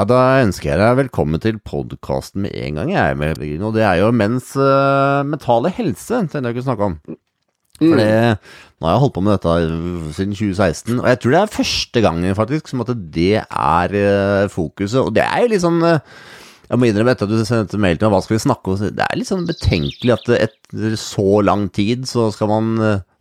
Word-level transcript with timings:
Ja, 0.00 0.06
da 0.08 0.40
ønsker 0.40 0.70
jeg 0.70 0.80
deg 0.80 0.94
velkommen 0.96 1.42
til 1.44 1.58
podkasten 1.60 2.46
med 2.46 2.54
en 2.56 2.78
gang, 2.78 2.90
jeg. 2.94 3.16
Med, 3.20 3.42
og 3.60 3.74
det 3.76 3.82
er 3.84 3.98
jo 4.00 4.06
menns 4.16 4.54
uh, 4.56 5.20
mentale 5.28 5.68
helse, 5.76 6.22
tenkte 6.32 6.40
jeg 6.40 6.62
å 6.62 6.64
snakke 6.64 6.86
om. 6.86 6.94
For 7.82 8.00
det, 8.00 8.06
nå 8.80 8.88
har 8.88 8.94
jeg 8.94 9.02
holdt 9.02 9.14
på 9.18 9.24
med 9.26 9.36
dette 9.36 9.58
siden 10.16 10.32
2016, 10.38 11.02
og 11.02 11.10
jeg 11.10 11.20
tror 11.20 11.34
det 11.34 11.42
er 11.42 11.52
første 11.58 12.04
gangen 12.06 12.38
faktisk 12.38 12.72
som 12.72 12.80
at 12.86 12.94
det 13.12 13.42
er 13.42 13.96
uh, 13.98 14.48
fokuset. 14.48 15.02
Og 15.02 15.12
det 15.18 15.26
er 15.26 15.44
jo 15.44 15.52
litt 15.52 15.66
sånn 15.66 15.84
uh, 15.84 16.00
Jeg 16.70 16.80
må 16.80 16.88
innrømme 16.88 17.12
etter 17.12 17.28
at 17.28 17.36
du 17.36 17.44
sendte 17.44 17.82
mail 17.84 18.00
til 18.00 18.08
meg, 18.08 18.16
hva 18.16 18.24
skal 18.24 18.38
vi 18.38 18.42
snakke 18.46 18.72
om? 18.72 18.88
Det 18.96 19.04
er 19.04 19.20
litt 19.20 19.28
sånn 19.28 19.44
betenkelig 19.52 20.16
at 20.16 20.32
etter 20.38 20.96
så 21.02 21.42
lang 21.44 21.68
tid 21.76 22.08
så 22.08 22.30
skal 22.32 22.48
man 22.54 22.72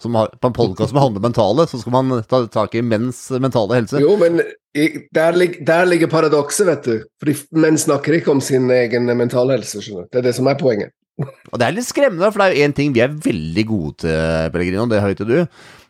som 0.01 0.15
har, 0.15 0.31
på 0.39 0.47
en 0.47 0.55
podkast 0.55 0.93
som 0.93 0.99
handler 1.01 1.19
om 1.19 1.27
mentale, 1.27 1.65
så 1.67 1.79
skal 1.81 1.95
man 1.95 2.23
ta 2.29 2.45
tak 2.51 2.75
i 2.75 2.83
menns 2.85 3.25
mentale 3.41 3.81
helse. 3.81 3.99
Jo, 4.03 4.15
men 4.19 4.39
der, 5.15 5.39
der, 5.65 5.85
ligger 5.89 6.11
paradokset, 6.11 6.67
vet 6.69 6.87
du. 6.87 7.01
Fordi 7.19 7.35
menn 7.59 7.79
snakker 7.79 8.19
ikke 8.19 8.31
om 8.31 8.41
sin 8.43 8.69
egen 8.71 9.09
mentale 9.19 9.57
helse. 9.57 9.81
skjønner 9.83 10.07
du. 10.07 10.11
Det 10.13 10.21
er 10.21 10.29
det 10.29 10.35
som 10.37 10.47
er 10.47 10.59
poenget. 10.59 10.93
Og 11.19 11.59
det 11.59 11.67
er 11.67 11.75
litt 11.75 11.89
skremmende, 11.89 12.29
for 12.31 12.39
det 12.39 12.47
er 12.47 12.55
jo 12.55 12.69
én 12.69 12.75
ting 12.77 12.93
vi 12.95 13.03
er 13.03 13.11
veldig 13.11 13.65
gode 13.67 14.05
til, 14.05 14.53
Pellegrino, 14.53 14.87
det 14.87 15.03
høyte 15.03 15.27
du. 15.27 15.35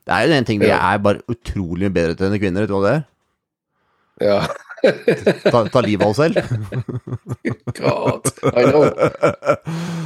Det 0.10 0.16
er 0.16 0.26
jo 0.26 0.40
én 0.40 0.48
ting 0.48 0.62
vi 0.63 0.71
er 0.73 1.04
bare 1.05 1.21
utrolig 1.30 1.91
bedre 1.94 2.18
til 2.18 2.32
enn 2.32 2.41
kvinner, 2.41 2.66
vet 2.66 2.71
du 2.71 2.77
hva 2.80 2.85
det 2.88 2.96
er? 2.96 3.05
Ja. 4.26 4.40
ta, 5.52 5.62
ta 5.70 5.84
livet 5.84 6.07
av 6.07 6.10
oss 6.10 6.18
selv. 6.18 6.40
God, 7.77 8.32
I 8.49 8.65
know. 8.71 8.87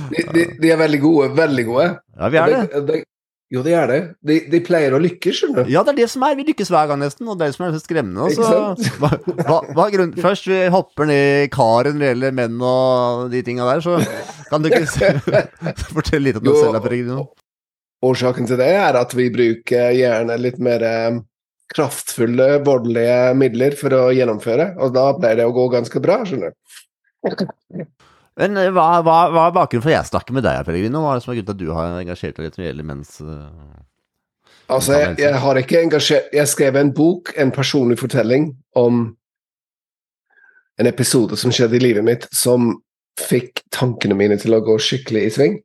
De, 0.09 0.25
de, 0.33 0.45
de, 0.59 0.71
er 0.73 0.81
veldig 0.81 0.99
gode, 1.01 1.29
veldig 1.37 1.65
gode. 1.69 1.87
Ja, 2.17 2.29
vi 2.33 2.41
er 2.41 2.53
det. 2.53 2.83
det 2.89 2.99
jo, 3.53 3.61
det 3.61 3.73
er 3.77 3.89
det. 3.91 3.99
De, 4.25 4.35
de, 4.49 4.59
pleier 4.65 4.95
å 4.97 4.99
lykkes, 5.01 5.37
skjønner 5.37 5.67
du. 5.67 5.69
Ja, 5.69 5.83
det 5.85 5.93
er 5.93 5.99
det 6.01 6.07
som 6.09 6.23
er. 6.25 6.33
Vi 6.39 6.45
lykkes 6.47 6.71
hver 6.73 6.87
gang, 6.89 6.97
nesten. 7.03 7.27
Og 7.29 7.37
det 7.37 7.45
er 7.45 7.51
det 7.51 7.57
som 7.59 7.65
er 7.67 7.75
så 7.75 7.81
skremmende. 7.83 8.25
Altså. 8.25 8.95
Hva, 8.97 9.11
hva, 9.43 9.59
hva 9.77 9.85
grunnen? 9.93 10.15
Først 10.23 10.49
vi 10.49 10.57
hopper 10.73 11.09
ned 11.09 11.43
i 11.43 11.51
karen 11.53 11.99
når 11.99 12.01
det 12.01 12.09
gjelder 12.09 12.33
menn 12.39 12.63
og 12.65 13.27
de 13.33 13.43
tinga 13.45 13.67
der, 13.69 13.83
så 13.85 13.99
kan 14.49 14.65
du 14.65 14.71
ikke 14.71 15.43
fortelle 15.99 16.25
litt 16.31 16.39
om 16.41 16.47
deg 16.47 16.57
selv? 16.57 16.79
Peregrino? 16.81 17.27
Årsaken 18.03 18.49
til 18.49 18.59
det 18.59 18.71
er 18.73 18.97
at 18.99 19.13
vi 19.15 19.29
bruker 19.31 19.93
gjerne 19.95 20.39
litt 20.41 20.57
mer 20.63 20.83
eh, 20.87 21.21
kraftfulle, 21.73 22.49
voldelige 22.65 23.19
midler 23.37 23.77
for 23.77 23.93
å 23.95 24.07
gjennomføre, 24.17 24.73
og 24.81 24.97
da 24.97 25.11
pleier 25.19 25.43
det 25.43 25.47
å 25.47 25.53
gå 25.55 25.67
ganske 25.77 26.01
bra, 26.03 26.23
skjønner 26.27 26.51
du. 26.51 27.85
Men 28.39 28.57
eh, 28.57 28.69
hva, 28.73 28.87
hva, 29.05 29.17
hva 29.33 29.47
er 29.47 29.55
bakgrunnen 29.55 29.83
for 29.85 29.93
at 29.93 29.99
jeg 29.99 30.11
snakker 30.11 30.37
med 30.37 30.45
deg, 30.45 30.61
Pellegrino? 30.67 31.03
Hva 31.03 31.13
er 31.13 31.19
det 31.19 31.25
som 31.25 31.33
er 31.33 31.39
grunnen 31.39 31.49
til 31.49 31.57
at 31.57 31.63
du 31.63 31.73
har 31.77 31.97
engasjert 32.01 32.37
deg 32.37 32.47
litt 32.47 32.57
når 32.57 32.63
det 32.63 32.69
gjelder 32.71 32.87
menns 32.89 33.17
uh, 33.21 33.81
Altså, 34.71 34.95
jeg, 34.95 35.17
jeg, 35.19 35.39
har 35.43 35.59
ikke 35.59 35.81
engasjert 35.83 36.33
Jeg 36.33 36.49
skrev 36.49 36.77
en 36.79 36.93
bok, 36.95 37.33
en 37.37 37.51
personlig 37.53 37.99
fortelling, 37.99 38.53
om 38.79 39.05
en 40.81 40.89
episode 40.89 41.37
som 41.37 41.53
skjedde 41.53 41.77
i 41.77 41.83
livet 41.83 42.05
mitt, 42.05 42.25
som 42.33 42.71
fikk 43.19 43.61
tankene 43.75 44.15
mine 44.17 44.39
til 44.41 44.55
å 44.55 44.63
gå 44.65 44.79
skikkelig 44.81 45.25
i 45.27 45.33
sving. 45.35 45.57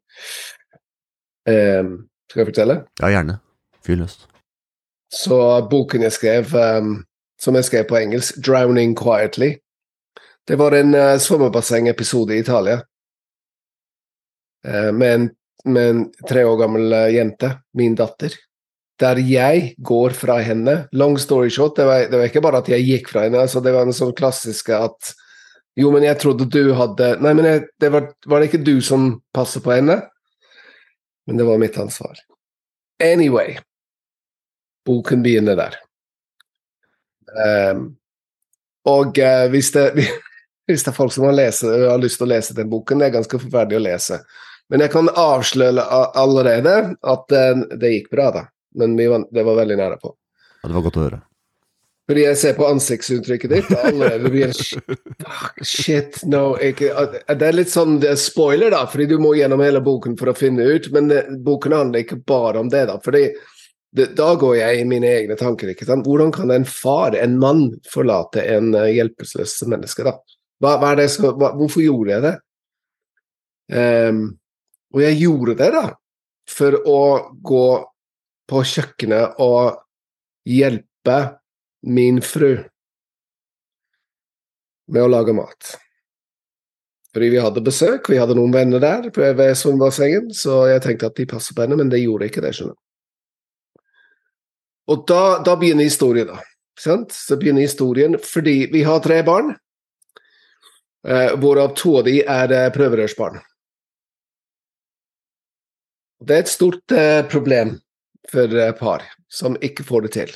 Um, 1.48 1.94
skal 2.28 2.42
jeg 2.42 2.50
fortelle? 2.50 2.77
Ja, 3.00 3.08
gjerne. 3.14 3.38
Fyr 3.86 4.03
løs. 4.03 4.19
Så 5.08 5.38
boken 5.70 6.05
jeg 6.05 6.12
skrev, 6.12 6.53
um, 6.53 6.98
som 7.41 7.56
jeg 7.56 7.70
skrev 7.70 7.88
på 7.88 7.97
engelsk, 8.03 8.42
'Drowning 8.44 8.92
Quietly', 8.98 9.56
det 10.48 10.56
var 10.56 10.72
en 10.72 10.94
uh, 10.94 11.18
svømmebassengepisode 11.20 12.34
i 12.34 12.41
Italia. 12.41 12.80
Uh, 14.66 14.92
med, 14.92 15.14
en, 15.14 15.31
med, 15.64 15.88
en, 15.91 16.04
tre 16.28 16.44
år 16.48 16.56
gammel 16.62 16.92
uh, 16.92 17.09
jente, 17.12 17.50
min 17.76 17.97
datter. 17.98 18.32
Der 18.98 19.20
jeg 19.20 19.75
går 19.84 20.16
fra 20.16 20.38
henne. 20.42 20.87
Long 20.97 21.19
story 21.20 21.50
short, 21.53 21.76
det 21.76 21.84
var, 21.84 22.06
det 22.08 22.16
var 22.16 22.31
ikke 22.31 22.42
bare 22.42 22.62
at 22.62 22.70
jeg 22.72 22.87
gikk 22.87 23.10
fra 23.12 23.26
henne. 23.26 23.42
altså 23.44 23.60
Det 23.60 23.75
var 23.76 23.84
en 23.84 23.97
sånn 23.97 24.14
klassiske 24.16 24.76
at 24.88 25.12
Jo, 25.78 25.92
men 25.94 26.03
jeg 26.03 26.19
trodde 26.19 26.48
du 26.50 26.72
hadde 26.75 27.12
Nei, 27.22 27.34
men 27.38 27.47
jeg, 27.47 27.60
det 27.78 27.92
var, 27.94 28.08
var, 28.26 28.41
det 28.41 28.48
ikke 28.48 28.64
du 28.66 28.81
som 28.82 29.12
passer 29.37 29.62
på 29.62 29.76
henne? 29.76 30.00
Men 31.28 31.38
det 31.38 31.47
var 31.47 31.60
mitt 31.60 31.76
ansvar. 31.78 32.16
Anyway. 33.04 33.58
Boken 34.88 35.22
begynner 35.22 35.60
der. 35.60 35.76
Um, 37.28 37.84
og 38.88 39.20
uh, 39.20 39.44
hvis 39.53 39.70
det 39.76 40.08
hvis 40.69 40.84
det 40.84 40.93
er 40.93 40.97
folk 40.99 41.15
som 41.15 41.25
har, 41.25 41.37
lese, 41.37 41.67
har, 41.67 42.01
lyst 42.01 42.21
til 42.21 42.29
å 42.29 42.34
lese 42.34 42.56
den 42.56 42.69
boken. 42.69 43.01
Det 43.01 43.09
er 43.09 43.17
ganske 43.17 43.41
forferdelig 43.41 43.79
å 43.79 43.87
lese. 43.87 44.21
Men 44.69 44.84
jeg 44.84 44.93
kan 44.93 45.09
avsløre 45.09 45.84
allerede 46.21 46.75
at 47.01 47.25
det, 47.33 47.47
det 47.81 47.95
gikk 47.95 48.11
bra, 48.12 48.29
da. 48.34 48.45
Men 48.77 48.99
var, 49.01 49.25
det 49.33 49.47
var 49.47 49.56
veldig 49.62 49.79
nære 49.81 49.97
på. 50.03 50.12
Ja, 50.61 50.69
Det 50.69 50.77
var 50.77 50.84
godt 50.84 51.01
å 51.01 51.06
høre. 51.06 51.23
Fordi 52.09 52.23
jeg 52.25 52.39
ser 52.41 52.55
på 52.56 52.65
ansiktsuttrykket 52.65 53.53
ditt 53.53 53.73
allerede 53.77 54.31
blir 54.33 54.55
Shit, 55.61 56.23
no 56.25 56.55
ikke, 56.56 56.89
Det 57.37 57.49
er 57.50 57.56
litt 57.56 57.73
sånn 57.73 57.99
er 58.00 58.17
spoiler, 58.17 58.73
da, 58.73 58.87
fordi 58.89 59.11
du 59.11 59.19
må 59.21 59.35
gjennom 59.37 59.61
hele 59.61 59.83
boken 59.85 60.17
for 60.21 60.33
å 60.33 60.37
finne 60.37 60.65
ut. 60.65 60.89
Men 60.95 61.12
det, 61.12 61.27
boken 61.45 61.77
handler 61.77 62.05
ikke 62.05 62.23
bare 62.29 62.61
om 62.61 62.73
det, 62.73 62.87
da. 62.89 62.97
fordi 63.05 63.27
det, 63.97 64.11
da 64.17 64.35
går 64.41 64.56
jeg 64.61 64.81
i 64.81 64.89
mine 64.89 65.09
egne 65.17 65.37
tanker. 65.37 65.73
ikke 65.73 65.89
sant? 65.89 66.09
Hvordan 66.09 66.33
kan 66.33 66.53
en 66.53 66.65
far, 66.69 67.17
en 67.17 67.37
mann, 67.41 67.71
forlate 67.93 68.45
en 68.56 68.73
hjelpeløs 68.77 69.61
menneske? 69.69 70.05
da? 70.09 70.17
Hva, 70.58 70.76
hva 70.82 70.92
så, 71.06 71.32
hva, 71.38 71.52
hvorfor 71.58 71.84
gjorde 71.84 72.14
jeg 72.14 72.24
det? 72.24 72.34
Um, 73.69 74.22
og 74.94 75.02
jeg 75.04 75.20
gjorde 75.20 75.58
det, 75.58 75.69
da, 75.74 75.84
for 76.48 76.78
å 76.88 77.02
gå 77.44 77.66
på 78.48 78.62
kjøkkenet 78.64 79.42
og 79.44 79.82
hjelpe 80.48 81.19
min 81.88 82.22
fru 82.24 82.54
med 84.88 85.04
å 85.04 85.12
lage 85.12 85.34
mat. 85.36 85.76
Fordi 87.12 87.28
vi 87.32 87.40
hadde 87.42 87.64
besøk, 87.64 88.08
vi 88.08 88.19
hadde 88.20 88.36
noen 88.38 88.52
venner 88.54 88.82
der 88.82 89.08
ved 89.12 89.56
svømmebassenget, 89.56 90.32
så 90.36 90.66
jeg 90.72 90.84
tenkte 90.84 91.08
at 91.10 91.16
de 91.20 91.28
passer 91.28 91.56
på 91.56 91.64
henne, 91.64 91.76
men 91.80 91.92
det 91.92 92.02
gjorde 92.02 92.28
ikke 92.28 92.44
det, 92.44 92.54
skjønner 92.56 92.76
du. 92.76 92.84
Og 94.88 95.04
da, 95.08 95.22
da 95.44 95.56
begynner 95.60 95.88
historien, 95.88 96.30
da. 96.30 96.40
Sant? 96.78 97.12
Så 97.12 97.36
begynner 97.36 97.66
historien 97.66 98.16
fordi 98.22 98.69
vi 98.72 98.84
har 98.86 99.02
tre 99.04 99.19
barn. 99.26 99.52
Eh, 101.08 101.36
hvorav 101.41 101.72
to 101.76 101.94
av 101.98 102.04
de 102.04 102.19
er 102.20 102.52
eh, 102.52 102.66
prøverørsbarn. 102.74 103.38
Det 106.20 106.34
er 106.34 106.42
et 106.44 106.50
stort 106.52 106.92
eh, 106.92 107.22
problem 107.30 107.78
for 108.28 108.52
par 108.76 109.06
som 109.32 109.56
ikke 109.64 109.86
får 109.88 110.04
det 110.04 110.12
til. 110.19 110.34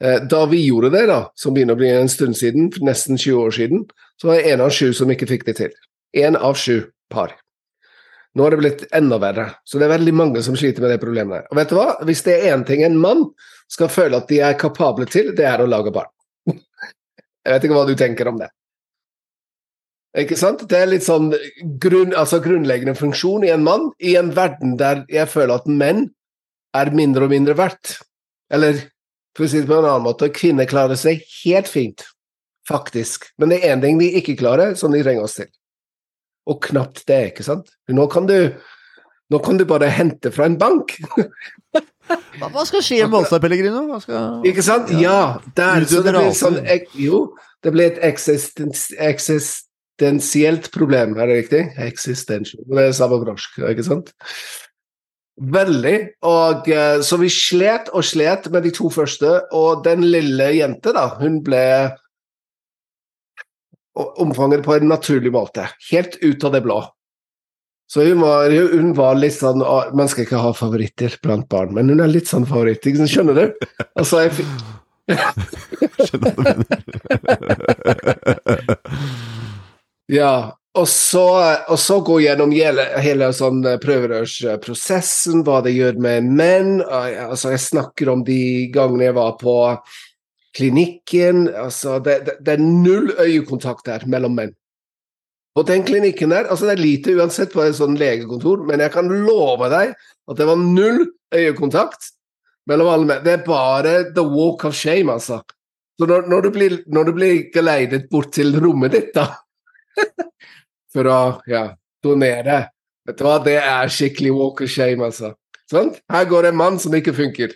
Da 0.00 0.42
vi 0.48 0.58
gjorde 0.60 0.90
det, 0.92 1.06
da, 1.08 1.18
som 1.36 1.54
begynner 1.56 1.76
å 1.76 1.80
bli 1.80 1.88
en 1.88 2.08
stund 2.12 2.36
siden, 2.36 2.66
nesten 2.84 3.16
20 3.16 3.36
år 3.40 3.54
siden, 3.56 3.84
så 4.20 4.28
var 4.28 4.36
det 4.36 4.50
én 4.52 4.62
av 4.64 4.72
sju 4.76 4.90
som 4.96 5.12
ikke 5.12 5.28
fikk 5.28 5.46
det 5.48 5.54
til. 5.56 5.72
Én 6.16 6.36
av 6.36 6.56
sju 6.60 6.82
par. 7.12 7.32
Nå 8.36 8.44
har 8.44 8.52
det 8.52 8.60
blitt 8.60 8.84
enda 8.96 9.16
verre, 9.20 9.46
så 9.64 9.80
det 9.80 9.88
er 9.88 9.94
veldig 9.94 10.12
mange 10.16 10.42
som 10.44 10.56
sliter 10.56 10.84
med 10.84 10.92
det 10.92 11.00
problemet. 11.00 11.48
Og 11.48 11.56
vet 11.56 11.72
du 11.72 11.78
hva? 11.78 11.86
Hvis 12.04 12.24
det 12.28 12.36
er 12.36 12.52
én 12.52 12.64
ting 12.68 12.84
en 12.84 13.00
mann 13.00 13.24
skal 13.72 13.92
føle 13.92 14.20
at 14.20 14.28
de 14.28 14.42
er 14.44 14.60
kapable 14.60 15.08
til, 15.08 15.32
det 15.36 15.48
er 15.48 15.64
å 15.64 15.68
lage 15.68 15.92
barn. 15.96 16.12
Jeg 16.52 17.56
vet 17.56 17.68
ikke 17.68 17.80
hva 17.80 17.88
du 17.88 17.96
tenker 17.96 18.32
om 18.32 18.40
det. 18.44 18.52
Ikke 20.16 20.36
sant? 20.40 20.64
Det 20.68 20.78
er 20.78 20.88
litt 20.88 21.04
sånn 21.04 21.28
grunn, 21.82 22.14
altså 22.16 22.40
grunnleggende 22.44 22.96
funksjon 22.96 23.44
i 23.44 23.52
en 23.52 23.64
mann, 23.66 23.90
i 24.00 24.14
en 24.16 24.32
verden 24.36 24.76
der 24.80 25.04
jeg 25.12 25.28
føler 25.28 25.58
at 25.58 25.68
menn 25.68 26.06
er 26.76 26.92
mindre 26.96 27.26
og 27.26 27.34
mindre 27.34 27.56
verdt. 27.58 27.98
Eller 28.52 28.80
for 29.36 29.44
å 29.44 29.50
si 29.50 29.60
det 29.60 29.68
på 29.68 29.76
en 29.76 29.84
annen 29.84 30.06
måte, 30.06 30.30
kvinner 30.32 30.68
klarer 30.68 30.96
seg 30.96 31.20
helt 31.42 31.68
fint, 31.68 32.06
faktisk. 32.68 33.28
Men 33.36 33.52
det 33.52 33.60
er 33.60 33.74
én 33.74 33.84
ting 33.84 34.00
de 34.00 34.08
ikke 34.20 34.38
klarer, 34.40 34.72
som 34.80 34.94
de 34.94 35.02
trenger 35.04 35.26
oss 35.26 35.36
til. 35.42 35.50
Og 36.48 36.62
knapt 36.64 37.04
det, 37.10 37.20
ikke 37.32 37.44
sant? 37.44 37.68
Nå 37.92 38.06
kan 38.08 38.28
du, 38.30 38.38
nå 39.32 39.42
kan 39.44 39.60
du 39.60 39.66
bare 39.68 39.90
hente 39.92 40.32
fra 40.32 40.48
en 40.48 40.56
bank. 40.60 40.96
Hva 42.40 42.64
skal 42.68 42.84
skje 42.86 43.02
med 43.10 43.28
Pellegrino? 43.42 43.98
Skal... 44.00 44.40
Ikke 44.48 44.64
sant? 44.64 44.92
Ja, 44.96 45.42
der. 45.58 45.84
Så 45.90 46.00
det 46.06 46.14
blir 46.14 46.32
sånn, 46.38 46.60
jo, 46.96 47.26
det 47.66 47.72
blir 47.74 47.90
et 47.90 48.02
eksistens, 48.06 48.88
eksist, 49.02 49.65
eksistensielt 49.96 50.70
problem, 50.72 51.16
er 51.16 51.26
det 51.26 51.36
riktig? 51.36 51.72
Existential. 51.78 52.62
Det 52.68 52.82
er 52.88 52.92
samme 52.92 53.24
norsk, 53.24 53.58
ikke 53.58 53.84
sant? 53.84 54.12
Veldig. 55.36 56.08
Og 56.24 56.68
eh, 56.68 57.00
Så 57.02 57.16
vi 57.16 57.28
slet 57.28 57.88
og 57.92 58.04
slet 58.04 58.50
med 58.52 58.62
de 58.64 58.70
to 58.70 58.90
første, 58.90 59.42
og 59.52 59.84
den 59.84 60.02
lille 60.04 60.52
jente, 60.56 60.92
da, 60.92 61.16
hun 61.20 61.42
ble 61.42 61.96
omfanget 63.96 64.62
på 64.64 64.74
en 64.76 64.88
naturlig 64.88 65.32
måte. 65.32 65.68
Helt 65.90 66.16
ut 66.22 66.44
av 66.44 66.52
det 66.52 66.62
blå. 66.62 66.82
Så 67.88 68.04
hun 68.04 68.20
var, 68.20 68.50
hun 68.50 68.94
var, 68.96 69.14
litt 69.14 69.36
sånn 69.36 69.62
Man 69.94 70.08
skal 70.10 70.24
ikke 70.24 70.40
ha 70.42 70.50
favoritter 70.52 71.14
blant 71.22 71.48
barn, 71.48 71.72
men 71.72 71.88
hun 71.88 72.00
er 72.02 72.10
litt 72.10 72.28
sånn 72.28 72.46
favoritt. 72.46 72.84
Skjønner 72.84 73.34
du? 73.34 73.66
Altså, 73.96 74.26
jeg 74.26 74.32
Skjønner 76.02 76.34
du 76.34 76.42
hva 76.42 76.52
du 76.52 76.60
mener. 76.66 76.82
Ja, 80.12 80.56
og 80.76 80.88
så, 80.88 81.24
og 81.72 81.78
så 81.80 82.00
gå 82.04 82.18
gjennom 82.20 82.52
hele, 82.52 82.84
hele 83.00 83.30
sånn 83.34 83.62
eh, 83.66 83.78
prøverørsprosessen, 83.82 85.40
hva 85.46 85.62
det 85.64 85.72
gjør 85.72 85.96
med 86.04 86.28
menn. 86.28 86.74
Altså, 86.84 87.54
jeg 87.54 87.64
snakker 87.64 88.12
om 88.12 88.26
de 88.26 88.68
gangene 88.74 89.08
jeg 89.08 89.16
var 89.16 89.38
på 89.40 89.56
klinikken 90.56 91.50
altså 91.52 91.98
det, 92.00 92.20
det, 92.24 92.38
det 92.40 92.54
er 92.54 92.62
null 92.62 93.10
øyekontakt 93.20 93.88
der 93.88 94.06
mellom 94.08 94.36
menn. 94.38 94.54
På 95.56 95.64
den 95.64 95.84
klinikken 95.88 96.32
der, 96.34 96.50
altså 96.52 96.66
Det 96.68 96.74
er 96.76 96.82
lite 96.82 97.14
uansett 97.16 97.52
på 97.52 97.62
et 97.64 97.76
sånn 97.78 97.96
legekontor, 97.96 98.66
men 98.68 98.82
jeg 98.84 98.92
kan 98.92 99.08
love 99.08 99.70
deg 99.72 99.94
at 99.96 100.36
det 100.36 100.48
var 100.48 100.60
null 100.60 101.06
øyekontakt 101.32 102.10
mellom 102.68 102.92
alle 102.92 103.08
menn. 103.08 103.24
Det 103.24 103.38
er 103.38 103.46
bare 103.46 103.94
the 104.12 104.24
walk 104.24 104.66
of 104.68 104.76
shame, 104.76 105.12
altså. 105.12 105.40
Så 105.96 106.08
når, 106.08 106.28
når, 106.28 106.44
du, 106.44 106.50
blir, 106.52 106.78
når 106.92 107.08
du 107.08 107.12
blir 107.16 107.36
geleidet 107.54 108.10
bort 108.12 108.34
til 108.36 108.52
rommet 108.60 108.92
ditt, 108.92 109.14
da 109.16 109.30
For 110.94 111.10
å 111.10 111.20
ja, 111.50 111.68
donere 112.04 112.66
Vet 113.06 113.20
du 113.20 113.22
hva, 113.22 113.36
det 113.38 113.60
er 113.60 113.90
skikkelig 113.92 114.32
walk 114.34 114.64
of 114.64 114.70
shame, 114.72 114.98
altså. 115.06 115.28
Sånn? 115.70 115.92
Her 116.10 116.24
går 116.26 116.46
det 116.46 116.50
en 116.50 116.58
mann 116.58 116.80
som 116.82 116.94
ikke 116.98 117.14
funker. 117.14 117.52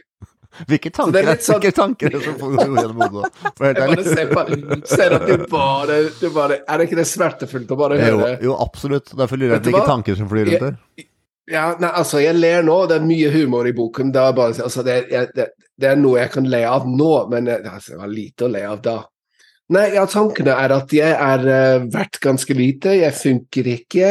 Hvilke 0.66 0.90
tanker, 0.94 1.26
er 1.26 1.38
sånn... 1.38 1.60
hvilke 1.60 1.74
tanker 1.74 2.10
er 2.10 2.16
det 2.16 2.20
som 2.24 2.36
får 2.38 2.56
gjennom 2.58 3.02
hodet? 3.04 3.30
Jeg 3.62 4.26
bare 4.30 4.78
ser, 4.90 5.14
at 5.16 5.26
du 5.26 5.44
bare, 5.50 5.98
du 6.18 6.26
bare, 6.34 6.58
Er 6.66 6.80
det 6.80 6.88
ikke 6.88 6.98
det 6.98 7.06
smertefullt 7.10 7.70
å 7.70 7.78
bare 7.78 8.00
høre? 8.00 8.32
Jo, 8.34 8.50
jo 8.50 8.56
absolutt. 8.62 9.12
Derfor 9.18 9.40
lurer 9.40 9.56
jeg 9.56 9.64
på 9.64 9.70
hvilke 9.70 9.90
tanker 9.90 10.18
som 10.18 10.30
flyr 10.30 10.50
rundt 10.50 10.66
der. 10.66 11.06
Ja, 11.50 11.64
nei, 11.82 11.90
altså, 11.98 12.20
jeg 12.22 12.38
ler 12.38 12.66
nå. 12.66 12.76
Det 12.90 12.98
er 12.98 13.06
mye 13.06 13.30
humor 13.34 13.66
i 13.66 13.74
boken. 13.74 14.10
Det 14.14 14.22
er, 14.22 14.34
bare, 14.38 14.58
altså, 14.66 14.84
det, 14.86 14.98
jeg, 15.10 15.30
det, 15.34 15.48
det 15.80 15.92
er, 15.92 16.02
noe 16.02 16.20
jeg 16.20 16.34
kan 16.34 16.50
le 16.50 16.62
av 16.68 16.86
nå, 16.86 17.12
men 17.32 17.50
altså, 17.58 17.94
det 17.94 18.02
var 18.02 18.12
lite 18.12 18.46
å 18.46 18.52
le 18.54 18.66
av 18.70 18.82
da. 18.84 18.98
Nei, 19.70 19.86
ja, 19.94 20.02
tankene 20.10 20.56
er 20.58 20.72
at 20.74 20.92
jeg 20.94 21.14
er 21.14 21.44
uh, 21.46 21.84
verdt 21.92 22.18
ganske 22.22 22.54
lite, 22.58 22.96
jeg 22.98 23.14
funker 23.14 23.68
ikke. 23.76 24.08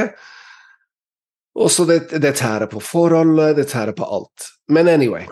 Og 1.60 1.72
så 1.74 1.84
det, 1.90 2.00
det 2.24 2.38
tærer 2.40 2.70
på 2.72 2.80
forholdet, 2.84 3.58
det 3.58 3.68
tærer 3.72 3.96
på 3.98 4.08
alt. 4.08 4.48
Men 4.72 4.88
anyway, 4.88 5.26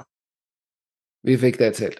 vi 1.23 1.37
fikk 1.39 1.61
det 1.61 1.71
til. 1.79 1.95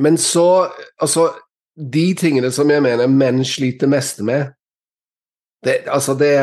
Men 0.00 0.16
så 0.18 0.70
Altså, 1.00 1.28
de 1.76 2.14
tingene 2.14 2.50
som 2.52 2.70
jeg 2.70 2.82
mener 2.82 3.08
menn 3.08 3.44
sliter 3.44 3.88
mest 3.90 4.20
med, 4.24 4.52
det, 5.64 5.82
altså 5.88 6.14
det 6.16 6.34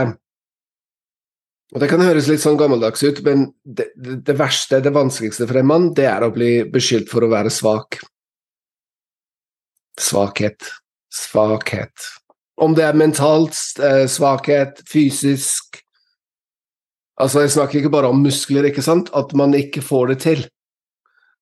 og 1.75 1.81
Det 1.81 1.89
kan 1.91 1.99
høres 1.99 2.29
litt 2.31 2.39
sånn 2.39 2.55
gammeldags 2.55 3.01
ut, 3.03 3.17
men 3.25 3.49
det, 3.63 3.89
det, 3.99 4.21
det, 4.23 4.35
verste, 4.39 4.79
det 4.79 4.93
vanskeligste 4.95 5.43
for 5.49 5.59
en 5.59 5.67
mann, 5.67 5.89
det 5.97 6.05
er 6.07 6.23
å 6.23 6.31
bli 6.31 6.61
beskyldt 6.71 7.11
for 7.11 7.25
å 7.25 7.31
være 7.33 7.51
svak. 7.51 7.99
Svakhet. 9.99 10.69
Svakhet. 11.13 12.07
Om 12.57 12.73
det 12.77 12.85
er 12.87 12.97
mentalt 12.97 13.57
eh, 13.83 14.05
svakhet, 14.09 14.83
fysisk 14.89 15.83
Altså, 17.17 17.41
jeg 17.41 17.49
snakker 17.49 17.79
ikke 17.79 17.89
bare 17.89 18.11
om 18.13 18.19
muskler, 18.21 18.67
ikke 18.69 18.83
sant? 18.85 19.07
At 19.17 19.31
man 19.33 19.55
ikke 19.57 19.81
får 19.81 20.11
det 20.11 20.17
til 20.21 20.43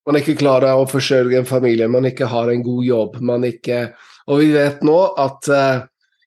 man 0.05 0.19
ikke 0.19 0.37
klarer 0.37 0.77
å 0.77 0.85
forsørge 0.89 1.39
en 1.39 1.49
familie, 1.49 1.89
man 1.89 2.05
ikke 2.05 2.29
har 2.29 2.51
en 2.51 2.63
god 2.65 2.85
jobb, 2.85 3.19
man 3.25 3.45
ikke 3.47 3.89
Og 4.25 4.41
vi 4.41 4.53
vet 4.55 4.81
nå 4.85 4.97
at 5.21 5.49
uh, 5.53 5.85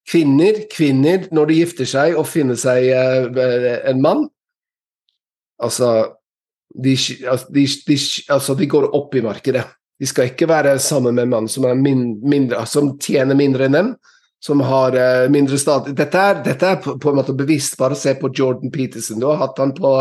kvinner, 0.08 0.64
kvinner, 0.70 1.26
når 1.34 1.50
de 1.50 1.58
gifter 1.62 1.88
seg 1.88 2.18
og 2.18 2.28
finner 2.30 2.58
seg 2.58 2.90
uh, 2.94 3.78
en 3.90 4.02
mann 4.02 4.26
Altså 5.62 6.14
de, 6.68 6.94
altså, 7.26 7.48
de, 7.54 7.64
de, 7.88 7.96
altså 8.30 8.54
de, 8.54 8.66
går 8.70 8.84
opp 8.94 9.14
i 9.16 9.22
markedet. 9.24 9.64
De 9.98 10.06
skal 10.06 10.30
ikke 10.30 10.46
være 10.48 10.76
sammen 10.82 11.16
med 11.16 11.26
en 11.26 11.32
mann 11.32 11.50
som, 11.50 11.66
min, 11.82 12.20
mindre, 12.22 12.62
som 12.70 12.92
tjener 13.02 13.38
mindre 13.38 13.66
enn 13.66 13.76
dem, 13.76 13.92
som 14.44 14.62
har 14.62 14.94
uh, 14.94 15.26
mindre 15.32 15.58
stat. 15.58 15.90
Dette 15.98 16.22
er, 16.22 16.42
dette 16.44 16.68
er 16.70 16.80
på, 16.82 16.94
på, 17.02 17.10
en 17.10 17.18
måte 17.18 17.34
bevisst. 17.34 17.74
Bare 17.80 17.98
se 17.98 18.14
på 18.18 18.30
Jordan 18.30 18.70
Peterson. 18.74 19.18
Du 19.18 19.26
har 19.26 19.40
hatt 19.42 19.58
han 19.58 19.74
på 19.74 19.92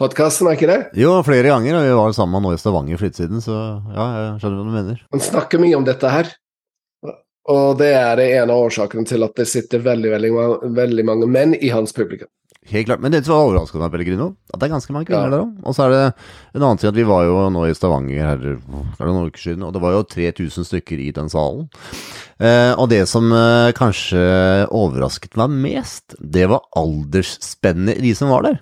podkasten, 0.00 0.48
er 0.48 0.56
ikke 0.56 0.70
det? 0.70 0.80
Jo, 0.96 1.18
flere 1.26 1.52
ganger. 1.52 1.76
og 1.76 1.86
Vi 1.86 1.98
var 2.00 2.16
sammen 2.16 2.44
nå 2.44 2.54
i 2.54 2.60
Stavanger 2.60 3.00
for 3.00 3.10
litt 3.10 3.20
siden, 3.20 3.44
så 3.44 3.56
ja, 3.92 4.06
jeg 4.16 4.34
skjønner 4.40 4.60
hva 4.60 4.66
du 4.68 4.76
mener. 4.78 5.04
Han 5.12 5.24
snakker 5.28 5.62
mye 5.62 5.76
om 5.76 5.84
dette 5.88 6.12
her, 6.12 6.32
og 7.48 7.78
det 7.80 7.92
er 7.96 8.24
en 8.24 8.52
av 8.54 8.64
årsakene 8.68 9.08
til 9.08 9.24
at 9.26 9.36
det 9.36 9.48
sitter 9.50 9.84
veldig, 9.84 10.10
veldig, 10.16 10.32
veldig 10.78 11.06
mange 11.08 11.28
menn 11.28 11.56
i 11.58 11.72
hans 11.74 11.96
publikum. 11.96 12.30
Helt 12.68 12.84
klart, 12.88 13.00
Men 13.00 13.12
det 13.14 13.22
som 13.24 13.32
var 13.32 13.46
overraskende, 13.46 13.88
Pellegrino, 13.92 14.28
at 14.52 14.60
det 14.60 14.66
er 14.66 14.72
ganske 14.74 14.92
mange 14.92 15.08
kvinner 15.08 15.30
ja. 15.30 15.32
der 15.32 15.44
òg. 15.46 15.52
Og 15.64 15.76
så 15.76 15.86
er 15.86 15.94
det 15.94 16.02
en 16.58 16.64
annen 16.66 16.80
ting 16.80 16.90
at 16.90 16.98
vi 16.98 17.06
var 17.08 17.24
jo 17.24 17.36
nå 17.54 17.64
i 17.64 17.74
Stavanger 17.76 18.20
her 18.20 18.42
for 18.98 19.08
noen 19.08 19.30
uker 19.30 19.44
siden, 19.44 19.64
og 19.64 19.72
det 19.72 19.82
var 19.84 19.94
jo 19.96 20.04
3000 20.04 20.68
stykker 20.68 21.00
i 21.00 21.08
den 21.16 21.32
salen. 21.32 21.68
Eh, 22.36 22.72
og 22.74 22.90
det 22.92 23.00
som 23.08 23.32
eh, 23.32 23.70
kanskje 23.78 24.20
overrasket 24.68 25.38
meg 25.40 25.54
mest, 25.64 26.18
det 26.20 26.44
var 26.52 26.66
aldersspennet 26.76 28.02
i 28.02 28.10
de 28.10 28.14
som 28.18 28.34
var 28.34 28.44
der. 28.44 28.60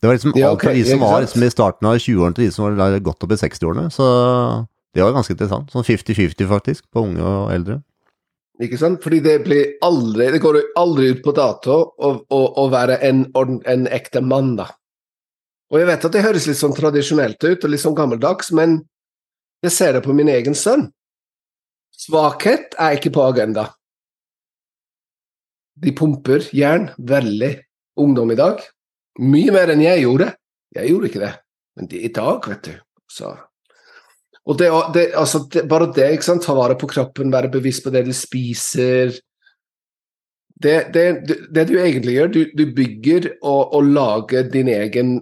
Det 0.00 0.08
var 0.08 0.16
liksom 0.16 0.34
alt 0.34 0.64
fra 0.64 0.74
de 0.74 0.84
som 0.88 1.02
var 1.04 1.20
liksom 1.22 1.44
i 1.44 1.52
starten 1.52 1.86
av 1.86 1.98
20-årene 2.00 2.36
til 2.36 2.48
de 2.48 2.54
som 2.54 2.66
var 2.66 2.98
godt 3.04 3.26
opp 3.26 3.36
i 3.36 3.40
60-årene. 3.44 3.90
Så 3.92 4.06
det 4.96 5.04
var 5.04 5.14
ganske 5.14 5.36
interessant. 5.36 5.70
Sånn 5.70 5.86
50-50 5.86 6.48
faktisk, 6.50 6.86
på 6.90 7.04
unge 7.04 7.22
og 7.22 7.52
eldre. 7.54 7.78
Ikke 8.60 8.78
sant? 8.80 9.00
Fordi 9.00 9.22
det 9.24 9.38
blir 9.46 9.76
aldri 9.84 10.26
Det 10.34 10.42
går 10.42 10.58
aldri 10.76 11.14
ut 11.14 11.22
på 11.24 11.32
dato 11.36 11.76
å, 11.96 12.10
å, 12.28 12.40
å 12.60 12.68
være 12.72 12.98
en, 13.08 13.24
en, 13.64 13.86
ekte 13.88 14.20
mann, 14.20 14.54
da. 14.58 14.68
Og 15.70 15.78
jeg 15.80 15.88
vet 15.88 16.04
at 16.04 16.14
det 16.16 16.24
høres 16.26 16.48
litt 16.50 16.58
sånn 16.58 16.74
tradisjonelt 16.76 17.40
ut 17.46 17.64
og 17.64 17.70
litt 17.70 17.82
sånn 17.82 17.96
gammeldags, 17.96 18.50
men 18.52 18.80
jeg 19.64 19.72
ser 19.72 19.94
det 19.96 20.02
på 20.04 20.16
min 20.16 20.28
egen 20.32 20.56
sønn. 20.58 20.88
Svakhet 21.94 22.74
er 22.80 22.96
ikke 22.96 23.12
på 23.14 23.22
agenda. 23.28 23.68
De 25.80 25.92
pumper 25.96 26.48
jern 26.56 26.90
veldig. 26.98 27.54
Ungdom 28.00 28.32
i 28.32 28.38
dag 28.38 28.60
mye 29.20 29.52
mer 29.54 29.72
enn 29.72 29.82
jeg 29.84 30.04
gjorde. 30.04 30.32
Jeg 30.76 30.92
gjorde 30.92 31.10
ikke 31.10 31.22
det, 31.24 31.32
men 31.76 31.90
de 31.90 32.02
i 32.06 32.12
dag, 32.14 32.46
vet 32.46 32.68
du, 32.68 32.74
så 33.10 33.32
Og 34.48 34.56
det, 34.58 34.68
det, 34.94 35.02
altså, 35.18 35.42
det, 35.52 35.66
bare 35.68 35.90
det, 35.94 36.06
ikke 36.16 36.26
sant, 36.26 36.44
ta 36.46 36.54
vare 36.56 36.76
på 36.80 36.88
kroppen, 36.90 37.32
være 37.32 37.52
bevisst 37.52 37.84
på 37.84 37.92
det 37.92 38.06
du 38.06 38.14
spiser 38.16 39.12
Det, 40.60 40.76
det 40.92 41.66
du 41.68 41.76
egentlig 41.80 42.16
gjør, 42.16 42.32
du, 42.32 42.40
du 42.56 42.64
bygger 42.76 43.30
og, 43.40 43.74
og, 43.74 43.84
lager 43.84 44.48
din 44.52 44.68
egen 44.68 45.18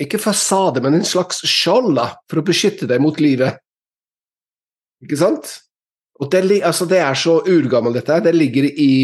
Ikke 0.00 0.20
fasade, 0.20 0.80
men 0.80 0.96
en 0.96 1.04
slags 1.04 1.42
skjold 1.44 1.94
da, 1.98 2.06
for 2.28 2.40
å 2.40 2.46
beskytte 2.46 2.88
deg 2.88 3.02
mot 3.04 3.18
livet. 3.20 3.58
Ikke 5.04 5.18
sant? 5.20 5.50
Og 6.20 6.30
det, 6.32 6.60
altså, 6.64 6.86
det 6.88 7.00
er 7.00 7.16
så 7.16 7.38
urgammelt, 7.44 7.96
dette 7.96 8.16
her. 8.16 8.24
Det 8.24 8.32
ligger 8.36 8.64
i 8.68 8.94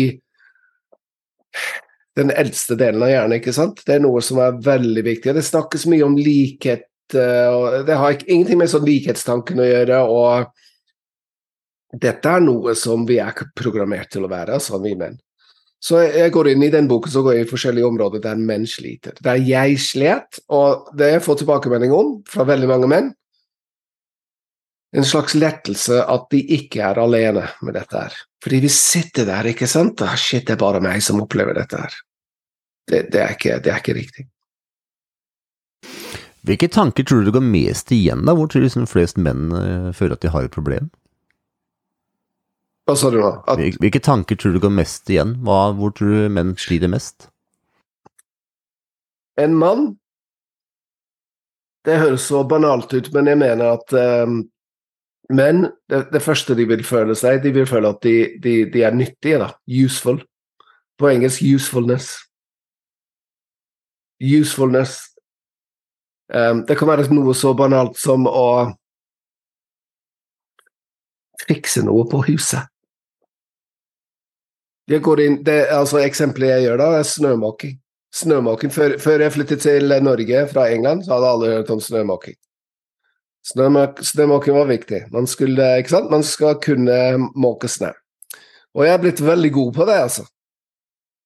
den 2.16 2.32
eldste 2.32 2.76
delen 2.80 3.04
av 3.04 3.12
hjernen. 3.12 3.36
ikke 3.38 3.54
sant? 3.56 3.80
Det 3.84 3.96
er 3.96 4.04
noe 4.04 4.22
som 4.24 4.40
er 4.40 4.56
veldig 4.64 5.04
viktig. 5.04 5.34
Det 5.36 5.44
snakkes 5.44 5.86
mye 5.92 6.04
om 6.06 6.16
likhet, 6.16 6.86
og 7.14 7.86
det 7.86 7.98
har 7.98 8.16
ikke, 8.16 8.28
ingenting 8.32 8.58
med 8.60 8.70
sånn 8.72 8.86
likhetstanken 8.86 9.60
å 9.62 9.68
gjøre. 9.68 10.00
og 10.02 11.96
Dette 12.02 12.32
er 12.32 12.42
noe 12.44 12.74
som 12.78 13.06
vi 13.08 13.20
er 13.22 13.36
programmert 13.56 14.10
til 14.12 14.26
å 14.26 14.32
være, 14.32 14.58
altså 14.58 14.80
vi 14.82 14.96
menn. 14.98 15.18
Så 15.86 16.00
jeg 16.02 16.32
går 16.32 16.48
inn 16.50 16.64
i 16.64 16.72
den 16.72 16.88
boken 16.88 17.12
så 17.12 17.22
går 17.22 17.36
jeg 17.36 17.46
i 17.46 17.50
forskjellige 17.50 17.86
områder 17.86 18.22
der 18.24 18.40
menn 18.40 18.64
sliter. 18.66 19.14
Der 19.22 19.38
jeg 19.38 19.76
slet, 19.78 20.40
og 20.48 20.88
det 20.96 21.12
jeg 21.12 21.22
får 21.22 21.42
tilbakemelding 21.42 21.92
om 21.94 22.16
fra 22.26 22.48
veldig 22.48 22.70
mange 22.70 22.90
menn, 22.90 23.12
en 24.96 25.04
slags 25.04 25.34
lettelse 25.36 26.00
at 26.00 26.26
de 26.32 26.40
ikke 26.56 26.80
er 26.88 26.98
alene 27.02 27.44
med 27.60 27.76
dette 27.76 28.00
her. 28.00 28.18
Fordi 28.42 28.62
vi 28.64 28.70
sitter 28.72 29.28
der, 29.28 29.52
ikke 29.52 29.68
sant? 29.68 30.00
Ah, 30.02 30.16
shit, 30.16 30.46
det 30.48 30.56
er 30.56 30.62
bare 30.64 30.80
meg 30.80 31.04
som 31.04 31.20
opplever 31.20 31.54
dette 31.58 31.76
her 31.84 31.94
det, 32.86 33.06
det, 33.12 33.20
er 33.20 33.34
ikke, 33.34 33.58
det, 33.62 33.72
er 33.72 33.82
ikke, 33.82 33.94
riktig. 33.94 34.26
Hvilke 36.46 36.68
tanker 36.70 37.04
tror 37.06 37.20
du 37.20 37.28
det 37.28 37.34
går 37.34 37.44
mest 37.44 37.90
igjen, 37.94 38.22
da? 38.26 38.34
Hvor 38.36 38.48
tror 38.50 38.62
du 38.62 38.68
liksom 38.68 38.86
flest 38.90 39.18
menn 39.18 39.50
uh, 39.50 39.92
føler 39.96 40.14
at 40.14 40.22
de 40.22 40.30
har 40.30 40.46
et 40.46 40.54
problem? 40.54 40.90
Hva 42.86 42.94
sa 42.94 43.10
du 43.10 43.18
nå? 43.18 43.32
At... 43.50 43.62
Hvilke 43.82 44.02
tanker 44.02 44.38
tror 44.38 44.54
du 44.54 44.60
går 44.62 44.74
mest 44.74 45.10
igjen? 45.10 45.34
Hva, 45.46 45.72
hvor 45.74 45.94
tror 45.96 46.12
du 46.12 46.34
menn 46.36 46.54
sliter 46.60 46.90
mest? 46.92 47.28
En 49.36 49.56
mann 49.58 49.88
Det 51.86 51.98
høres 52.00 52.24
så 52.26 52.40
banalt 52.46 52.94
ut, 52.94 53.10
men 53.14 53.28
jeg 53.30 53.38
mener 53.38 53.76
at 53.76 53.92
um, 54.26 54.40
menn 55.30 55.68
det, 55.90 56.00
det, 56.10 56.22
første 56.22 56.56
de 56.58 56.64
vil 56.66 56.82
føle 56.86 57.14
seg, 57.14 57.42
de 57.44 57.52
vil 57.54 57.66
føle 57.70 57.92
at 57.94 58.00
de, 58.02 58.14
de, 58.42 58.54
de 58.72 58.82
er 58.82 58.94
nyttige, 58.94 59.38
da. 59.42 59.52
Useful. 59.70 60.18
På 60.98 61.10
engelsk 61.10 61.44
usefulness 61.46 62.16
usefulness. 64.20 64.98
Um, 66.34 66.64
det 66.66 66.74
kan 66.78 66.88
være 66.90 67.06
noe 67.14 67.34
så 67.38 67.52
banalt 67.54 67.98
som 68.00 68.26
å 68.26 68.48
fikse 71.46 71.84
noe 71.86 72.06
på 72.10 72.22
huset. 72.26 72.66
Jeg 74.86 75.02
går 75.02 75.22
inn, 75.24 75.36
det, 75.46 75.64
altså 75.74 75.98
Eksempelet 76.02 76.52
jeg 76.52 76.66
gjør 76.68 76.80
da, 76.82 76.88
er 76.98 77.06
snømåking. 77.06 77.76
Snømåking. 78.14 78.72
Før, 78.72 78.96
før, 79.02 79.22
jeg 79.24 79.34
flyttet 79.34 79.62
til 79.64 79.94
Norge 80.02 80.44
fra 80.50 80.68
England, 80.72 81.04
så 81.04 81.16
hadde 81.16 81.30
alle 81.34 81.54
hørt 81.56 81.72
om 81.74 81.82
snømåking. 81.82 82.36
Snømåking 83.46 84.56
var 84.56 84.70
viktig. 84.70 85.02
Man, 85.14 85.26
skulle, 85.30 85.66
ikke 85.78 85.94
sant? 85.94 86.10
Man 86.10 86.24
skal 86.26 86.56
kunne 86.62 86.96
måke 87.34 87.70
snø. 87.70 87.92
Og 88.76 88.86
jeg 88.86 88.94
er 88.94 89.02
blitt 89.02 89.22
veldig 89.22 89.52
god 89.54 89.74
på 89.74 89.86
det, 89.90 89.98
altså. 90.06 90.26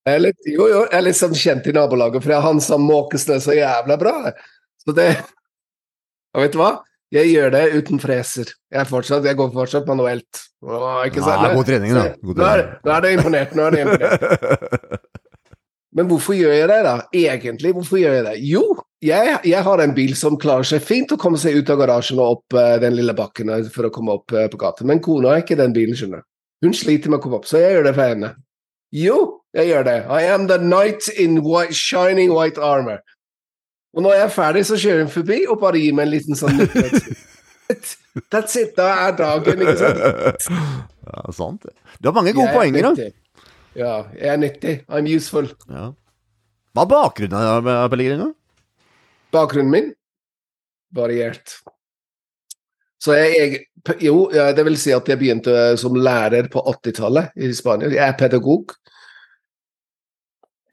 Jeg 0.08 0.16
er 0.16 0.24
litt, 0.24 0.48
jo, 0.48 0.64
jo, 0.64 0.80
jeg 0.86 0.96
er 0.96 1.04
litt 1.04 1.18
sånn 1.18 1.36
kjent 1.36 1.68
i 1.68 1.74
nabolaget, 1.76 2.24
for 2.24 2.32
jeg 2.32 2.40
er 2.40 2.46
han 2.46 2.60
som 2.64 2.84
måker 2.88 3.20
snø 3.20 3.36
så 3.44 3.56
jævla 3.56 3.96
bra. 4.00 4.14
Så 4.84 4.96
det 4.96 5.10
Og 6.36 6.44
vet 6.44 6.54
du 6.54 6.60
hva? 6.60 6.72
Jeg 7.10 7.32
gjør 7.32 7.50
det 7.50 7.62
uten 7.74 7.98
freser. 7.98 8.52
Jeg, 8.70 8.84
er 8.84 8.86
fortsatt, 8.86 9.24
jeg 9.26 9.34
går 9.34 9.48
fortsatt 9.50 9.88
manuelt. 9.90 10.44
Åh, 10.62 11.00
ikke 11.08 11.24
sant? 11.24 11.42
Ja, 11.42 11.56
god 11.56 11.66
trening, 11.66 11.96
da. 11.96 12.04
God 12.22 12.38
Nå 12.38 12.44
er, 12.46 12.60
trening. 12.60 12.84
nå 12.84 12.92
er 12.94 13.02
det 13.02 13.10
imponert. 13.16 13.56
Nå 13.58 13.64
er 13.64 13.74
det 13.74 13.80
imponert. 13.82 15.08
Men 15.98 16.06
hvorfor 16.06 16.36
gjør 16.38 16.54
jeg 16.54 16.68
det, 16.70 16.78
da? 16.86 16.92
Egentlig, 17.18 17.72
hvorfor 17.74 17.98
gjør 17.98 18.14
jeg 18.14 18.26
det? 18.28 18.36
Jo, 18.46 18.62
jeg, 19.02 19.40
jeg 19.50 19.62
har 19.66 19.82
en 19.82 19.94
bil 19.96 20.14
som 20.14 20.38
klarer 20.38 20.68
seg 20.70 20.84
fint 20.86 21.10
å 21.10 21.18
komme 21.18 21.40
seg 21.40 21.58
ut 21.58 21.72
av 21.74 21.80
garasjen 21.82 22.20
og 22.22 22.36
opp 22.36 22.58
eh, 22.60 22.76
den 22.84 22.94
lille 22.94 23.16
bakken 23.18 23.50
for 23.74 23.88
å 23.88 23.90
komme 23.94 24.14
opp 24.20 24.30
eh, 24.30 24.46
på 24.52 24.60
gata. 24.60 24.86
Men 24.86 25.02
kona 25.02 25.34
har 25.34 25.42
ikke 25.42 25.58
den 25.58 25.74
bilen, 25.74 25.98
skjønner. 25.98 26.22
Hun 26.62 26.76
sliter 26.76 27.10
med 27.10 27.18
å 27.18 27.24
komme 27.24 27.40
opp, 27.40 27.48
så 27.50 27.58
jeg 27.58 27.74
gjør 27.74 27.88
det 27.88 27.94
for 27.96 28.12
henne. 28.14 28.30
Jo, 28.94 29.18
jeg 29.56 29.72
gjør 29.72 29.88
det. 29.88 29.98
I 30.06 30.30
am 30.30 30.46
the 30.46 30.60
knight 30.62 31.10
in 31.18 31.40
white, 31.42 31.74
shining 31.74 32.30
white 32.36 32.62
armor. 32.62 33.02
Og 33.96 34.04
når 34.04 34.16
jeg 34.16 34.24
er 34.24 34.34
ferdig, 34.34 34.64
så 34.68 34.78
kjører 34.78 35.04
hun 35.04 35.12
forbi 35.12 35.38
og 35.50 35.58
bare 35.62 35.80
gir 35.82 35.96
meg 35.96 36.06
en 36.06 36.12
liten 36.14 36.38
sånn 36.38 36.60
That's 38.30 38.56
it. 38.58 38.74
Da 38.74 38.88
er 39.06 39.16
dagen, 39.18 39.62
ikke 39.62 39.76
sant? 39.78 40.46
Ja, 41.06 41.32
sant. 41.34 41.62
det. 41.62 41.74
Du 42.02 42.08
har 42.10 42.16
mange 42.16 42.34
gode 42.34 42.50
er 42.50 42.56
poenger, 42.56 42.88
da. 42.88 43.10
Ja, 43.78 43.92
jeg 44.18 44.32
er 44.32 44.40
nyttig. 44.42 44.74
I'm 44.90 45.06
useful. 45.06 45.46
Ja. 45.70 45.92
Hva 46.74 46.86
er 46.86 46.90
bakgrunnen 46.90 47.38
av 47.38 47.90
Pellegrino? 47.92 48.32
Bakgrunnen 49.34 49.70
min 49.70 49.92
variert. 50.94 51.60
Så 53.00 53.14
jeg, 53.16 53.36
jeg 53.38 53.66
Jo, 54.02 54.26
det 54.28 54.64
vil 54.66 54.76
si 54.76 54.92
at 54.92 55.06
jeg 55.08 55.16
begynte 55.16 55.54
som 55.80 55.94
lærer 55.96 56.50
på 56.52 56.60
80-tallet 56.60 57.38
i 57.40 57.48
Spania. 57.56 57.88
Jeg 57.88 58.02
er 58.04 58.18
pedagog. 58.18 58.74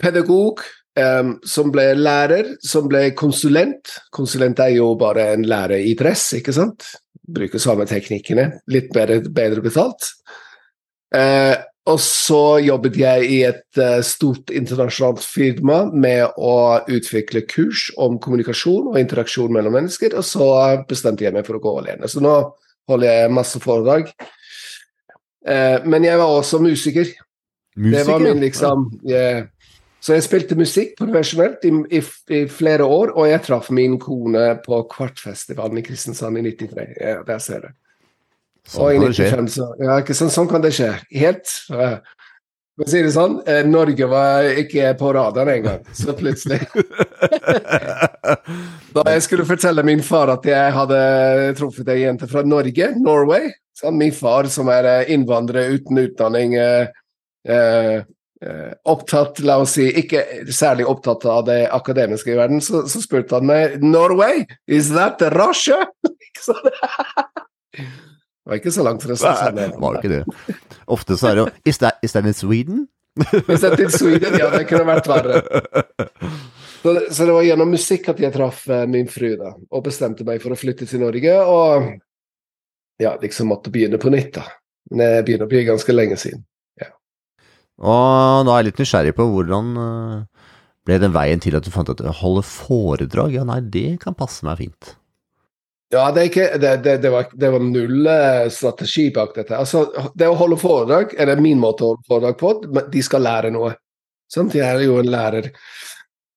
Pedagog 0.02 0.66
em, 0.98 1.36
som 1.48 1.72
ble 1.74 1.92
lærer, 1.98 2.56
som 2.64 2.88
ble 2.90 3.12
konsulent. 3.18 3.94
Konsulent 4.14 4.60
er 4.64 4.76
jo 4.78 4.92
bare 5.00 5.32
en 5.36 5.46
lærer 5.48 5.86
i 5.86 5.96
dress, 6.00 6.32
ikke 6.40 6.56
sant? 6.56 6.88
Bruker 7.28 7.62
samme 7.62 7.88
teknikkene, 7.90 8.50
litt 8.72 8.92
bedre, 8.96 9.22
bedre 9.34 9.64
betalt. 9.66 10.12
Uh, 11.16 11.56
og 11.88 12.02
så 12.04 12.60
jobbet 12.60 12.98
jeg 13.00 13.28
i 13.32 13.38
et 13.48 13.80
uh, 13.80 14.00
stort 14.04 14.52
internasjonalt 14.52 15.24
firma 15.24 15.86
med 15.88 16.36
å 16.36 16.56
utvikle 16.92 17.46
kurs 17.48 17.88
om 17.96 18.18
kommunikasjon 18.24 18.90
og 18.92 19.00
interaksjon 19.00 19.54
mellom 19.56 19.78
mennesker, 19.80 20.18
og 20.20 20.26
så 20.28 20.50
bestemte 20.90 21.24
jeg 21.24 21.36
meg 21.36 21.48
for 21.48 21.60
å 21.60 21.64
gå 21.64 21.78
alene. 21.84 22.12
Så 22.12 22.24
nå 22.24 22.34
holder 22.88 23.08
jeg 23.08 23.36
masse 23.36 23.62
foredrag. 23.64 24.12
Uh, 25.48 25.80
men 25.88 26.08
jeg 26.08 26.20
var 26.20 26.34
også 26.42 26.60
musiker. 26.64 27.08
Det 27.78 28.04
var 28.08 28.24
min 28.24 28.42
liksom 28.42 28.88
jeg, 29.06 29.46
Så 30.04 30.14
jeg 30.14 30.26
spilte 30.28 30.58
musikk 30.58 30.94
profesjonelt 31.00 31.64
i, 31.66 31.72
i, 31.98 32.02
i 32.38 32.42
flere 32.52 32.86
år, 32.86 33.16
og 33.18 33.30
jeg 33.32 33.42
traff 33.48 33.72
min 33.74 33.98
kone 34.02 34.46
på 34.66 34.84
Kvartfestivalen 34.92 35.82
i 35.82 35.86
Kristiansand 35.86 36.38
i 36.38 36.46
93. 36.52 36.86
Ja, 37.02 37.24
der 37.28 37.42
ser 37.44 37.66
du. 37.66 37.74
Sånn 38.68 39.00
kan 39.00 39.08
det 39.08 39.16
skje. 39.16 39.48
så, 39.56 39.66
ja, 39.80 39.98
ikke 40.04 40.16
sant, 40.18 40.36
sånn 40.36 40.50
kan 40.52 40.64
det 40.64 40.74
skje. 40.76 40.92
Helt. 41.16 41.54
eh, 41.72 41.98
For 42.78 42.86
å 42.86 42.92
si 42.92 43.02
det 43.02 43.14
sånn, 43.16 43.40
eh, 43.50 43.64
Norge 43.66 44.10
var 44.12 44.50
ikke 44.64 44.92
på 45.00 45.14
radaren 45.16 45.54
engang, 45.56 45.86
så 45.98 46.14
plutselig 46.14 46.60
Da 48.98 49.06
jeg 49.16 49.24
skulle 49.26 49.48
fortelle 49.48 49.86
min 49.88 50.04
far 50.06 50.30
at 50.36 50.46
jeg 50.46 50.76
hadde 50.76 51.00
truffet 51.58 51.90
ei 51.90 52.04
jente 52.04 52.28
fra 52.30 52.44
Norge, 52.46 52.92
Norway 53.00 53.50
sånn, 53.78 53.98
Min 53.98 54.14
far, 54.16 54.50
som 54.52 54.70
er 54.74 54.90
eh, 54.90 55.14
innvandrer 55.16 55.74
uten 55.76 56.02
utdanning, 56.02 56.56
eh, 56.60 56.88
eh, 57.48 58.02
opptatt, 58.86 59.40
la 59.42 59.56
oss 59.64 59.72
si, 59.80 59.88
ikke 59.98 60.22
særlig 60.54 60.86
opptatt 60.86 61.24
av 61.26 61.46
det 61.48 61.64
akademiske 61.74 62.30
i 62.30 62.38
verden, 62.38 62.62
så, 62.62 62.84
så 62.86 63.02
spurte 63.02 63.40
han 63.40 63.48
meg 63.50 63.80
Norway, 63.82 64.44
is 64.70 64.92
that 64.94 65.24
Russia? 65.34 65.80
Ikke 66.28 66.44
sånn. 66.46 66.70
Det 67.74 68.52
var 68.52 68.60
ikke 68.62 68.72
så 68.72 68.84
langt 68.86 69.04
fra 69.04 69.16
Nei, 69.52 69.66
var 69.76 69.98
ikke 69.98 70.12
det. 70.12 70.58
Ofte 70.88 71.18
så 71.20 71.32
er 71.32 71.34
det 71.36 71.42
jo 71.42 71.48
Is 71.68 71.82
that, 71.82 71.98
is 72.06 72.14
that 72.16 72.30
in 72.30 72.38
Sweden? 72.38 72.86
is 73.50 73.62
that 73.62 73.80
in 73.80 73.92
Sweden, 73.92 74.38
ja, 74.40 74.48
det 74.54 74.68
kunne 74.70 74.86
vært 74.88 75.10
verre. 75.10 75.42
Så, 76.78 76.94
så 77.12 77.26
det 77.26 77.34
var 77.34 77.44
gjennom 77.44 77.72
musikk 77.74 78.06
at 78.12 78.20
jeg 78.22 78.32
traff 78.32 78.60
eh, 78.72 78.84
min 78.88 79.10
fru, 79.12 79.32
da, 79.36 79.50
og 79.58 79.82
bestemte 79.84 80.24
meg 80.24 80.38
for 80.40 80.54
å 80.54 80.58
flytte 80.60 80.86
til 80.88 81.02
Norge, 81.02 81.34
og 81.50 81.88
ja, 83.02 83.16
liksom 83.20 83.50
måtte 83.52 83.74
begynne 83.74 83.98
på 84.00 84.12
nytt, 84.14 84.30
da. 84.38 84.46
Men 84.94 85.02
det 85.02 85.24
begynner 85.28 85.50
å 85.50 85.52
bli 85.52 85.64
ganske 85.68 85.96
lenge 85.96 86.20
siden. 86.22 86.46
Og 87.78 88.48
da 88.48 88.54
er 88.54 88.62
jeg 88.62 88.70
litt 88.72 88.80
nysgjerrig 88.82 89.16
på 89.18 89.26
hvordan 89.30 89.74
eh, 89.82 90.46
ble 90.88 91.02
den 91.04 91.14
veien 91.14 91.42
til 91.44 91.58
at 91.58 91.66
du 91.66 91.74
fant 91.74 91.92
at 91.94 92.02
å 92.02 92.16
holde 92.22 92.46
foredrag? 92.48 93.36
Ja, 93.36 93.44
nei, 93.46 93.60
det 93.62 94.00
kan 94.02 94.18
passe 94.18 94.48
meg 94.48 94.64
fint. 94.64 94.96
Ja, 95.94 96.10
det, 96.12 96.26
ikke, 96.30 96.50
det, 96.60 96.72
det, 96.84 96.98
det, 97.04 97.12
var, 97.14 97.30
var 97.32 97.64
null 97.64 98.08
eh, 98.12 98.48
strategi 98.52 99.08
bak 99.16 99.38
dette. 99.38 99.56
Altså, 99.56 99.86
det 100.20 100.28
å 100.28 100.36
holde 100.36 100.58
foredrag 100.60 101.14
er 101.16 101.30
det 101.30 101.38
min 101.44 101.62
måte 101.62 101.86
å 101.86 101.94
holde 101.94 102.10
foredrag 102.10 102.40
på. 102.42 102.56
De 102.92 103.04
skal 103.06 103.24
lære 103.24 103.54
noe. 103.56 103.72
Sant? 104.32 104.58
Jeg 104.58 104.68
er 104.68 104.84
jo 104.84 104.98
en 105.00 105.12
lærer. 105.14 105.54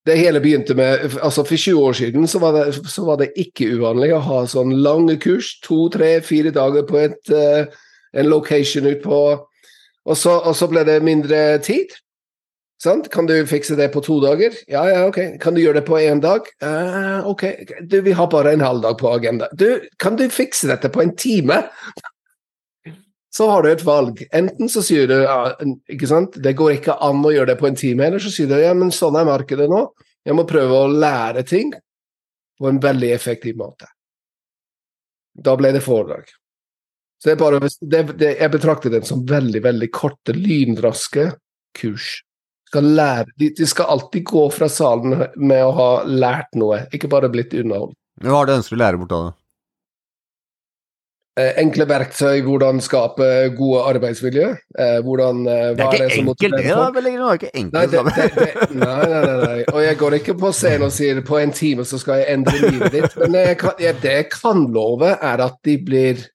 Det 0.06 0.16
hele 0.16 0.40
begynte 0.40 0.75
med 0.78 1.18
altså 1.20 1.42
For 1.44 1.61
20 1.61 1.80
år 1.82 1.97
siden 1.99 2.28
så 2.30 2.38
var, 2.40 2.54
det, 2.56 2.78
så 2.88 3.04
var 3.04 3.20
ikke 3.28 3.68
uvanlig 3.75 4.12
å 4.14 4.23
ha 4.25 4.44
sånn 4.49 4.73
lange 4.85 5.18
kurs, 5.20 5.56
to, 5.64 5.88
tre, 5.92 6.18
fire 6.25 6.52
dager 6.54 6.87
på 6.88 7.00
et, 7.02 7.20
eh, 7.35 7.66
en 8.16 8.30
location 8.30 8.87
ut 8.87 9.02
på 9.02 9.20
og 10.09 10.16
så, 10.16 10.37
og 10.38 10.57
så 10.57 10.69
ble 10.71 10.85
det 10.88 11.00
mindre 11.04 11.59
tid. 11.64 11.92
Sant? 12.80 13.11
Kan 13.12 13.26
du 13.28 13.35
fikse 13.49 13.76
det 13.76 13.90
på 13.92 14.00
to 14.00 14.16
dager? 14.23 14.54
Ja, 14.71 14.87
ja, 14.88 15.02
ok. 15.09 15.19
Kan 15.40 15.54
du 15.54 15.61
gjøre 15.61 15.83
det 15.83 15.88
på 15.88 15.99
én 16.00 16.23
dag? 16.25 16.47
Uh, 16.64 17.26
ok, 17.28 17.45
du, 17.85 17.99
vi 18.07 18.14
har 18.16 18.30
bare 18.33 18.54
en 18.57 18.64
halv 18.64 18.80
dag 18.87 18.97
på 18.99 19.11
agenda. 19.12 19.50
Du, 19.52 19.83
kan 20.00 20.16
du 20.16 20.25
fikse 20.33 20.71
dette 20.71 20.88
på 20.88 21.02
en 21.04 21.12
time? 21.16 21.61
Så 23.37 23.50
har 23.50 23.62
du 23.62 23.69
et 23.71 23.85
valg. 23.87 24.25
Enten 24.35 24.66
så 24.69 24.83
sier 24.83 25.07
du 25.07 25.21
ja, 25.21 25.52
ikke 25.87 26.09
sant, 26.11 26.35
det 26.42 26.57
går 26.59 26.80
ikke 26.80 26.97
an 26.99 27.21
å 27.23 27.30
gjøre 27.30 27.52
det 27.52 27.61
på 27.61 27.69
en 27.69 27.76
time, 27.78 28.09
eller 28.09 28.19
så 28.19 28.33
sier 28.35 28.49
du 28.50 28.57
ja, 28.59 28.73
men 28.75 28.90
sånn 28.90 29.14
er 29.21 29.28
markedet 29.28 29.69
nå. 29.71 29.85
Jeg 30.26 30.35
må 30.35 30.42
prøve 30.50 30.80
å 30.80 30.88
lære 30.90 31.45
ting 31.47 31.71
på 32.59 32.66
en 32.66 32.80
veldig 32.83 33.12
effektiv 33.14 33.54
måte. 33.61 33.87
Da 35.30 35.54
ble 35.54 35.71
det 35.76 35.85
foredrag. 35.85 36.26
Så 37.21 37.29
det 37.29 37.37
er 37.37 37.41
bare, 37.43 37.61
det, 37.61 38.03
det, 38.17 38.33
jeg 38.41 38.53
betrakter 38.55 38.93
den 38.95 39.05
som 39.05 39.23
veldig, 39.29 39.61
veldig 39.67 39.91
korte, 39.93 40.33
lynraske 40.37 41.29
kurs 41.77 42.23
skal 42.71 42.87
lære, 42.87 43.27
de, 43.41 43.50
de 43.59 43.67
skal 43.67 43.91
alltid 43.91 44.25
gå 44.31 44.45
fra 44.55 44.69
salen 44.71 45.17
med 45.35 45.65
å 45.67 45.73
ha 45.75 45.91
lært 46.07 46.55
noe, 46.59 46.85
ikke 46.95 47.11
bare 47.11 47.31
blitt 47.33 47.55
underholdt. 47.59 47.97
Hva 48.23 48.43
er 48.43 48.47
det 48.47 48.55
du 48.55 48.61
ønsker 48.61 48.77
å 48.77 48.81
lære 48.85 49.00
bort 49.00 49.15
av 49.17 49.25
det? 49.25 49.33
Eh, 51.41 51.53
enkle 51.62 51.87
verktøy, 51.89 52.41
hvordan 52.45 52.81
skape 52.85 53.27
gode 53.57 53.83
arbeidsmiljø. 53.93 54.49
Eh, 54.79 54.97
hvordan, 55.07 55.45
eh, 55.49 55.69
Det 55.79 55.85
er 55.85 55.95
ikke 55.95 56.19
enkelt, 56.21 56.57
det. 56.57 56.65
da, 56.69 56.77
folk. 56.77 56.95
Det 56.95 57.12
er 57.12 57.39
ikke 57.39 57.53
enkelt. 57.55 57.91
det, 57.91 58.03
det 58.05 58.35
det, 58.35 58.57
det, 58.71 58.81
nei, 58.83 59.05
nei, 59.12 59.21
nei, 59.25 59.37
nei. 59.45 59.61
Og 59.73 59.81
jeg 59.85 59.99
går 60.03 60.19
ikke 60.19 60.35
på 60.43 60.50
scenen 60.53 60.89
og 60.89 60.93
sier 60.93 61.23
på 61.27 61.39
en 61.41 61.55
time 61.57 61.87
så 61.87 62.00
skal 62.03 62.21
jeg 62.21 62.35
endre 62.35 62.59
livet 62.67 62.93
ditt. 62.99 63.17
Men 63.23 63.39
jeg 63.41 63.59
kan, 63.62 63.79
jeg, 63.79 63.99
det 64.03 64.17
jeg 64.19 64.29
kan 64.35 64.67
love, 64.75 65.15
er 65.17 65.47
at 65.47 65.59
de 65.65 65.79
blir 65.87 66.27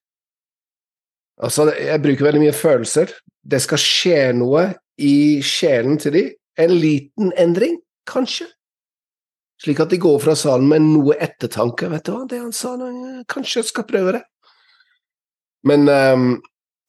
Altså, 1.42 1.68
jeg 1.74 2.02
bruker 2.02 2.28
veldig 2.28 2.42
mye 2.46 2.56
følelser. 2.56 3.12
Det 3.46 3.60
skal 3.62 3.80
skje 3.80 4.20
noe 4.38 4.68
i 4.96 5.42
sjelen 5.44 6.00
til 6.00 6.16
de. 6.16 6.24
En 6.58 6.72
liten 6.72 7.32
endring, 7.36 7.76
kanskje. 8.08 8.48
Slik 9.60 9.80
at 9.80 9.92
de 9.92 10.00
går 10.00 10.18
fra 10.20 10.34
salen 10.36 10.68
med 10.68 10.84
noe 10.84 11.16
ettertanke. 11.20 11.88
Vet 11.92 12.08
du 12.08 12.12
hva, 12.14 12.24
det 12.28 12.40
han 12.40 12.52
sa, 12.56 12.74
nå, 12.80 12.90
kanskje 13.28 13.62
jeg 13.62 13.70
skal 13.70 13.88
prøve 13.88 14.18
det. 14.18 14.22
Men 15.66 15.88
um, 15.88 16.26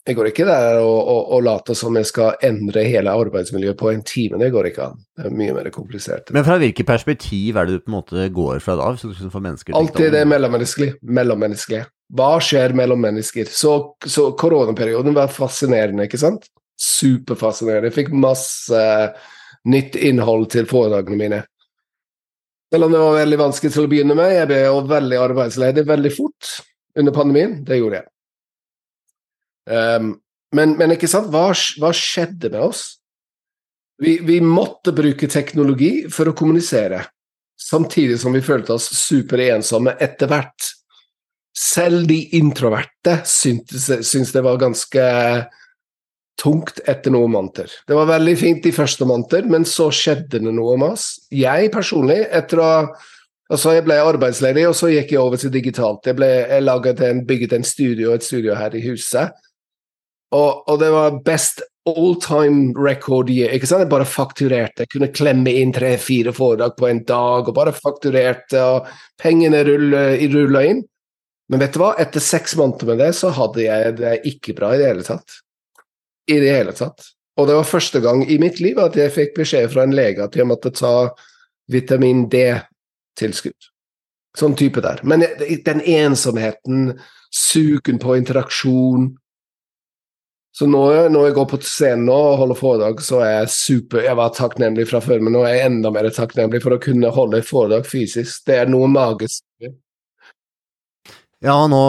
jeg 0.07 0.15
går 0.15 0.29
ikke 0.29 0.47
der 0.47 0.79
og, 0.79 0.97
og, 0.99 1.21
og 1.35 1.43
later 1.43 1.75
som 1.75 1.95
jeg 1.99 2.07
skal 2.07 2.37
endre 2.47 2.85
hele 2.87 3.11
arbeidsmiljøet 3.11 3.79
på 3.79 3.91
en 3.91 4.03
time. 4.07 4.39
Det 4.39 4.51
går 4.53 4.69
ikke 4.69 4.85
an. 4.85 5.01
Det 5.17 5.27
er 5.27 5.37
mye 5.41 5.55
mer 5.57 5.69
komplisert. 5.75 6.31
Men 6.35 6.45
fra 6.47 6.59
hvilket 6.61 6.87
perspektiv 6.87 7.59
er 7.59 7.67
det 7.67 7.79
du 7.79 7.83
på 7.83 7.91
en 7.91 7.97
måte 7.97 8.27
går 8.35 8.61
fra 8.63 8.77
da? 8.79 8.93
Hvis 8.95 9.23
du 9.23 9.31
får 9.33 9.43
mennesker 9.43 9.75
Alltid 9.75 10.13
det 10.15 10.23
mellommenneskelige. 10.27 10.99
Mellommenneskelige. 11.03 11.87
Hva 12.15 12.37
skjer 12.43 12.75
mellom 12.77 13.01
mennesker? 13.03 13.49
Så, 13.51 13.73
så 14.05 14.29
koronaperioden 14.39 15.15
var 15.17 15.31
fascinerende, 15.33 16.05
ikke 16.07 16.21
sant? 16.21 16.47
Superfascinerende. 16.79 17.89
Jeg 17.89 17.97
fikk 17.97 18.13
masse 18.15 18.83
nytt 19.67 19.97
innhold 19.99 20.47
til 20.53 20.69
foredragene 20.69 21.19
mine. 21.19 21.41
Selv 22.71 22.87
om 22.87 22.93
det 22.93 23.01
var 23.01 23.17
veldig 23.21 23.39
vanskelig 23.39 23.73
til 23.73 23.87
å 23.87 23.91
begynne 23.91 24.15
med. 24.15 24.33
Jeg 24.35 24.49
ble 24.49 24.61
jo 24.65 24.79
veldig 24.87 25.19
arbeidsledig 25.23 25.83
veldig 25.87 26.13
fort 26.15 26.53
under 26.99 27.15
pandemien. 27.15 27.59
Det 27.67 27.79
gjorde 27.79 28.01
jeg. 28.01 28.09
Um, 29.67 30.13
men, 30.55 30.77
men 30.79 30.95
ikke 30.95 31.09
sant, 31.11 31.27
hva, 31.31 31.49
hva 31.51 31.91
skjedde 31.95 32.51
med 32.53 32.61
oss? 32.69 32.85
Vi, 33.99 34.19
vi 34.23 34.39
måtte 34.43 34.93
bruke 34.95 35.27
teknologi 35.31 36.05
for 36.13 36.29
å 36.29 36.35
kommunisere, 36.37 37.01
samtidig 37.57 38.19
som 38.21 38.35
vi 38.35 38.43
følte 38.45 38.75
oss 38.77 38.91
superensomme 38.93 39.95
etter 40.03 40.29
hvert. 40.31 40.69
Selv 41.57 42.05
de 42.09 42.19
introverte 42.37 43.15
syntes, 43.25 43.87
syntes 44.05 44.33
det 44.35 44.43
var 44.45 44.59
ganske 44.61 45.05
tungt 46.37 46.83
etter 46.85 47.13
noen 47.13 47.33
måneder. 47.33 47.71
Det 47.87 47.97
var 47.97 48.11
veldig 48.11 48.35
fint 48.37 48.61
de 48.61 48.73
første 48.75 49.07
måneder, 49.09 49.47
men 49.49 49.65
så 49.65 49.89
skjedde 49.89 50.43
det 50.43 50.53
noe 50.53 50.75
med 50.77 50.93
oss. 50.93 51.07
Jeg 51.33 51.71
personlig, 51.73 52.23
etter 52.31 52.63
å 52.63 52.71
Altså, 53.47 53.77
jeg 53.77 53.85
ble 53.85 53.95
arbeidsledig, 54.03 54.65
og 54.67 54.73
så 54.75 54.89
gikk 54.91 55.13
jeg 55.13 55.21
over 55.21 55.39
til 55.39 55.51
digitalt. 55.53 56.03
Jeg, 56.03 56.17
ble, 56.17 56.27
jeg 56.27 56.95
en, 57.07 57.21
bygget 57.29 57.53
en 57.55 57.63
studio, 57.63 58.09
et 58.11 58.25
studio 58.25 58.57
her 58.59 58.75
i 58.75 58.81
huset, 58.83 59.37
og, 60.35 60.65
og 60.67 60.81
det 60.81 60.89
var 60.91 61.21
best 61.23 61.61
all 61.87 62.17
time 62.19 62.73
record 62.75 63.29
year. 63.31 63.53
ikke 63.55 63.69
sant? 63.69 63.85
Jeg 63.85 63.91
bare 63.93 64.03
fakturerte. 64.03 64.83
Jeg 64.83 64.91
kunne 64.91 65.13
klemme 65.15 65.53
inn 65.55 65.71
tre-fire 65.71 66.33
foredrag 66.35 66.75
på 66.75 66.89
en 66.89 66.99
dag, 67.07 67.47
og 67.47 67.55
bare 67.55 67.71
fakturerte, 67.71 68.59
og 68.59 68.91
pengene 69.23 69.63
rulla 69.63 70.65
inn. 70.67 70.83
Men 71.47 71.63
vet 71.63 71.75
du 71.75 71.81
hva? 71.81 71.93
Etter 71.99 72.23
seks 72.23 72.55
måneder 72.59 72.89
med 72.91 72.99
det, 73.03 73.11
så 73.15 73.31
hadde 73.35 73.63
jeg 73.63 73.93
det 74.01 74.17
ikke 74.27 74.55
bra 74.57 74.73
i 74.75 74.81
det 74.81 74.89
hele 74.89 75.05
tatt. 75.07 75.39
I 76.27 76.41
det 76.43 76.51
hele 76.51 76.73
tatt. 76.75 77.05
Og 77.37 77.47
det 77.47 77.55
var 77.55 77.69
første 77.69 78.01
gang 78.03 78.23
i 78.25 78.39
mitt 78.41 78.59
liv 78.63 78.79
at 78.81 78.97
jeg 78.97 79.13
fikk 79.13 79.35
beskjed 79.37 79.69
fra 79.71 79.85
en 79.85 79.95
lege 79.95 80.25
at 80.25 80.35
jeg 80.35 80.47
måtte 80.49 80.73
ta 80.75 81.11
vitamin 81.71 82.25
D-tilskudd. 82.31 83.69
Sånn 84.37 84.57
type 84.57 84.81
der. 84.83 84.99
Men 85.07 85.23
den 85.65 85.81
ensomheten, 85.81 86.91
suken 87.33 87.99
på 87.99 88.17
interaksjon 88.17 89.09
Så 90.57 90.65
når, 90.65 91.09
når 91.13 91.25
jeg 91.27 91.33
går 91.35 91.47
på 91.51 91.57
scenen 91.61 92.07
og 92.09 92.39
holder 92.39 92.57
foredrag, 92.57 93.01
så 93.05 93.19
er 93.21 93.33
jeg 93.33 93.51
super 93.53 94.01
Jeg 94.01 94.17
var 94.17 94.31
takknemlig 94.33 94.87
fra 94.89 95.01
før, 95.03 95.19
men 95.21 95.35
nå 95.35 95.43
er 95.45 95.53
jeg 95.53 95.67
enda 95.67 95.91
mer 95.93 96.07
takknemlig 96.09 96.63
for 96.63 96.73
å 96.73 96.79
kunne 96.81 97.11
holde 97.13 97.43
foredrag 97.45 97.85
fysisk. 97.85 98.39
Det 98.47 98.55
er 98.63 98.71
noe 98.71 98.87
magisk. 98.89 99.43
Ja, 101.45 101.53
nå 101.69 101.79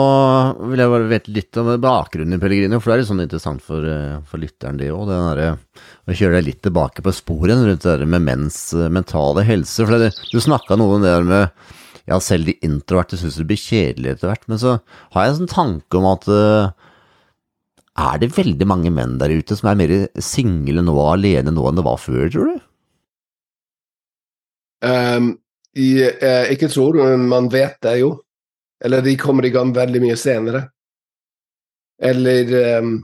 vil 0.69 0.77
jeg 0.77 0.91
bare 0.91 1.09
vite 1.09 1.31
litt 1.33 1.57
om 1.57 1.71
bakgrunnen 1.81 2.35
i 2.35 2.41
Pellegrino, 2.41 2.77
for 2.77 2.91
det 2.91 2.95
er 2.95 3.01
litt 3.01 3.09
sånn 3.09 3.23
interessant 3.23 3.63
for, 3.65 3.81
eh, 3.81 4.19
for 4.29 4.37
lytteren, 4.37 4.77
det 4.77 4.91
òg. 4.93 5.09
Å 5.09 6.13
kjøre 6.13 6.37
deg 6.37 6.45
litt 6.45 6.61
tilbake 6.61 7.01
på 7.01 7.13
sporet 7.17 7.57
rundt 7.57 7.81
det 7.81 7.95
der 7.97 8.05
med 8.05 8.27
menns 8.27 8.59
eh, 8.77 8.91
mentale 8.93 9.41
helse. 9.47 9.81
For 9.81 9.97
det, 9.97 10.11
du 10.29 10.37
snakka 10.37 10.77
noe 10.77 10.99
om 10.99 11.01
det 11.05 11.15
der 11.15 11.25
med 11.25 11.49
Ja, 12.09 12.17
selv 12.17 12.45
de 12.45 12.55
introverte 12.65 13.17
syns 13.17 13.35
det 13.37 13.45
blir 13.45 13.57
kjedelig 13.61 14.15
etter 14.15 14.31
hvert, 14.31 14.45
men 14.49 14.57
så 14.57 14.79
har 15.13 15.25
jeg 15.25 15.33
en 15.33 15.39
sånn 15.43 15.51
tanke 15.51 15.97
om 15.99 16.07
at 16.09 16.23
uh, 16.25 16.71
er 18.01 18.17
det 18.17 18.31
veldig 18.33 18.65
mange 18.65 18.89
menn 18.89 19.19
der 19.21 19.29
ute 19.29 19.53
som 19.53 19.69
er 19.69 19.77
mer 19.77 19.93
single 20.17 20.81
nå 20.81 20.95
alene 21.03 21.53
nå 21.53 21.67
enn 21.69 21.77
det 21.77 21.85
var 21.85 22.01
før, 22.01 22.23
tror 22.33 22.49
du? 22.49 22.65
Um, 24.81 25.29
jeg, 25.77 26.17
jeg 26.17 26.57
ikke 26.57 26.71
tror, 26.73 26.97
men 26.97 27.29
man 27.29 27.51
vet 27.53 27.77
det 27.85 27.99
jo. 28.01 28.15
Eller 28.85 29.03
de 29.03 29.17
kommer 29.19 29.45
i 29.45 29.51
gang 29.53 29.73
veldig 29.75 30.01
mye 30.03 30.17
senere. 30.19 30.63
Eller 32.01 32.79
um, 32.79 32.97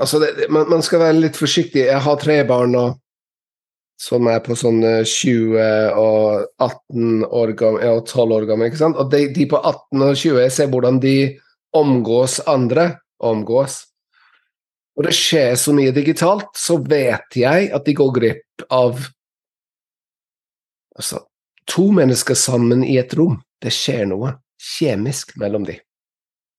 Altså, 0.00 0.16
det, 0.18 0.46
man, 0.48 0.64
man, 0.70 0.80
skal 0.80 1.02
være 1.02 1.18
litt 1.18 1.36
forsiktig. 1.36 1.82
Jeg 1.84 2.00
har 2.00 2.14
tre 2.16 2.38
barn 2.48 2.72
nå 2.72 2.86
som 4.00 4.24
er 4.32 4.38
på 4.40 4.56
sånn 4.56 4.80
20 4.80 5.58
og 6.00 6.46
18 6.56 7.26
år 7.26 7.52
gamle, 7.52 7.90
og 7.98 8.06
12 8.08 8.32
år 8.38 8.46
gamle. 8.48 8.70
ikke 8.70 8.80
sant? 8.80 8.96
Og 8.96 9.10
de, 9.12 9.26
de, 9.34 9.44
på 9.50 9.60
18 9.60 10.06
og 10.06 10.14
20 10.16 10.40
jeg 10.40 10.54
ser 10.56 10.70
hvordan 10.72 11.02
de 11.02 11.14
omgås 11.76 12.38
andre. 12.48 12.94
Omgås. 13.20 13.82
Og 14.96 15.04
det 15.04 15.12
skjer 15.12 15.52
så 15.60 15.74
mye 15.76 15.92
digitalt, 15.92 16.48
så 16.56 16.78
vet 16.80 17.36
jeg 17.36 17.68
at 17.76 17.84
de 17.84 17.94
går 17.96 18.14
glipp 18.16 18.64
av 18.72 18.96
altså, 20.96 21.20
to 21.68 21.90
mennesker 21.92 22.38
sammen 22.40 22.80
i 22.88 22.96
et 23.00 23.12
rom. 23.20 23.36
Det 23.60 23.72
skjer 23.74 24.06
noe 24.08 24.34
kjemisk 24.78 25.34
mellom 25.40 25.66
de. 25.68 25.76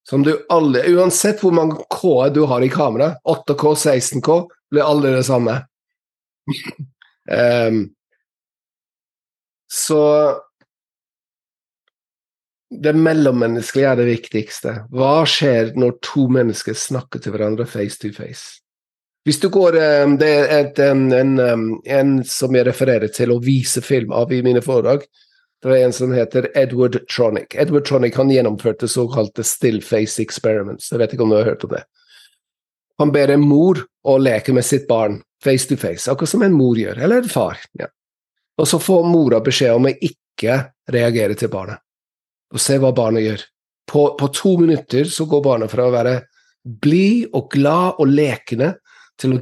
Som 0.10 0.24
du 0.26 0.34
alle, 0.50 0.82
Uansett 0.90 1.44
hvor 1.44 1.54
mange 1.54 1.84
K 1.90 2.30
du 2.34 2.44
har 2.50 2.64
i 2.66 2.70
kamera, 2.70 3.14
8K, 3.24 3.76
16K, 3.76 4.38
blir 4.72 4.86
alle 4.86 5.18
det 5.18 5.24
samme. 5.24 5.62
um, 7.32 7.84
så 9.86 10.02
det 12.72 12.94
mellommenneskelige 12.96 13.92
er 13.92 14.00
det 14.00 14.08
viktigste. 14.08 14.76
Hva 14.96 15.22
skjer 15.28 15.74
når 15.80 15.98
to 16.06 16.26
mennesker 16.32 16.78
snakker 16.78 17.22
til 17.22 17.36
hverandre 17.36 17.68
face 17.70 18.00
to 18.00 18.14
face? 18.16 18.62
Hvis 19.28 19.38
du 19.38 19.52
går 19.54 19.76
um, 19.78 20.16
Det 20.18 20.30
er 20.30 20.54
et, 20.56 20.80
en, 20.82 21.12
en, 21.14 21.66
en, 21.86 22.14
som 22.26 22.56
jeg 22.56 22.66
refererer 22.66 23.12
til 23.14 23.36
å 23.36 23.42
vise 23.44 23.84
film 23.86 24.16
av 24.18 24.32
i 24.34 24.42
mine 24.42 24.64
foredrag. 24.66 25.04
Det 25.62 25.70
var 25.70 25.78
en 25.78 25.94
som 25.94 26.14
heter 26.14 26.48
Edward 26.58 26.98
Tronic. 27.08 27.56
Edward 27.56 27.86
Tronic 27.86 28.16
han 28.18 28.32
gjennomførte 28.34 28.88
såkalte 28.88 29.44
still 29.44 29.82
face 29.86 30.22
experiments. 30.22 30.90
Jeg 30.92 31.00
vet 31.00 31.14
ikke 31.14 31.24
om 31.28 31.34
du 31.34 31.38
har 31.38 31.52
hørt 31.52 31.64
om 31.68 31.76
det. 31.76 31.84
Han 32.98 33.12
ber 33.14 33.34
en 33.34 33.44
mor 33.46 33.84
å 34.02 34.18
leke 34.18 34.54
med 34.58 34.66
sitt 34.66 34.88
barn 34.90 35.20
face 35.44 35.70
to 35.70 35.78
face, 35.78 36.10
akkurat 36.10 36.30
som 36.30 36.42
en 36.46 36.58
mor 36.58 36.78
gjør, 36.78 36.98
eller 36.98 37.22
en 37.22 37.30
far. 37.30 37.62
Ja. 37.78 37.88
Og 38.58 38.68
så 38.70 38.80
får 38.82 39.08
mora 39.10 39.42
beskjed 39.42 39.78
om 39.78 39.88
å 39.90 39.94
ikke 39.94 40.58
reagere 40.92 41.38
til 41.38 41.50
barnet, 41.54 41.82
og 42.54 42.62
se 42.62 42.78
hva 42.82 42.92
barnet 42.94 43.26
gjør. 43.26 43.46
På, 43.92 44.04
på 44.18 44.30
to 44.34 44.58
minutter 44.62 45.10
så 45.10 45.26
går 45.30 45.44
barnet 45.46 45.72
fra 45.74 45.88
å 45.88 45.94
være 45.94 46.20
blid 46.62 47.34
og 47.38 47.50
glad 47.54 48.02
og 48.02 48.10
lekende 48.10 48.76
til 49.22 49.36
å 49.38 49.42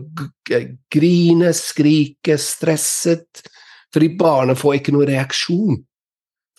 grine, 0.91 1.51
skrike, 1.55 2.35
stresset, 2.39 3.43
fordi 3.93 4.13
barnet 4.19 4.59
får 4.59 4.79
ikke 4.79 4.95
noen 4.95 5.11
reaksjon 5.11 5.79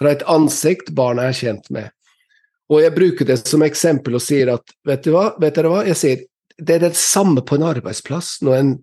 fra 0.01 0.15
et 0.15 0.25
ansikt 0.33 0.95
barna 0.97 1.29
er 1.29 1.37
kjent 1.37 1.69
med. 1.75 1.91
Og 2.71 2.85
jeg 2.85 2.95
bruker 2.95 3.27
det 3.29 3.41
som 3.43 3.65
eksempel 3.67 4.17
og 4.17 4.25
sier 4.25 4.53
at 4.55 4.75
vet, 4.87 5.05
du 5.05 5.13
hva, 5.15 5.31
vet 5.43 5.57
dere 5.59 5.73
hva, 5.73 5.83
jeg 5.89 5.99
sier 5.99 6.27
det 6.61 6.77
er 6.77 6.85
det 6.85 6.97
samme 6.99 7.43
på 7.47 7.57
en 7.57 7.67
arbeidsplass 7.71 8.39
når 8.45 8.57
en 8.59 8.75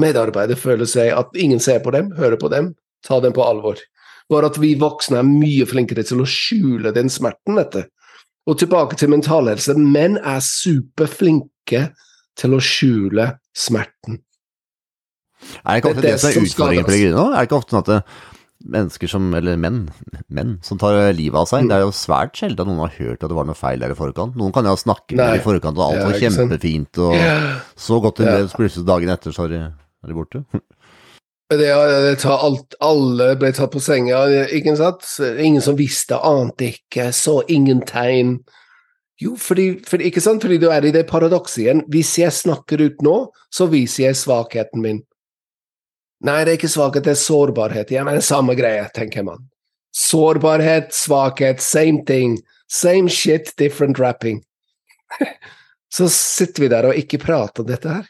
medarbeider 0.00 0.58
føler 0.58 0.88
seg 0.88 1.12
at 1.16 1.36
ingen 1.40 1.60
ser 1.62 1.82
på 1.84 1.92
dem, 1.94 2.10
hører 2.16 2.40
på 2.40 2.50
dem, 2.52 2.72
tar 3.06 3.22
dem 3.24 3.34
på 3.36 3.44
alvor. 3.44 3.80
Bare 4.32 4.50
at 4.50 4.58
vi 4.60 4.74
voksne 4.80 5.20
er 5.20 5.28
mye 5.28 5.66
flinkere 5.68 6.04
til 6.06 6.22
å 6.24 6.28
skjule 6.28 6.92
den 6.96 7.12
smerten, 7.12 7.58
dette. 7.60 7.86
Og 8.46 8.58
tilbake 8.60 8.98
til 8.98 9.10
mentalhelse. 9.12 9.74
Menn 9.78 10.18
er 10.18 10.42
superflinke 10.44 11.82
til 12.38 12.56
å 12.56 12.62
skjule 12.62 13.30
smerten. 13.56 14.20
Er 15.62 15.76
det 15.76 15.82
ikke 15.82 15.92
ofte 15.92 16.02
det, 16.02 16.10
det 16.10 16.20
som 16.22 16.30
er 16.30 16.48
utfordringen? 16.48 17.20
Er 17.20 17.36
det 17.36 17.46
ikke 17.46 17.60
ofte 17.60 17.74
sånn 17.76 17.84
at 17.84 17.92
det, 17.92 18.00
mennesker 18.72 19.10
som, 19.10 19.28
eller 19.36 19.58
menn, 19.60 19.84
menn 20.36 20.56
som 20.66 20.80
tar 20.80 20.98
livet 21.16 21.38
av 21.40 21.48
seg. 21.50 21.64
Mm. 21.64 21.70
Det 21.70 21.76
er 21.78 21.84
jo 21.84 21.96
svært 21.96 22.38
sjelden 22.38 22.64
at 22.64 22.70
noen 22.70 22.84
har 22.84 22.96
hørt 22.98 23.22
at 23.22 23.32
det 23.32 23.38
var 23.38 23.48
noe 23.48 23.58
feil 23.58 23.82
der 23.82 23.94
i 23.94 23.98
forkant. 23.98 24.38
Noen 24.38 24.54
kan 24.54 24.68
jo 24.68 24.76
snakke 24.80 25.18
med 25.18 25.40
i 25.40 25.44
forkant, 25.44 25.78
og 25.78 25.86
alt 25.88 26.06
var 26.06 26.20
kjempefint, 26.22 27.02
og 27.02 27.18
så 27.88 28.00
godt 28.04 28.22
det 28.22 28.30
ble, 28.30 28.46
så 28.50 28.60
plutselig 28.62 28.88
dagen 28.88 29.14
etter 29.14 29.36
så 29.36 29.48
er 29.48 29.70
de 30.06 30.16
borte. 30.16 30.44
Det, 31.46 31.62
det 31.62 32.16
tar 32.18 32.40
alt, 32.42 32.74
alle 32.82 33.28
ble 33.38 33.52
tatt 33.54 33.70
på 33.70 33.78
senga, 33.78 34.24
ikke 34.50 34.72
sant? 34.74 35.04
Ingen 35.38 35.62
som 35.62 35.76
visste, 35.78 36.18
ante 36.18 36.72
ikke, 36.72 37.12
så 37.14 37.36
ingen 37.46 37.84
tegn. 37.86 38.40
Jo, 39.22 39.36
fordi, 39.38 39.68
for, 39.86 40.02
ikke 40.02 40.20
sant? 40.20 40.42
fordi 40.42 40.58
du 40.58 40.66
er 40.74 40.84
i 40.84 40.90
det 40.92 41.06
paradokset 41.06 41.62
igjen. 41.62 41.84
Hvis 41.92 42.16
jeg 42.18 42.34
snakker 42.34 42.82
ut 42.82 43.04
nå, 43.06 43.14
så 43.54 43.68
viser 43.70 44.08
jeg 44.08 44.18
svakheten 44.18 44.82
min. 44.82 45.04
Nei, 46.24 46.40
det 46.44 46.54
er 46.54 46.58
ikke 46.58 46.72
svakhet, 46.72 47.04
det 47.04 47.12
er 47.12 47.20
sårbarhet. 47.20 47.92
Ja, 47.92 48.04
men 48.06 48.16
det 48.16 48.22
er 48.22 48.30
samme 48.30 48.56
greie, 48.56 48.86
tenker 48.96 49.26
man. 49.26 49.44
Sårbarhet, 49.96 50.94
svakhet, 50.96 51.60
same 51.64 52.04
thing. 52.08 52.38
Same 52.72 53.12
shit, 53.12 53.52
different 53.56 54.00
rapping. 54.00 54.42
så 55.96 56.08
sitter 56.12 56.64
vi 56.64 56.70
der 56.72 56.88
og 56.88 56.98
ikke 56.98 57.20
prater 57.22 57.62
om 57.62 57.68
dette 57.68 57.92
her. 57.98 58.08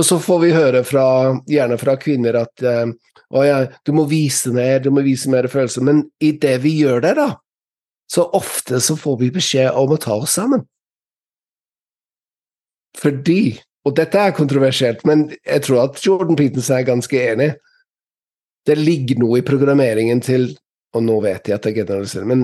Og 0.00 0.08
så 0.08 0.16
får 0.22 0.38
vi 0.40 0.54
høre 0.56 0.80
fra, 0.88 1.04
gjerne 1.48 1.76
fra 1.80 1.98
kvinner 2.00 2.38
at 2.40 2.64
uh, 2.64 2.88
å 3.32 3.44
ja, 3.44 3.58
du 3.84 3.92
må 3.96 4.06
vise 4.08 4.52
mer, 4.52 4.80
du 4.80 4.88
må 4.92 5.04
vise 5.04 5.30
mer 5.32 5.48
følelser. 5.52 5.84
Men 5.84 6.06
i 6.24 6.32
det 6.40 6.56
vi 6.64 6.78
gjør 6.80 7.04
det, 7.04 7.12
da, 7.20 7.28
så 8.12 8.24
ofte 8.36 8.80
så 8.80 8.96
får 8.96 9.18
vi 9.20 9.30
beskjed 9.36 9.76
om 9.78 9.92
å 9.92 10.00
ta 10.00 10.16
oss 10.20 10.38
sammen. 10.40 10.64
Fordi 12.98 13.56
og 13.82 13.94
dette 13.98 14.18
er 14.18 14.34
kontroversielt, 14.36 15.02
men 15.08 15.26
jeg 15.42 15.64
tror 15.66 15.86
at 15.88 16.00
Jordan 16.04 16.38
Peterson 16.38 16.78
er 16.78 16.86
ganske 16.86 17.22
enig. 17.32 17.52
Det 18.66 18.76
ligger 18.78 19.18
noe 19.22 19.40
i 19.40 19.46
programmeringen 19.46 20.20
til 20.22 20.52
Og 20.92 21.00
nå 21.00 21.14
vet 21.24 21.48
jeg 21.48 21.56
at 21.56 21.64
jeg 21.64 21.78
generaliserer, 21.78 22.26
men 22.28 22.42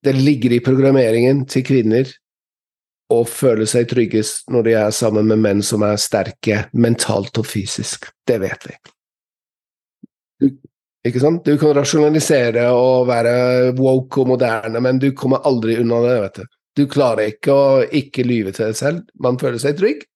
det 0.00 0.14
ligger 0.16 0.54
i 0.56 0.62
programmeringen 0.64 1.42
til 1.44 1.66
kvinner 1.68 2.08
å 3.12 3.18
føle 3.28 3.66
seg 3.68 3.90
tryggest 3.90 4.48
når 4.48 4.64
de 4.64 4.72
er 4.80 4.94
sammen 4.96 5.28
med 5.28 5.42
menn 5.42 5.60
som 5.60 5.84
er 5.84 6.00
sterke 6.00 6.62
mentalt 6.72 7.36
og 7.42 7.44
fysisk. 7.44 8.08
Det 8.24 8.38
vet 8.40 8.64
vi. 8.70 8.78
Ikke 11.10 11.20
sant? 11.20 11.44
Du 11.44 11.60
kan 11.60 11.76
rasjonalisere 11.76 12.70
og 12.72 13.10
være 13.10 13.34
woke 13.76 14.22
og 14.22 14.32
moderne, 14.32 14.80
men 14.80 15.00
du 15.02 15.10
kommer 15.12 15.44
aldri 15.48 15.76
unna 15.82 16.00
det. 16.06 16.16
vet 16.24 16.40
du. 16.40 16.48
Du 16.80 16.86
klarer 16.88 17.34
ikke 17.34 17.52
å 17.52 17.64
ikke 17.84 18.24
lyve 18.24 18.54
til 18.56 18.70
deg 18.70 18.78
selv. 18.78 19.00
Man 19.20 19.38
føler 19.40 19.60
seg 19.60 19.76
trygg. 19.76 20.06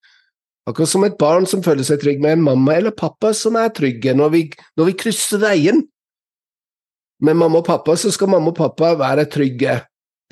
Akkurat 0.65 0.89
som 0.89 1.05
et 1.05 1.19
barn 1.21 1.45
som 1.49 1.63
føler 1.65 1.85
seg 1.85 2.01
trygg 2.01 2.23
med 2.25 2.39
en 2.39 2.47
mamma 2.47 2.79
eller 2.79 2.95
pappa 2.97 3.35
som 3.37 3.59
er 3.61 3.73
trygge 3.77 4.15
når 4.17 4.31
vi, 4.33 4.41
når 4.81 4.89
vi 4.89 4.95
krysser 5.03 5.43
veien. 5.43 5.83
Med 7.25 7.37
mamma 7.37 7.61
og 7.61 7.69
pappa 7.69 7.99
så 8.01 8.13
skal 8.15 8.33
mamma 8.33 8.55
og 8.55 8.57
pappa 8.57 8.95
være 8.97 9.27
trygge. 9.33 9.77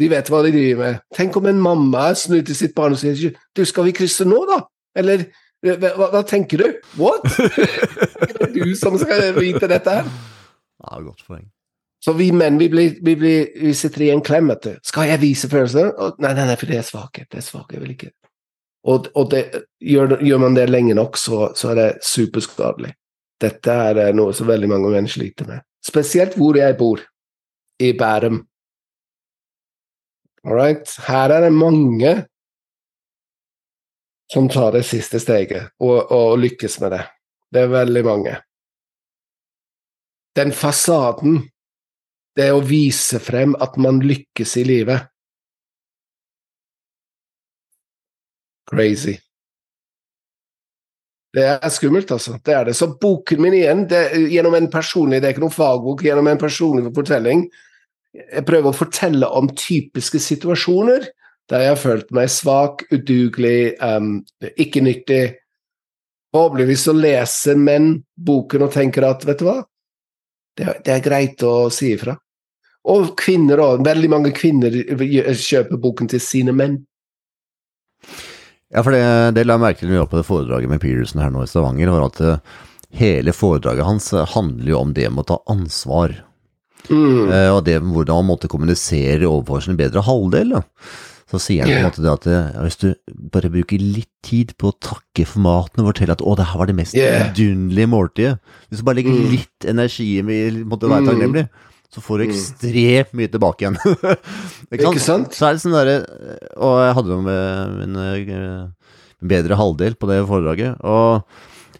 De 0.00 0.08
vet 0.08 0.30
hva 0.32 0.40
de 0.46 0.54
driver 0.54 0.80
med. 0.80 1.02
Tenk 1.12 1.36
om 1.36 1.50
en 1.50 1.60
mamma 1.60 2.08
snur 2.16 2.40
til 2.48 2.56
sitt 2.56 2.72
barn 2.76 2.96
og 2.96 3.02
sier 3.02 3.36
du, 3.36 3.64
skal 3.68 3.90
vi 3.90 3.96
krysse 3.96 4.24
nå, 4.28 4.40
da? 4.48 4.62
Eller 4.96 5.28
hva, 5.62 6.08
hva 6.08 6.22
tenker 6.26 6.64
du? 6.64 6.80
What? 6.96 7.28
er 8.24 8.32
det 8.40 8.54
du 8.56 8.72
som 8.78 8.96
skal 8.98 9.28
vite 9.36 9.68
dette 9.68 10.00
her? 10.00 10.08
Ja, 10.80 10.96
godt 10.96 11.26
poeng. 11.28 11.44
Så 12.02 12.12
vi 12.18 12.32
menn 12.34 12.58
vi, 12.58 12.66
blir, 12.68 12.96
vi, 13.04 13.14
blir, 13.16 13.52
vi 13.62 13.74
sitter 13.78 14.02
i 14.02 14.10
en 14.10 14.24
klem. 14.24 14.50
du. 14.62 14.72
Skal 14.82 15.12
jeg 15.12 15.22
vise 15.22 15.48
følelser? 15.48 15.92
Nei, 16.18 16.32
nei, 16.34 16.46
nei, 16.48 16.56
for 16.58 16.70
det 16.70 16.80
er 16.80 16.88
svakhet. 16.88 17.28
Det 17.30 17.38
er 17.38 17.46
svakhet, 17.46 17.76
jeg 17.78 17.84
vil 17.84 17.94
ikke. 17.94 18.10
Og, 18.90 19.06
og 19.14 19.30
det, 19.30 19.42
gjør, 19.78 20.16
gjør 20.26 20.42
man 20.42 20.56
det 20.58 20.66
lenge 20.70 20.96
nok, 20.98 21.16
så, 21.20 21.52
så 21.54 21.70
er 21.70 21.78
det 21.78 21.90
superskadelig. 22.02 22.90
Dette 23.42 23.76
er 23.88 24.00
eh, 24.08 24.14
noe 24.14 24.34
som 24.34 24.50
veldig 24.50 24.70
mange 24.70 24.90
menn 24.90 25.06
sliter 25.10 25.46
med. 25.46 25.62
Spesielt 25.82 26.34
hvor 26.38 26.58
jeg 26.58 26.74
bor, 26.78 27.02
i 27.82 27.92
Bærum. 27.98 28.42
All 30.44 30.54
right? 30.54 30.90
Her 31.06 31.30
er 31.34 31.46
det 31.46 31.54
mange 31.54 32.12
som 34.32 34.48
tar 34.48 34.72
det 34.74 34.84
siste 34.88 35.20
steget 35.20 35.72
og, 35.82 36.10
og 36.10 36.38
lykkes 36.42 36.78
med 36.82 36.94
det. 36.94 37.02
Det 37.52 37.62
er 37.62 37.72
veldig 37.72 38.04
mange. 38.06 38.36
Den 40.38 40.52
fasaden, 40.56 41.42
det 42.38 42.48
å 42.52 42.62
vise 42.64 43.20
frem 43.22 43.56
at 43.60 43.76
man 43.80 44.00
lykkes 44.04 44.56
i 44.60 44.64
livet. 44.68 45.08
Crazy. 48.72 49.18
Det 51.32 51.44
er 51.48 51.72
skummelt, 51.72 52.10
altså. 52.12 52.36
Det 52.44 52.54
er 52.54 52.68
det. 52.68 52.76
Så 52.76 52.90
boken 53.00 53.40
min 53.40 53.56
igjen, 53.56 53.86
det, 53.88 54.02
gjennom 54.32 54.56
en 54.56 54.68
personlig, 54.72 55.20
det 55.20 55.30
er 55.30 55.34
ikke 55.36 55.44
noen 55.46 55.54
fagbok, 55.54 56.04
gjennom 56.04 56.28
en 56.28 56.40
personlig 56.40 56.92
fortelling 56.92 57.46
Jeg 58.12 58.44
prøver 58.44 58.68
å 58.68 58.76
fortelle 58.76 59.28
om 59.32 59.48
typiske 59.56 60.20
situasjoner 60.20 61.06
der 61.50 61.64
jeg 61.64 61.72
har 61.72 61.80
følt 61.80 62.10
meg 62.14 62.30
svak, 62.32 62.84
udugelig, 62.92 63.74
um, 63.82 64.20
ikke 64.60 64.82
nyttig. 64.84 65.22
Forhåpentligvis 66.32 66.84
så 66.86 66.94
leser 66.96 67.58
menn 67.60 67.94
boken 68.16 68.66
og 68.66 68.72
tenker 68.72 69.04
at 69.08 69.24
vet 69.28 69.40
du 69.40 69.48
hva, 69.48 69.58
det, 70.58 70.68
det 70.86 70.94
er 70.94 71.04
greit 71.04 71.42
å 71.46 71.70
si 71.72 71.92
ifra. 71.96 72.16
Og 72.92 73.12
kvinner 73.18 73.60
òg. 73.62 73.84
Veldig 73.86 74.10
mange 74.10 74.32
kvinner 74.34 74.74
kjøper 74.74 75.78
boken 75.80 76.10
til 76.10 76.22
sine 76.22 76.54
menn. 76.56 76.80
Ja, 78.72 78.82
for 78.82 78.94
det, 78.94 79.04
det 79.36 79.44
la 79.46 79.58
jeg 79.58 79.62
merke 79.62 79.84
til 79.84 79.94
var 79.94 80.08
på 80.10 80.18
det 80.18 80.26
foredraget 80.26 80.70
med 80.72 80.80
Peterson 80.82 81.20
her 81.22 81.30
nå 81.30 81.44
i 81.44 81.50
Stavanger, 81.50 81.92
var 81.92 82.06
at 82.08 82.20
eh, 82.24 82.60
hele 82.96 83.34
foredraget 83.36 83.86
hans 83.86 84.08
handler 84.32 84.72
jo 84.72 84.80
om 84.80 84.94
det 84.96 85.08
med 85.12 85.26
å 85.26 85.30
ta 85.34 85.38
ansvar. 85.52 86.16
Mm. 86.88 87.28
Eh, 87.28 87.48
og 87.52 87.62
det 87.68 87.78
hvordan 87.84 88.22
man 88.22 88.30
måtte 88.32 88.50
kommunisere 88.50 89.28
overfor 89.28 89.62
sin 89.66 89.78
bedre 89.78 90.02
halvdel. 90.06 90.56
Da. 90.56 90.62
Så 91.32 91.38
sier 91.40 91.64
han 91.64 91.72
på 91.72 91.78
en 91.80 91.86
måte 91.88 92.02
det 92.04 92.12
at 92.12 92.26
eh, 92.28 92.48
ja, 92.52 92.62
hvis 92.66 92.76
du 92.82 92.88
bare 93.32 93.48
bruker 93.48 93.80
litt 93.80 94.10
tid 94.22 94.52
på 94.60 94.68
å 94.68 94.76
takke 94.84 95.24
for 95.26 95.40
maten 95.40 95.80
og 95.80 95.88
fortelle 95.94 96.12
at 96.12 96.20
å, 96.20 96.34
det 96.36 96.44
her 96.50 96.60
var 96.60 96.68
det 96.68 96.76
mest 96.76 96.92
Yeah. 96.98 97.30
vidunderlige 97.32 97.88
måltidet 97.88 98.34
Hvis 98.68 98.82
du 98.82 98.84
bare 98.84 98.98
legger 99.00 99.16
Mm. 99.16 99.30
litt 99.32 99.64
energi 99.72 100.08
i 100.18 100.22
å 100.22 100.64
måtte 100.68 100.90
være 100.92 101.00
Mm. 101.02 101.08
takknemlig, 101.08 101.44
så 101.92 102.00
får 102.04 102.18
du 102.18 102.24
Mm. 102.26 102.32
ekstremt 102.36 103.12
mye 103.16 103.30
tilbake 103.32 103.64
igjen. 103.64 103.76
Ikke 104.72 105.00
sant? 105.00 105.32
Så 105.32 105.48
er 105.48 105.56
det 105.56 105.62
sånn 105.64 105.72
derre 105.72 105.96
Og 106.56 106.76
jeg 106.84 106.94
hadde 107.00 107.08
jo 107.16 107.20
med 107.24 107.78
min 107.80 107.96
eh, 107.96 108.68
bedre 109.22 109.56
halvdel 109.56 109.94
på 109.96 110.08
det 110.10 110.20
foredraget, 110.28 110.76
og 110.84 111.24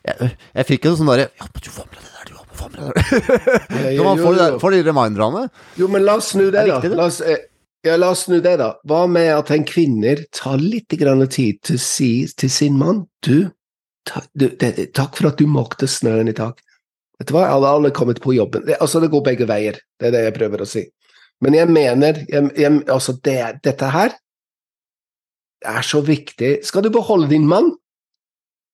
jeg, 0.06 0.32
jeg 0.56 0.66
fikk 0.72 0.84
jo 0.88 0.96
sånn 0.96 1.12
derre 1.12 1.28
Ja, 1.28 1.44
men 1.46 1.60
du 1.62 1.70
får 1.70 1.86
med 1.92 2.00
deg 2.00 2.08
det 2.08 2.12
der, 2.16 2.26
du 2.28 2.34
må 2.40 2.44
få 2.56 2.68
med 2.72 2.80
deg 2.80 2.88
det 2.88 3.22
der. 3.28 3.96
Når 4.00 4.04
man 4.08 4.18
får, 4.24 4.36
de 4.40 4.60
får 4.62 4.76
reminderne. 4.88 5.42
Jo, 5.76 5.88
men 5.88 6.04
la 6.06 6.16
oss 6.20 6.32
snu 6.32 6.48
det, 6.50 6.64
Det 6.66 6.90
da. 6.90 6.96
La 6.96 7.06
oss, 7.10 7.20
eh, 7.20 7.36
ja, 7.82 7.96
la 7.98 8.12
oss 8.14 8.26
snu 8.26 8.38
det, 8.40 8.56
da. 8.60 8.72
Hva 8.86 9.06
med 9.10 9.30
at 9.34 9.50
en 9.54 9.64
kvinner 9.66 10.22
tar 10.34 10.60
litt 10.62 10.88
tid 10.92 11.62
til 11.66 11.78
si 11.82 12.26
til 12.36 12.50
sin 12.50 12.78
mann 12.78 13.08
Du, 13.22 13.50
ta, 14.04 14.22
du 14.34 14.48
det- 14.48 14.92
takk 14.94 15.16
for 15.16 15.28
at 15.28 15.38
du 15.38 15.46
måkte 15.46 15.88
snøen 15.88 16.28
i 16.28 16.32
dag. 16.32 16.54
Vet 17.18 17.28
du 17.28 17.34
hva, 17.34 17.48
alle 17.50 17.66
har 17.70 17.90
kommet 17.90 18.20
på 18.20 18.34
jobben. 18.34 18.64
Det, 18.66 18.78
altså, 18.80 19.00
det 19.00 19.10
går 19.10 19.22
begge 19.22 19.46
veier. 19.46 19.78
Det 19.98 20.08
er 20.08 20.10
det 20.12 20.24
jeg 20.24 20.34
prøver 20.34 20.62
å 20.62 20.66
si. 20.66 20.84
Men 21.40 21.54
jeg 21.54 21.68
mener 21.68 22.24
jeg, 22.28 22.50
jeg, 22.56 22.82
altså 22.88 23.16
det, 23.22 23.62
Dette 23.62 23.90
her 23.90 24.14
er 25.64 25.82
så 25.82 26.00
viktig. 26.02 26.64
Skal 26.66 26.82
du 26.82 26.90
beholde 26.90 27.28
din 27.30 27.46
mann, 27.46 27.72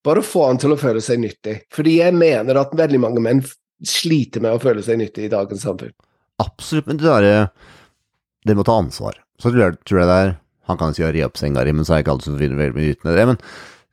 bare 0.05 0.23
få 0.25 0.47
han 0.49 0.61
til 0.61 0.73
å 0.73 0.81
føle 0.81 1.01
seg 1.05 1.21
nyttig. 1.21 1.63
Fordi 1.75 1.99
jeg 1.99 2.15
mener 2.17 2.61
at 2.61 2.77
veldig 2.77 3.01
mange 3.01 3.21
menn 3.25 3.43
sliter 3.85 4.41
med 4.45 4.57
å 4.57 4.63
føle 4.63 4.83
seg 4.85 5.01
nyttig 5.01 5.27
i 5.27 5.33
dagens 5.33 5.65
samfunn. 5.65 5.93
Absolutt, 6.41 6.87
men 6.87 7.01
det 7.01 7.09
derre 7.09 7.49
Det 8.47 8.55
må 8.57 8.65
ta 8.67 8.77
ansvar. 8.79 9.17
Så 9.41 9.51
tror 9.51 9.63
jeg, 9.65 9.79
tror 9.89 10.01
jeg 10.03 10.09
det 10.11 10.19
er 10.27 10.37
Han 10.69 10.77
kan 10.77 10.93
si 10.95 11.01
å 11.03 11.09
re 11.11 11.23
opp 11.25 11.39
senga 11.41 11.63
di, 11.65 11.73
men 11.73 11.85
så 11.89 11.95
er 11.97 12.03
ikke 12.03 12.13
alltid 12.13 12.29
så 12.35 12.39
finner 12.39 12.59
veldig 12.61 12.77
mye 12.77 12.93
uten 12.93 13.09
det. 13.17 13.23
Men 13.31 13.39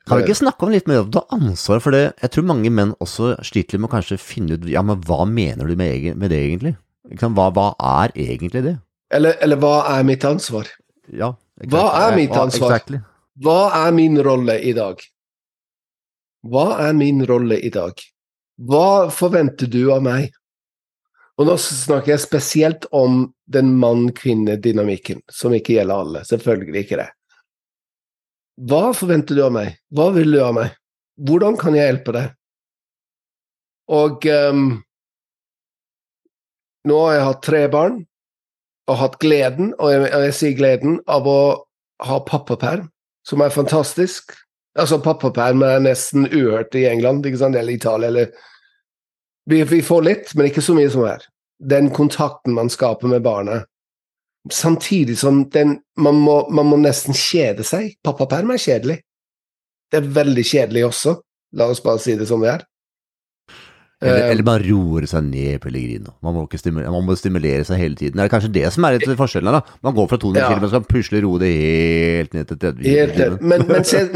kan 0.06 0.18
vi 0.20 0.26
ikke 0.26 0.36
snakke 0.42 0.66
om 0.66 0.72
litt 0.74 0.86
mer 0.86 1.00
om 1.00 1.08
å 1.08 1.14
ta 1.14 1.22
ansvar 1.32 1.80
for 1.80 1.96
det? 1.96 2.02
Jeg 2.20 2.30
tror 2.34 2.44
mange 2.50 2.68
menn 2.70 2.92
også 3.00 3.30
sliter 3.42 3.80
med 3.80 3.88
å 3.88 3.94
kanskje 3.94 4.18
finne 4.20 4.58
ut 4.58 4.66
Ja, 4.68 4.82
men 4.84 5.00
hva 5.08 5.24
mener 5.26 5.66
du 5.66 5.72
med, 5.74 5.88
egen- 5.94 6.18
med 6.20 6.30
det, 6.30 6.42
egentlig? 6.44 6.74
Hva, 7.16 7.48
hva 7.56 7.70
er 7.80 8.12
egentlig 8.14 8.62
det? 8.66 8.74
Eller, 9.10 9.38
eller 9.40 9.56
hva 9.56 9.72
er 9.96 10.04
mitt 10.04 10.24
ansvar? 10.28 10.68
Ja. 11.08 11.32
Hva 11.64 11.86
er 12.04 12.16
mitt 12.18 12.34
Ja, 12.36 12.44
ansvar? 12.44 12.74
Exactly. 12.76 13.00
Hva 13.40 13.58
er 13.86 13.92
min 13.96 14.20
rolle 14.22 14.58
i 14.60 14.72
dag? 14.76 15.00
Hva 16.46 16.66
er 16.86 16.92
min 16.94 17.24
rolle 17.26 17.56
i 17.58 17.70
dag? 17.72 17.96
Hva 18.60 19.08
forventer 19.10 19.66
du 19.70 19.86
av 19.94 20.02
meg? 20.04 20.30
Og 21.36 21.48
nå 21.48 21.56
snakker 21.60 22.14
jeg 22.14 22.24
spesielt 22.24 22.86
om 22.96 23.26
den 23.52 23.74
mann-kvinne-dynamikken, 23.80 25.20
som 25.28 25.52
ikke 25.56 25.76
gjelder 25.76 26.02
alle. 26.02 26.24
Selvfølgelig 26.24 26.84
ikke 26.84 27.00
det. 27.02 27.10
Hva 28.66 28.94
forventer 28.96 29.36
du 29.36 29.42
av 29.44 29.52
meg? 29.52 29.76
Hva 29.92 30.08
vil 30.16 30.32
du 30.32 30.40
av 30.40 30.54
meg? 30.56 30.72
Hvordan 31.28 31.58
kan 31.60 31.76
jeg 31.76 31.90
hjelpe 31.90 32.14
deg? 32.16 32.32
Og 33.92 34.24
um, 34.32 34.64
nå 36.88 36.98
har 37.04 37.18
jeg 37.18 37.28
hatt 37.28 37.44
tre 37.44 37.62
barn, 37.70 38.00
og 38.86 39.00
hatt 39.00 39.20
gleden, 39.22 39.72
og 39.82 39.92
jeg, 39.92 40.08
jeg 40.08 40.34
sier 40.40 40.58
gleden, 40.58 40.98
av 41.10 41.28
å 41.28 41.38
ha 42.06 42.18
pappaperm, 42.24 42.88
som 43.26 43.42
er 43.42 43.54
fantastisk. 43.54 44.32
Altså, 44.78 45.00
pappaperm 45.02 45.64
er 45.66 45.80
nesten 45.84 46.28
uhørt 46.30 46.76
i 46.78 46.86
England, 46.88 47.26
ikke 47.26 47.42
sant, 47.44 47.58
eller 47.58 47.76
Italia, 47.76 48.08
eller 48.08 48.32
vi, 49.50 49.62
vi 49.64 49.80
får 49.82 50.02
litt, 50.02 50.34
men 50.34 50.50
ikke 50.50 50.64
så 50.64 50.74
mye 50.76 50.90
som 50.92 51.06
her. 51.06 51.24
Den 51.62 51.90
kontakten 51.94 52.56
man 52.56 52.70
skaper 52.72 53.08
med 53.10 53.24
barnet. 53.24 53.66
Samtidig 54.52 55.16
som 55.18 55.44
den, 55.50 55.80
man, 55.98 56.18
må, 56.22 56.38
man 56.54 56.68
må 56.70 56.78
nesten 56.78 57.16
kjede 57.16 57.64
seg. 57.66 57.94
Pappaperm 58.06 58.52
er 58.54 58.62
kjedelig. 58.62 59.00
Det 59.90 60.02
er 60.02 60.14
veldig 60.18 60.44
kjedelig 60.46 60.84
også. 60.88 61.16
La 61.56 61.70
oss 61.70 61.82
bare 61.82 62.02
si 62.02 62.16
det 62.18 62.28
som 62.28 62.42
det 62.42 62.52
er. 62.56 62.66
Eller, 64.02 64.26
Eh, 64.26 64.30
eller 64.30 64.44
man 64.44 64.60
roer 64.60 65.06
seg 65.08 65.24
ned, 65.24 65.60
Pellegrino. 65.62 66.12
Man 66.20 66.34
må, 66.36 66.42
ikke 66.44 66.58
stimulere, 66.60 66.90
man 66.92 67.06
må 67.06 67.14
stimulere 67.16 67.64
seg 67.64 67.78
hele 67.80 67.96
tiden. 67.96 68.18
Det 68.18 68.26
er 68.26 68.28
kanskje 68.28 68.52
det 68.52 68.72
som 68.74 68.84
er 68.84 68.98
litt 68.98 69.08
forskjellen 69.16 69.48
her, 69.48 69.60
da. 69.62 69.76
Man 69.82 69.94
går 69.96 70.08
fra 70.10 70.18
200 70.20 70.42
Ja. 70.42 70.50
km, 70.52 70.66
skal 70.68 70.84
pusle 70.84 71.22
roe 71.24 71.38
det 71.40 71.52
helt 71.56 72.34
ned 72.34 72.46
til 72.50 72.58
30 72.58 72.82
km. 72.84 73.38
Men, 73.40 73.66
mens, 73.66 73.92
jeg, 73.94 74.10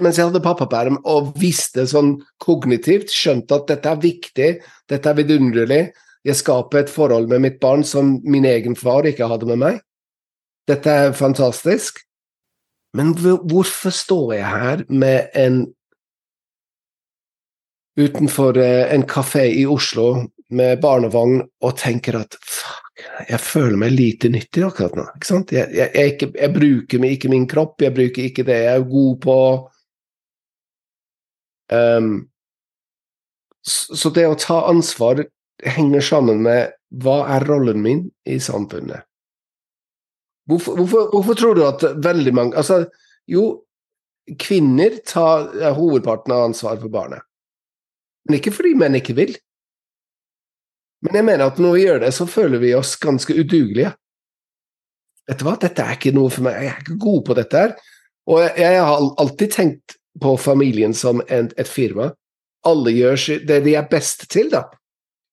mens 0.00 0.16
jeg 0.16 0.24
hadde 0.28 0.40
pappaperm 0.44 1.00
og 1.04 1.34
visste 1.34 1.82
sånn 1.90 2.22
kognitivt, 2.38 3.10
skjønte 3.10 3.58
at 3.58 3.66
dette 3.66 3.90
er 3.90 3.96
viktig, 3.96 4.50
dette 4.88 5.10
er 5.10 5.14
vidunderlig, 5.18 5.82
jeg 6.22 6.38
skaper 6.38 6.84
et 6.84 6.90
forhold 6.90 7.26
med 7.28 7.40
mitt 7.42 7.58
barn 7.60 7.82
som 7.82 8.20
min 8.22 8.44
egen 8.46 8.76
far 8.78 9.02
ikke 9.02 9.26
hadde 9.26 9.46
med 9.50 9.58
meg. 9.58 9.80
Dette 10.70 10.86
er 10.86 11.12
fantastisk. 11.12 11.98
Men 12.94 13.14
hvorfor 13.16 13.90
står 13.90 14.34
jeg 14.36 14.44
her 14.46 14.84
med 14.88 15.26
en 15.34 15.64
utenfor 17.96 18.58
eh, 18.58 18.94
en 18.94 19.02
kafé 19.08 19.46
i 19.52 19.66
Oslo 19.66 20.26
med 20.52 20.80
barnevogn 20.80 21.40
og 21.64 21.76
tenker 21.80 22.16
at 22.20 22.36
fuck, 22.40 23.04
jeg 23.28 23.40
føler 23.40 23.78
meg 23.80 23.94
lite 23.96 24.30
nyttig 24.32 24.64
akkurat 24.66 24.96
nå. 24.96 25.06
Ikke 25.16 25.28
sant? 25.28 25.52
Jeg, 25.54 25.70
jeg, 25.76 25.92
jeg, 25.96 26.14
ikke, 26.14 26.30
jeg 26.38 26.54
bruker 26.56 27.06
ikke 27.08 27.32
min 27.32 27.46
kropp, 27.48 27.80
jeg 27.82 27.96
bruker 27.96 28.28
ikke 28.28 28.44
det 28.48 28.58
jeg 28.64 28.74
er 28.74 28.90
god 28.90 29.14
på. 29.24 29.38
Um, 31.72 32.12
så, 33.64 34.10
det 34.12 34.26
å 34.28 34.36
ta 34.36 34.58
ansvar 34.68 35.22
henger 35.62 36.04
sammen 36.04 36.42
med 36.44 36.74
hva 37.02 37.22
er 37.36 37.46
rollen 37.48 37.80
min 37.80 38.06
i 38.28 38.38
samfunnet? 38.42 39.06
Hvorfor, 40.50 40.76
hvorfor, 40.80 41.12
hvorfor 41.12 41.38
tror 41.38 41.54
du 41.54 41.62
at 41.64 41.84
veldig 42.02 42.32
mange 42.34 42.58
Altså, 42.58 42.82
jo, 43.30 43.62
kvinner 44.42 44.98
tar 45.06 45.46
hovedparten 45.76 46.34
av 46.34 46.48
ansvaret 46.48 46.82
for 46.82 46.92
barnet. 46.92 47.22
Men 48.26 48.38
ikke 48.38 48.54
fordi 48.54 48.74
menn 48.78 48.98
ikke 48.98 49.16
vil. 49.18 49.34
Men 51.02 51.18
jeg 51.18 51.26
mener 51.26 51.48
at 51.48 51.58
når 51.58 51.74
vi 51.74 51.86
gjør 51.86 52.04
det, 52.04 52.12
så 52.14 52.28
føler 52.30 52.62
vi 52.62 52.74
oss 52.78 52.94
ganske 53.02 53.34
udugelige. 53.34 53.90
Vet 55.28 55.40
du 55.40 55.46
hva, 55.46 55.56
dette 55.58 55.82
er 55.82 55.96
ikke 55.96 56.14
noe 56.14 56.30
for 56.30 56.46
meg, 56.46 56.60
jeg 56.62 56.70
er 56.72 56.84
ikke 56.84 57.00
god 57.02 57.24
på 57.26 57.36
dette 57.38 57.64
her. 57.64 57.74
Og 58.30 58.42
jeg, 58.42 58.52
jeg 58.62 58.84
har 58.86 59.08
alltid 59.22 59.54
tenkt 59.54 59.96
på 60.22 60.36
familien 60.38 60.94
som 60.94 61.22
en, 61.28 61.50
et 61.58 61.68
firma. 61.68 62.12
Alle 62.68 62.94
gjør 62.94 63.42
det 63.48 63.58
de 63.64 63.74
er 63.78 63.90
best 63.90 64.28
til, 64.30 64.50
da. 64.52 64.66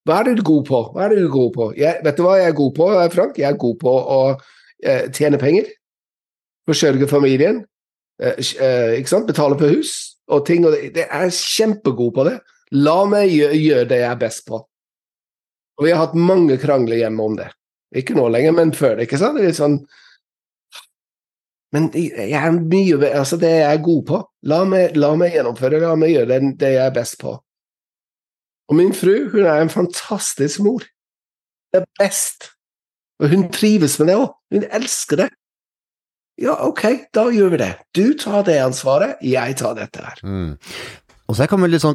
Hva 0.08 0.20
er 0.20 0.30
det 0.30 0.38
du 0.38 0.42
er 0.42 0.48
god 0.48 0.64
på? 0.66 0.78
Hva 0.94 1.06
er 1.06 1.14
du 1.14 1.26
god 1.30 1.50
på? 1.54 1.66
Jeg, 1.78 2.00
vet 2.04 2.16
du 2.16 2.24
hva 2.24 2.38
jeg 2.40 2.50
er 2.50 2.56
god 2.58 2.72
på, 2.78 2.86
Frank? 3.14 3.38
Jeg 3.38 3.50
er 3.50 3.58
god 3.60 3.76
på 3.82 3.92
å 3.92 4.20
eh, 4.82 5.10
tjene 5.14 5.38
penger. 5.38 5.68
Forsørge 6.66 7.08
familien. 7.10 7.60
Eh, 8.22 8.40
eh, 8.40 8.94
ikke 8.98 9.12
sant? 9.12 9.28
Betale 9.28 9.58
på 9.60 9.68
hus 9.70 9.92
og 10.30 10.46
ting. 10.48 10.64
Og 10.66 10.74
det, 10.74 11.04
jeg 11.04 11.28
er 11.28 11.36
kjempegod 11.36 12.14
på 12.16 12.26
det. 12.30 12.38
La 12.76 12.98
meg 13.10 13.32
gjøre, 13.32 13.56
gjør 13.58 13.88
det 13.90 14.02
jeg 14.02 14.10
er 14.10 14.20
best 14.20 14.44
på. 14.46 14.60
Og 15.80 15.86
vi 15.86 15.94
har 15.94 16.04
hatt 16.04 16.14
mange 16.18 16.58
krangler 16.60 17.00
hjemme 17.00 17.24
om 17.24 17.34
det. 17.38 17.48
Ikke 17.96 18.14
nå 18.14 18.28
lenger, 18.30 18.54
men 18.54 18.72
før 18.76 18.96
det. 18.98 19.08
ikke 19.08 19.18
sant? 19.18 19.38
Det 19.38 19.42
er 19.42 19.50
litt 19.50 19.58
sånn 19.58 19.80
Men 21.74 21.88
jeg 21.94 22.34
er 22.34 22.54
mye 22.54 23.10
Altså, 23.14 23.38
det 23.40 23.50
jeg 23.50 23.66
er 23.66 23.82
god 23.82 24.04
på, 24.06 24.20
la 24.50 24.60
meg, 24.66 24.96
la 24.98 25.10
meg 25.18 25.34
gjennomføre, 25.34 25.80
la 25.82 25.96
meg 25.98 26.14
gjøre 26.14 26.30
det, 26.30 26.54
det 26.60 26.72
jeg 26.76 26.84
er 26.86 26.94
best 26.94 27.18
på. 27.20 27.34
Og 28.70 28.78
min 28.78 28.94
fru, 28.94 29.28
hun 29.32 29.46
er 29.46 29.64
en 29.64 29.72
fantastisk 29.72 30.62
mor. 30.62 30.86
Det 31.70 31.82
er 31.82 31.86
best. 31.98 32.52
Og 33.22 33.30
hun 33.30 33.48
trives 33.54 33.98
med 33.98 34.10
det 34.10 34.18
òg. 34.18 34.32
Hun 34.54 34.66
elsker 34.78 35.24
det. 35.24 35.28
Ja, 36.40 36.54
ok, 36.64 36.84
da 37.14 37.26
gjør 37.34 37.50
vi 37.52 37.60
det. 37.60 37.72
Du 37.94 38.04
tar 38.18 38.46
det 38.46 38.56
ansvaret, 38.62 39.18
jeg 39.26 39.58
tar 39.60 39.74
dette 39.76 40.04
her. 40.04 40.22
Mm. 40.24 40.54
Og 41.30 41.36
så 41.38 41.46
kommer 41.46 41.70
litt 41.70 41.84
sånn, 41.84 41.94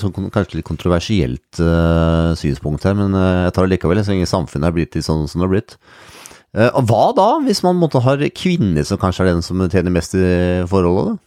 sånn, 0.00 0.30
kanskje 0.32 0.58
litt 0.58 0.66
kontroversielt 0.66 1.60
uh, 1.60 2.32
synspunkt 2.38 2.86
her, 2.88 2.96
men 2.96 3.12
uh, 3.12 3.44
jeg 3.44 3.52
tar 3.52 3.66
det 3.66 3.74
likevel, 3.74 4.00
så 4.00 4.14
lenge 4.14 4.28
samfunnet 4.30 4.70
er 4.70 4.76
blitt 4.78 4.96
litt 4.96 5.04
sånn 5.04 5.26
som 5.28 5.42
det 5.42 5.44
har 5.44 5.52
blitt. 5.52 5.74
Uh, 6.56 6.70
og 6.70 6.86
hva 6.88 7.02
da, 7.18 7.26
hvis 7.44 7.60
man 7.66 7.76
måtte 7.76 8.00
ha 8.00 8.16
kvinner 8.32 8.86
som 8.88 9.00
kanskje 9.02 9.26
er 9.26 9.32
den 9.34 9.44
som 9.44 9.60
tjener 9.68 9.92
mest 9.92 10.16
i 10.16 10.24
forholdet? 10.70 11.12
Da? 11.12 11.20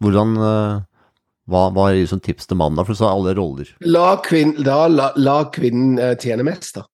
Hvordan 0.00 0.32
hva, 0.40 1.66
hva 1.74 1.90
er 1.90 1.98
liksom 1.98 2.22
tips 2.24 2.48
til 2.48 2.56
mannen, 2.56 2.78
da? 2.78 2.86
For 2.88 2.96
du 2.96 3.02
sa 3.02 3.10
alle 3.12 3.34
roller. 3.36 3.68
La, 3.84 4.14
kvinn, 4.24 4.54
da, 4.64 4.86
la, 4.88 5.10
la 5.20 5.42
kvinnen 5.52 6.00
tjene 6.22 6.46
mest, 6.46 6.78
da. 6.78 6.86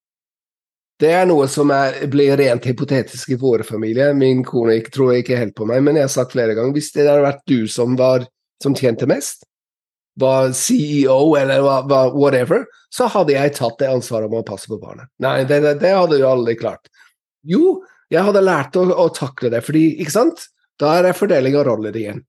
Det 0.98 1.10
er 1.12 1.26
noe 1.28 1.44
som 1.52 1.70
er, 1.76 2.00
blir 2.08 2.34
rent 2.40 2.64
hypotetisk 2.66 3.34
i 3.34 3.38
våre 3.38 3.62
familier. 3.68 4.16
Min 4.16 4.40
kone 4.48 4.78
tror 4.90 5.12
ikke 5.18 5.38
helt 5.38 5.54
på 5.54 5.68
meg, 5.68 5.84
men 5.84 6.00
jeg 6.00 6.08
har 6.08 6.14
sagt 6.14 6.34
flere 6.34 6.56
ganger 6.56 6.74
hvis 6.74 6.88
det 6.96 7.04
hadde 7.04 7.26
vært 7.28 7.44
du 7.46 7.68
som 7.70 7.94
var 8.00 8.24
som 8.62 8.74
tjente 8.74 9.06
mest, 9.06 9.44
var 10.16 10.52
CEO 10.52 11.36
eller 11.36 11.60
var, 11.60 12.14
whatever, 12.16 12.64
så 12.90 13.08
hadde 13.12 13.34
jeg 13.34 13.56
tatt 13.58 13.78
det 13.82 13.90
ansvaret 13.92 14.30
om 14.30 14.38
å 14.38 14.46
passe 14.46 14.70
på 14.70 14.78
barnet. 14.80 15.10
Nei, 15.20 15.42
det, 15.44 15.60
det, 15.82 15.92
hadde 15.92 16.20
jo 16.22 16.30
aldri 16.30 16.56
klart. 16.56 16.88
Jo, 17.44 17.82
jeg 18.12 18.24
hadde 18.24 18.44
lært 18.44 18.78
å, 18.80 18.86
å, 18.96 19.10
takle 19.12 19.50
det, 19.52 19.60
fordi, 19.66 19.90
ikke 20.00 20.14
sant, 20.14 20.46
da 20.80 20.96
er 20.96 21.08
det 21.08 21.18
fordeling 21.18 21.58
av 21.58 21.66
roller 21.68 21.96
igjen. 21.96 22.22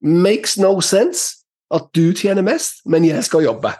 Makes 0.00 0.56
no 0.62 0.78
sense 0.84 1.44
at 1.74 1.90
du 1.96 2.14
tjener 2.16 2.44
mest, 2.46 2.80
men 2.88 3.04
jeg 3.04 3.20
skal 3.26 3.44
jobbe 3.44 3.74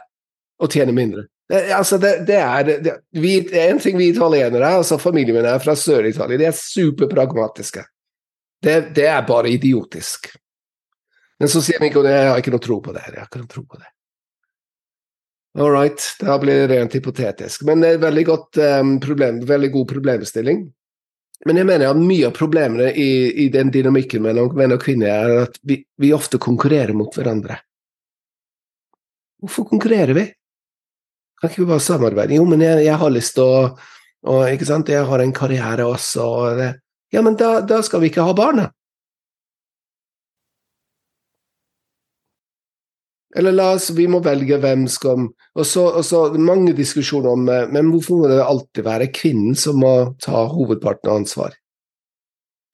og 0.59 0.75
tjene 0.75 0.93
mindre. 0.93 1.29
Det, 1.49 1.63
altså 1.73 1.97
det, 2.03 2.27
det 2.29 2.37
er 2.37 2.67
det, 2.69 2.93
vi, 3.17 3.39
En 3.57 3.79
ting 3.81 3.97
vi 3.97 4.11
italienere, 4.13 4.75
altså 4.83 4.99
familien 5.01 5.39
min 5.39 5.49
er 5.49 5.63
fra 5.63 5.73
Sør-Italia, 5.79 6.37
de 6.37 6.49
er 6.51 6.59
superpragmatiske. 6.59 7.87
Det, 8.61 8.77
det 8.99 9.07
er 9.09 9.25
bare 9.25 9.55
idiotisk. 9.55 10.29
Men 11.39 11.51
så 11.53 11.63
sier 11.63 11.81
Mikko 11.83 12.03
jeg 12.07 12.31
har 12.31 12.41
ikke 12.41 12.53
noe 12.55 12.65
tro 12.65 12.81
på 12.83 12.95
det. 12.97 13.05
Jeg 13.07 13.21
har 13.21 13.29
ikke 13.29 13.43
noe 13.45 13.53
tro 13.53 13.63
på 13.63 13.79
det. 13.79 13.91
All 15.59 15.71
right, 15.73 16.03
da 16.21 16.37
blir 16.39 16.61
det 16.61 16.77
rent 16.77 16.95
hypotetisk. 16.95 17.65
Men 17.67 17.83
det 17.83 17.95
er 17.95 18.03
veldig, 18.03 18.25
godt, 18.29 18.59
um, 18.63 18.97
problem, 19.03 19.41
veldig 19.47 19.71
god 19.75 19.89
problemstilling. 19.91 20.67
Men 21.47 21.61
jeg 21.61 21.69
mener 21.69 21.91
at 21.91 22.01
mye 22.03 22.29
av 22.29 22.35
problemene 22.35 22.91
i, 22.99 23.11
i 23.45 23.47
den 23.55 23.71
dynamikken 23.75 24.23
mellom 24.25 24.51
menn 24.59 24.75
og 24.75 24.83
kvinner 24.83 25.11
er 25.13 25.45
at 25.47 25.61
vi, 25.63 25.81
vi, 25.99 26.11
ofte 26.15 26.41
konkurrerer 26.43 26.95
mot 26.99 27.15
hverandre. 27.15 27.61
Hvorfor 29.43 29.69
konkurrerer 29.71 30.19
vi? 30.19 30.27
Kan 31.39 31.53
ikke 31.53 31.63
vi 31.63 31.71
bare 31.71 31.87
samarbeide? 31.87 32.35
Jo, 32.35 32.47
men 32.51 32.63
jeg, 32.67 32.83
jeg 32.89 32.99
har 32.99 33.15
lyst 33.15 33.37
til 33.39 33.47
å 33.47 33.61
og, 34.27 34.49
ikke 34.51 34.67
sant? 34.67 34.91
Jeg 34.91 35.07
har 35.07 35.23
en 35.23 35.35
karriere 35.35 35.87
også. 35.87 36.25
Og 36.27 36.59
det. 36.59 36.73
Ja, 37.15 37.23
men 37.25 37.39
da, 37.39 37.59
da 37.63 37.79
skal 37.87 38.03
vi 38.03 38.11
ikke 38.11 38.27
ha 38.27 38.35
barna. 38.37 38.67
Eller 43.39 43.55
la 43.55 43.69
oss, 43.77 43.91
vi 43.95 44.09
må 44.11 44.19
velge 44.25 44.59
hvem 44.59 44.89
som 44.91 45.29
Og 45.31 45.67
så, 45.67 45.85
og 46.01 46.05
så 46.07 46.25
mange 46.35 46.75
diskusjoner 46.75 47.31
om 47.31 47.49
eh, 47.53 47.69
Men 47.71 47.93
hvorfor 47.93 48.23
må 48.23 48.31
det 48.31 48.41
alltid 48.43 48.87
være 48.87 49.13
kvinnen 49.15 49.55
som 49.59 49.79
må 49.83 49.95
ta 50.23 50.45
hovedparten 50.51 51.11
av 51.11 51.23
ansvar? 51.23 51.55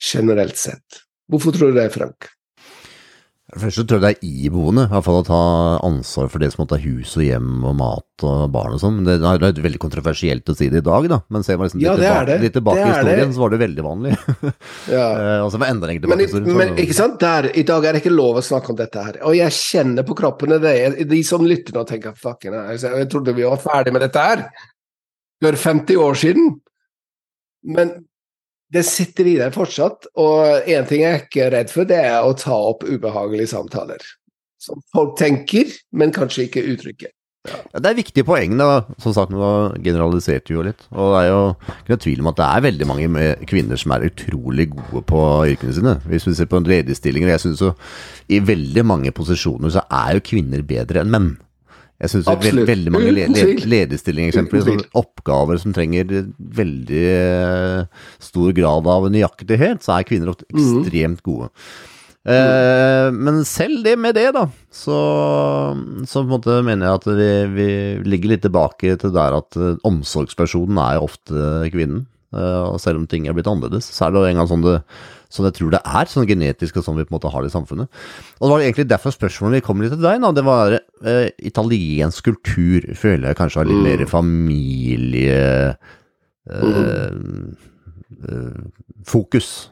Generelt 0.04 0.56
sett. 0.60 1.04
Hvorfor 1.30 1.54
tror 1.54 1.72
du 1.72 1.78
det, 1.78 1.90
Frank? 1.94 2.28
Først 3.52 3.76
så 3.76 3.82
tror 3.84 4.00
jeg 4.00 4.04
det 4.04 4.10
er 4.24 4.46
iboende, 4.48 4.86
i 4.86 4.90
hvert 4.94 5.04
fall 5.04 5.18
å 5.18 5.24
ta 5.26 5.38
ansvar 5.84 6.30
for 6.32 6.40
det 6.40 6.48
som 6.50 6.62
måtte 6.62 6.78
ha 6.78 6.80
hus 6.80 7.10
og 7.18 7.26
hjem 7.26 7.66
og 7.68 7.74
mat 7.76 8.24
og 8.24 8.44
barn 8.54 8.72
og 8.72 8.80
sånn. 8.80 9.02
Det 9.04 9.18
er 9.20 9.60
veldig 9.66 9.80
kontroversielt 9.82 10.48
å 10.48 10.54
si 10.56 10.70
det 10.72 10.80
i 10.80 10.86
dag, 10.86 11.08
da. 11.12 11.18
Men 11.28 11.44
ser 11.44 11.58
man 11.60 11.68
liksom 11.68 11.82
ja, 11.84 11.92
litt, 11.92 12.08
tilbake, 12.08 12.38
litt 12.40 12.56
tilbake 12.56 12.80
i 12.80 12.88
historien, 12.88 13.28
det. 13.28 13.36
så 13.36 13.42
var 13.42 13.52
det 13.52 13.58
veldig 13.60 13.84
vanlig. 13.84 14.14
ja. 14.96 15.04
Og 15.44 15.50
så 15.52 15.60
var 15.60 15.74
enda 15.74 15.90
lenger 15.90 16.06
tilbake 16.06 16.24
i 16.24 16.28
historien. 16.30 16.56
Men 16.62 16.80
ikke 16.86 16.96
sant, 16.96 17.18
der, 17.20 17.50
i 17.52 17.66
dag 17.68 17.84
er 17.84 17.98
det 17.98 18.02
ikke 18.06 18.14
lov 18.14 18.40
å 18.40 18.46
snakke 18.48 18.72
om 18.72 18.80
dette 18.80 19.04
her. 19.10 19.20
Og 19.28 19.36
jeg 19.36 19.58
kjenner 19.58 20.08
på 20.08 20.16
kroppen 20.22 20.56
det 20.64 20.74
de 21.12 21.20
som 21.28 21.44
lytter 21.44 21.76
nå, 21.76 21.84
tenker 21.90 22.16
fucken, 22.16 22.56
jeg 22.72 23.12
trodde 23.12 23.36
vi 23.36 23.44
var 23.44 23.60
ferdig 23.60 23.92
med 23.92 24.06
dette 24.06 24.24
her 24.24 24.46
for 25.44 25.60
50 25.68 26.00
år 26.00 26.16
siden. 26.24 26.48
Men 27.76 27.92
det 28.74 28.84
sitter 28.88 29.30
i 29.30 29.38
deg 29.40 29.54
fortsatt, 29.54 30.10
og 30.20 30.68
én 30.70 30.86
ting 30.88 31.04
jeg 31.04 31.12
er 31.12 31.24
ikke 31.24 31.50
redd 31.54 31.72
for, 31.72 31.88
det 31.88 32.00
er 32.02 32.26
å 32.26 32.36
ta 32.38 32.56
opp 32.72 32.86
ubehagelige 32.86 33.52
samtaler. 33.54 34.02
Som 34.62 34.80
folk 34.94 35.18
tenker, 35.20 35.70
men 35.92 36.14
kanskje 36.14 36.48
ikke 36.48 36.64
uttrykker. 36.74 37.12
Ja. 37.44 37.58
Ja, 37.74 37.80
det 37.82 37.90
er 37.90 37.96
viktige 37.98 38.24
poeng, 38.24 38.54
da. 38.56 38.86
Som 39.02 39.12
sagt, 39.12 39.32
nå 39.34 39.48
generaliserte 39.84 40.54
jo 40.54 40.62
litt. 40.64 40.80
Og 40.96 41.12
det 41.12 41.18
er 41.20 41.26
jo 41.28 41.40
ikke 41.52 41.92
noe 41.92 42.02
tvil 42.06 42.22
om 42.22 42.30
at 42.30 42.38
det 42.38 42.46
er 42.46 42.64
veldig 42.64 42.86
mange 42.88 43.26
kvinner 43.50 43.80
som 43.80 43.92
er 43.92 44.06
utrolig 44.08 44.70
gode 44.72 45.02
på 45.10 45.20
yrkene 45.52 45.74
sine. 45.76 45.94
Hvis 46.08 46.24
vi 46.30 46.36
ser 46.38 46.48
på 46.48 46.62
ledigstillinger, 46.64 47.34
jeg 47.34 47.42
synes 47.44 47.64
jo 47.66 47.74
i 48.32 48.40
veldig 48.40 48.86
mange 48.88 49.12
posisjoner 49.12 49.74
så 49.74 49.84
er 49.92 50.16
jo 50.16 50.24
kvinner 50.24 50.64
bedre 50.64 51.04
enn 51.04 51.12
menn. 51.12 51.28
Jeg 52.04 52.12
syns 52.12 52.28
veld, 52.28 52.66
veldig 52.68 52.92
mange 52.92 53.12
lederstillinger, 53.64 54.34
eksempelvis, 54.34 54.86
oppgaver 54.98 55.60
som 55.62 55.72
trenger 55.76 56.10
veldig 56.36 57.02
eh, 57.08 58.04
stor 58.22 58.52
grad 58.56 58.88
av 58.92 59.08
nøyaktighet, 59.12 59.84
så 59.84 59.96
er 59.96 60.08
kvinner 60.08 60.34
ofte 60.34 60.46
mm. 60.50 60.60
ekstremt 60.60 61.24
gode. 61.24 61.48
Eh, 62.24 63.08
men 63.12 63.40
selv 63.48 63.84
det 63.86 63.96
med 64.00 64.16
det, 64.18 64.26
da, 64.36 64.44
så, 64.72 64.98
så 66.08 66.24
mener 66.26 66.86
jeg 66.86 67.00
at 67.00 67.08
vi, 67.08 67.30
vi, 67.56 67.68
ligger 68.04 68.34
litt 68.34 68.44
tilbake 68.44 68.98
til 69.00 69.14
der 69.14 69.38
at 69.40 69.60
uh, 69.60 69.74
omsorgspersonen 69.88 70.80
er 70.84 71.04
ofte 71.04 71.70
kvinnen. 71.72 72.04
Og 72.34 72.80
selv 72.82 72.98
om 72.98 73.04
ting 73.06 73.28
er 73.30 73.34
blitt 73.36 73.46
annerledes, 73.46 73.86
så 73.94 74.08
er 74.08 74.10
det 74.10 74.22
en 74.26 74.40
gang 74.40 74.48
sånn 74.50 74.64
det 74.64 74.80
sånn 75.34 75.48
jeg 75.50 75.56
tror 75.58 75.74
det 75.74 75.82
er, 75.82 76.10
sånn 76.10 76.28
genetisk 76.28 76.78
og 76.78 76.86
sånn 76.86 76.98
vi 77.00 77.06
på 77.06 77.12
en 77.12 77.18
måte 77.18 77.32
har 77.34 77.44
det 77.44 77.50
i 77.50 77.54
samfunnet. 77.54 78.00
Og 78.38 78.46
det 78.46 78.52
var 78.52 78.64
egentlig 78.64 78.88
derfor 78.92 79.14
spørsmålet 79.14 79.60
vi 79.60 79.66
kom 79.66 79.82
litt 79.82 79.94
til 79.96 80.04
deg, 80.04 80.22
da. 80.22 80.32
Det 80.36 80.46
var 80.46 80.78
eh, 80.78 81.28
italiensk 81.50 82.30
kultur, 82.30 82.88
føler 82.98 83.30
jeg 83.30 83.40
kanskje 83.42 83.62
har 83.62 83.70
litt 83.70 83.82
mm. 83.82 83.86
mer 83.90 84.08
familie... 84.10 85.44
Eh, 86.50 86.64
eh, 88.28 88.58
fokus. 89.08 89.70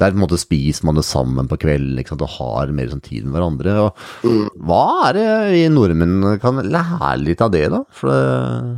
Der 0.00 0.12
på 0.12 0.16
en 0.16 0.22
måte 0.22 0.38
spiser 0.40 0.86
man 0.88 0.96
det 0.96 1.04
sammen 1.04 1.48
på 1.50 1.58
kvelden 1.60 1.98
ikke 2.00 2.14
sant? 2.14 2.24
og 2.24 2.36
har 2.38 2.70
mer 2.72 2.88
sånn 2.92 3.02
tid 3.04 3.26
med 3.26 3.36
hverandre. 3.36 3.74
Og, 3.84 4.04
mm. 4.24 4.46
Hva 4.68 4.84
er 5.08 5.18
det 5.18 5.26
vi 5.52 5.64
nordmenn 5.72 6.38
kan 6.42 6.62
lære 6.64 7.16
litt 7.20 7.44
av 7.44 7.52
det, 7.52 7.66
da? 7.72 7.82
For 7.96 8.12
det 8.12 8.20
er 8.20 8.70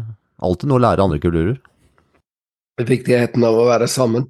alltid 0.43 0.71
noe 0.71 0.81
å 0.81 0.85
lære 0.87 1.07
andre 1.07 1.23
kulturer. 1.23 1.61
Viktigheten 2.83 3.45
av 3.47 3.59
å 3.61 3.69
være 3.69 3.87
sammen. 3.91 4.27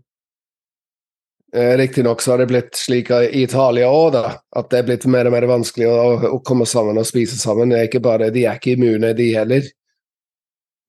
Eh, 1.56 1.76
Riktignok 1.76 2.22
så 2.22 2.30
har 2.30 2.38
det 2.38 2.46
blitt 2.46 2.76
slik 2.80 3.10
i 3.12 3.42
Italia 3.42 3.90
òg, 3.92 4.16
at 4.16 4.70
det 4.72 4.78
er 4.78 4.86
blitt 4.88 5.04
mer 5.04 5.28
og 5.28 5.34
mer 5.34 5.44
vanskelig 5.50 5.88
å, 5.90 5.96
å, 6.30 6.38
komme 6.48 6.64
sammen 6.68 6.96
og 6.96 7.04
spise 7.04 7.36
sammen. 7.36 7.68
Det 7.68 7.80
Er 7.80 7.88
ikke 7.90 8.04
bare, 8.04 8.30
de 8.32 8.46
er 8.46 8.56
ikke 8.56 8.72
immune, 8.78 9.12
de 9.18 9.28
heller. 9.36 9.66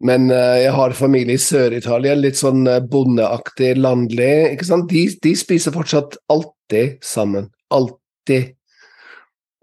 Men 0.04 0.30
uh, 0.32 0.56
jeg 0.60 0.72
har 0.76 0.96
familie 0.96 1.36
i 1.36 1.42
Sør-Italia, 1.42 2.16
litt 2.16 2.40
sånn 2.40 2.64
uh, 2.68 2.80
bondeaktig, 2.80 3.74
landlig. 3.80 4.56
ikke 4.56 4.68
sant? 4.68 4.88
De, 4.92 5.04
de, 5.24 5.34
spiser 5.40 5.76
fortsatt 5.76 6.16
alltid 6.32 6.96
sammen. 7.04 7.50
Alltid. 7.72 8.56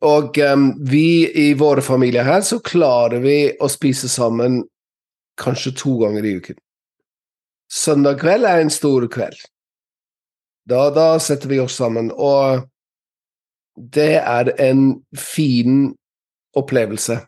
Og 0.04 0.36
um, 0.52 0.66
vi 0.88 1.28
i 1.48 1.50
våre 1.60 1.84
familier 1.84 2.28
her, 2.28 2.44
så 2.44 2.60
klarer 2.64 3.24
vi 3.24 3.38
å 3.60 3.68
spise 3.72 4.08
sammen 4.08 4.62
kanskje 5.40 5.74
to 5.80 5.96
ganger 6.00 6.28
i 6.28 6.34
uken. 6.40 6.60
Søndag 7.72 8.20
kveld 8.20 8.48
er 8.48 8.64
en 8.64 8.72
stor 8.72 9.08
kveld. 9.12 9.40
Da, 10.68 10.88
da 10.94 11.14
setter 11.22 11.48
vi 11.48 11.60
oss 11.62 11.78
sammen, 11.80 12.10
og 12.12 12.66
det 13.76 14.20
er 14.20 14.52
en 14.60 15.00
fin 15.16 15.92
opplevelse. 16.56 17.20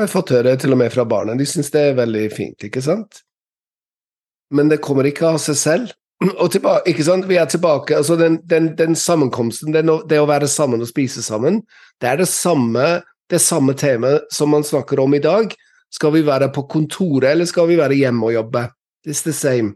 Jeg 0.00 0.06
har 0.06 0.12
fått 0.12 0.32
høre 0.32 0.54
til 0.56 0.72
og 0.72 0.80
med 0.80 0.92
fra 0.94 1.04
barna, 1.08 1.34
de 1.36 1.46
syns 1.48 1.72
det 1.74 1.82
er 1.90 1.98
veldig 1.98 2.26
fint, 2.32 2.64
ikke 2.64 2.82
sant? 2.84 3.22
Men 4.54 4.70
det 4.70 4.80
kommer 4.82 5.06
ikke 5.06 5.34
av 5.34 5.40
seg 5.42 5.58
selv. 5.58 5.96
Og 6.36 6.50
tilbake, 6.52 6.90
ikke 6.92 7.04
sant? 7.06 7.26
Vi 7.28 7.38
er 7.40 7.48
tilbake, 7.48 7.96
altså 7.96 8.16
den, 8.20 8.38
den, 8.48 8.74
den 8.76 8.96
sammenkomsten, 8.96 9.72
den, 9.72 9.92
det 10.08 10.20
å 10.20 10.28
være 10.28 10.48
sammen 10.52 10.82
og 10.84 10.90
spise 10.90 11.24
sammen, 11.24 11.62
det 12.00 12.10
er 12.10 12.20
det 12.20 12.28
samme, 12.28 13.00
det 13.32 13.40
samme 13.40 13.76
temaet 13.78 14.28
som 14.32 14.52
man 14.52 14.66
snakker 14.66 15.00
om 15.00 15.16
i 15.16 15.22
dag. 15.24 15.54
Skal 15.90 16.12
vi 16.14 16.22
være 16.26 16.50
på 16.54 16.66
kontoret, 16.70 17.32
eller 17.32 17.48
skal 17.48 17.68
vi 17.70 17.78
være 17.80 17.96
hjemme 17.98 18.28
og 18.28 18.36
jobbe? 18.36 18.66
It's 19.08 19.24
the 19.24 19.32
same. 19.34 19.74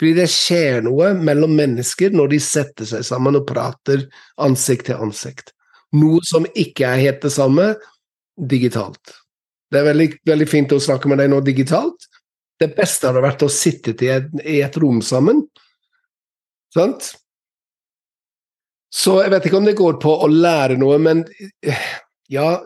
Fordi 0.00 0.14
det 0.16 0.30
skjer 0.32 0.78
noe 0.86 1.10
mellom 1.12 1.52
mennesker 1.58 2.14
når 2.16 2.30
de 2.32 2.38
setter 2.40 2.88
seg 2.88 3.04
sammen 3.04 3.36
og 3.36 3.44
prater 3.50 4.06
ansikt 4.40 4.88
til 4.88 5.02
ansikt. 5.04 5.52
Noe 6.00 6.22
som 6.24 6.46
ikke 6.56 6.88
er 6.88 7.02
helt 7.02 7.26
det 7.26 7.32
samme 7.34 7.74
digitalt. 8.40 9.12
Det 9.68 9.82
er 9.82 9.90
veldig, 9.90 10.08
veldig 10.24 10.48
fint 10.48 10.72
å 10.72 10.80
snakke 10.80 11.10
med 11.10 11.20
deg 11.20 11.28
nå 11.28 11.42
digitalt. 11.44 12.08
Det 12.56 12.70
beste 12.72 13.10
hadde 13.10 13.26
vært 13.26 13.44
å 13.44 13.52
sitte 13.52 13.92
i 13.92 14.10
et, 14.14 14.32
i 14.40 14.62
et 14.64 14.80
rom 14.80 15.02
sammen. 15.04 15.44
Sant? 16.72 17.12
Så 18.90 19.20
jeg 19.20 19.34
vet 19.36 19.46
ikke 19.46 19.60
om 19.60 19.68
det 19.68 19.78
går 19.78 20.00
på 20.02 20.16
å 20.24 20.32
lære 20.32 20.80
noe, 20.80 20.96
men 20.98 21.26
ja 22.30 22.58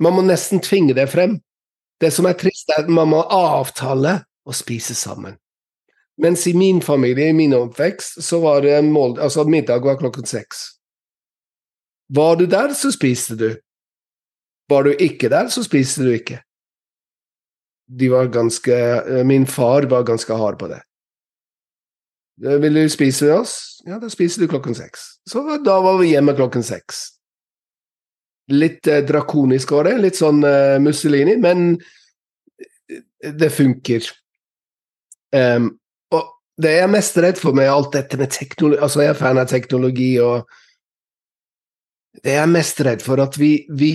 Man 0.00 0.14
må 0.16 0.22
nesten 0.24 0.62
tvinge 0.64 0.94
det 0.96 1.10
frem. 1.12 1.34
Det 2.00 2.08
som 2.08 2.24
er 2.24 2.38
trist, 2.40 2.70
er 2.72 2.86
at 2.86 2.88
man 2.88 3.10
må 3.12 3.18
avtale 3.20 4.14
å 4.48 4.54
spise 4.56 4.94
sammen. 4.96 5.34
Mens 6.20 6.46
i 6.46 6.52
min 6.54 6.82
familie, 6.84 7.30
i 7.30 7.36
min 7.36 7.54
oppvekst, 7.56 8.20
så 8.22 8.40
var 8.40 8.60
det 8.62 8.76
mål, 8.84 9.18
altså 9.20 9.44
middag 9.48 9.80
var 9.84 9.96
klokken 9.98 10.26
seks. 10.28 10.66
Var 12.12 12.36
du 12.36 12.46
der, 12.46 12.74
så 12.74 12.92
spiste 12.92 13.36
du. 13.40 13.48
Var 14.68 14.84
du 14.84 14.92
ikke 15.00 15.30
der, 15.32 15.48
så 15.48 15.64
spiste 15.64 16.04
du 16.04 16.12
ikke. 16.12 16.42
De 17.90 18.10
var 18.10 18.28
ganske 18.30 18.74
eh, 18.74 19.24
Min 19.26 19.46
far 19.46 19.88
var 19.90 20.04
ganske 20.06 20.34
hard 20.36 20.58
på 20.58 20.68
det. 20.70 20.82
Eh, 22.44 22.60
vil 22.62 22.74
du 22.74 22.88
spise 22.88 23.24
med 23.24 23.34
oss? 23.40 23.54
Ja, 23.86 23.98
da 23.98 24.10
spiser 24.12 24.42
du 24.42 24.48
klokken 24.48 24.74
seks. 24.74 25.00
Så 25.30 25.42
da 25.64 25.80
var 25.80 25.98
vi 26.02 26.12
hjemme 26.12 26.36
klokken 26.36 26.62
seks. 26.66 27.02
Litt 28.52 28.86
eh, 28.86 29.02
drakonisk 29.06 29.72
var 29.72 29.88
det, 29.88 29.98
litt 30.04 30.20
sånn 30.20 30.44
eh, 30.44 30.78
Mussolini, 30.82 31.36
men 31.40 31.74
det 33.20 33.50
funker. 33.54 34.06
Um, 35.30 35.76
det 36.62 36.76
jeg 36.76 36.84
er 36.86 36.92
mest 36.92 37.18
redd 37.20 37.40
for 37.40 37.56
med 37.56 37.70
alt 37.70 37.92
dette 37.96 38.18
med 38.20 38.32
teknologi 38.34 38.80
Altså, 38.82 39.02
jeg 39.04 39.14
er 39.14 39.18
fan 39.18 39.40
av 39.40 39.50
teknologi, 39.50 40.12
og 40.22 40.46
det 42.24 42.36
jeg 42.36 42.42
er 42.42 42.50
mest 42.50 42.80
redd 42.84 43.04
for, 43.04 43.22
at 43.22 43.38
vi, 43.40 43.52
vi 43.70 43.92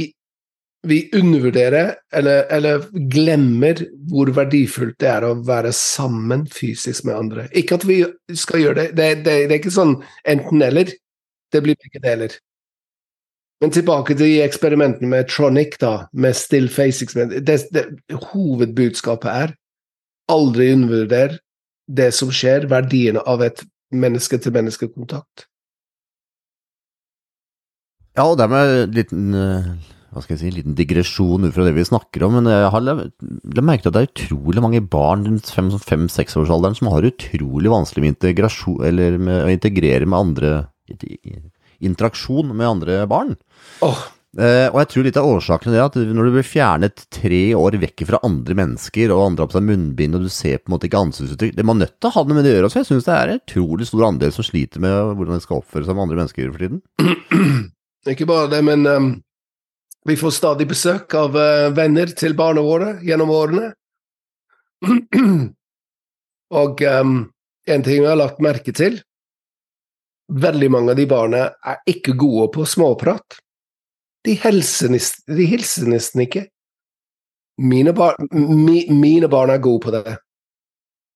vi 0.86 1.10
undervurderer 1.14 1.96
eller, 2.14 2.44
eller, 2.54 2.84
glemmer 3.10 3.80
hvor 4.10 4.30
verdifullt 4.36 4.98
det 5.02 5.10
er 5.10 5.26
å 5.26 5.34
være 5.46 5.72
sammen 5.74 6.46
fysisk 6.52 7.08
med 7.08 7.18
andre. 7.18 7.46
Ikke 7.58 7.80
at 7.80 7.86
vi 7.88 8.04
skal 8.38 8.62
gjøre 8.62 8.78
det, 8.82 8.88
det, 8.98 9.08
det, 9.26 9.38
det 9.50 9.56
er 9.56 9.62
ikke 9.62 9.74
sånn 9.74 9.96
enten-eller. 10.30 10.92
Det 11.54 11.62
blir 11.66 11.80
begge 11.82 12.02
deler. 12.04 12.36
Men 13.64 13.72
tilbake 13.74 14.18
til 14.20 14.44
eksperimentene 14.44 15.10
med 15.10 15.30
Tronic, 15.32 15.78
da, 15.82 16.08
med 16.14 16.36
still 16.38 16.68
face 16.70 17.08
Hovedbudskapet 18.30 19.32
er 19.32 19.56
aldri 20.32 20.72
undervurder 20.74 21.38
det 21.88 22.12
som 22.18 22.32
skjer, 22.34 22.70
verdiene 22.72 23.22
av 23.26 23.44
et 23.46 23.62
menneske-til-menneske-kontakt. 23.96 25.48
Ja, 28.16 28.30
og 28.30 28.40
dermed 28.40 28.78
en 28.80 28.96
liten 28.96 29.36
uh 29.36 29.92
hva 30.16 30.22
skal 30.24 30.38
jeg 30.38 30.40
si, 30.40 30.48
en 30.48 30.56
liten 30.56 30.76
digresjon 30.78 31.44
ut 31.44 31.52
fra 31.52 31.66
det 31.68 31.74
vi 31.76 31.84
snakker 31.84 32.24
om, 32.24 32.38
men 32.38 32.48
jeg 32.48 32.70
har 32.72 32.86
merket 33.68 33.90
at 33.90 33.98
det 33.98 34.04
er 34.06 34.12
utrolig 34.14 34.62
mange 34.64 34.80
barn 34.80 35.26
rundt 35.28 35.50
fem-seksårsalderen 35.52 36.78
som 36.80 36.88
har 36.94 37.08
utrolig 37.10 37.74
vanskelig 37.74 38.06
med, 38.06 38.28
eller 38.88 39.18
med 39.20 39.42
å 39.44 39.52
integrere 39.52 40.08
med 40.08 40.22
andre 40.22 40.54
Interaksjon 41.84 42.54
med 42.56 42.70
andre 42.70 43.02
barn. 43.12 43.34
Oh. 43.84 44.06
Eh, 44.36 44.68
og 44.68 44.82
jeg 44.82 44.90
tror 44.92 45.06
litt 45.08 45.18
av 45.20 45.30
årsaken 45.32 45.72
det 45.72 45.80
at 45.80 45.94
når 45.96 46.28
du 46.28 46.34
blir 46.36 46.48
fjernet 46.48 47.06
tre 47.14 47.42
år 47.56 47.78
vekk 47.80 48.04
fra 48.10 48.20
andre 48.28 48.58
mennesker, 48.60 49.14
og 49.16 49.22
andre 49.30 49.46
har 49.46 49.52
på 49.52 49.56
seg 49.56 49.68
munnbind, 49.70 50.18
og 50.18 50.26
du 50.26 50.32
ser 50.34 50.60
på 50.60 50.68
en 50.68 50.76
måte 50.76 50.90
ikke 50.90 51.04
ansiktsuttrykk 51.06 51.54
Det 51.56 51.66
må 51.68 51.78
nødt 51.78 51.96
til 51.96 52.10
å 52.10 52.16
ha 52.18 52.24
noe 52.26 52.36
med 52.36 52.44
det 52.48 52.52
å 52.52 52.58
gjøre. 52.58 52.72
Så 52.74 52.82
jeg 52.82 52.90
syns 52.90 53.08
det 53.08 53.16
er 53.16 53.32
en 53.32 53.40
utrolig 53.40 53.88
stor 53.88 54.04
andel 54.10 54.34
som 54.36 54.48
sliter 54.48 54.84
med 54.84 55.14
hvordan 55.16 55.40
de 55.40 55.46
skal 55.46 55.62
oppføre 55.62 55.88
seg 55.88 55.96
med 55.96 56.06
andre 56.08 56.20
mennesker 56.20 56.52
for 56.52 56.66
tiden. 56.66 56.84
Ikke 58.16 58.28
bare 58.30 58.52
det, 58.52 58.60
men 58.68 58.84
um, 58.86 59.08
vi 60.06 60.18
får 60.20 60.36
stadig 60.36 60.68
besøk 60.70 61.16
av 61.18 61.40
uh, 61.40 61.72
venner 61.74 62.12
til 62.12 62.36
barna 62.38 62.64
våre 62.66 62.98
gjennom 63.08 63.32
årene. 63.34 63.72
Og 66.60 66.84
um, 66.92 67.18
en 67.66 67.88
ting 67.88 68.04
vi 68.04 68.10
har 68.12 68.20
lagt 68.20 68.44
merke 68.44 68.76
til 68.76 69.00
Veldig 70.26 70.68
mange 70.74 70.90
av 70.90 70.98
de 70.98 71.04
barna 71.06 71.40
er 71.70 71.84
ikke 71.86 72.16
gode 72.18 72.48
på 72.56 72.64
småprat. 72.66 73.36
De 74.26 74.36
hilser, 74.42 74.94
hilser 75.38 75.90
nesten 75.92 76.26
ikke. 76.26 76.46
Mine, 77.62 77.94
bar, 77.96 78.18
mi, 78.34 78.84
mine, 78.92 79.30
barn 79.32 79.54
er 79.54 79.62
gode 79.64 79.86
på 79.86 79.94
det. 79.96 80.18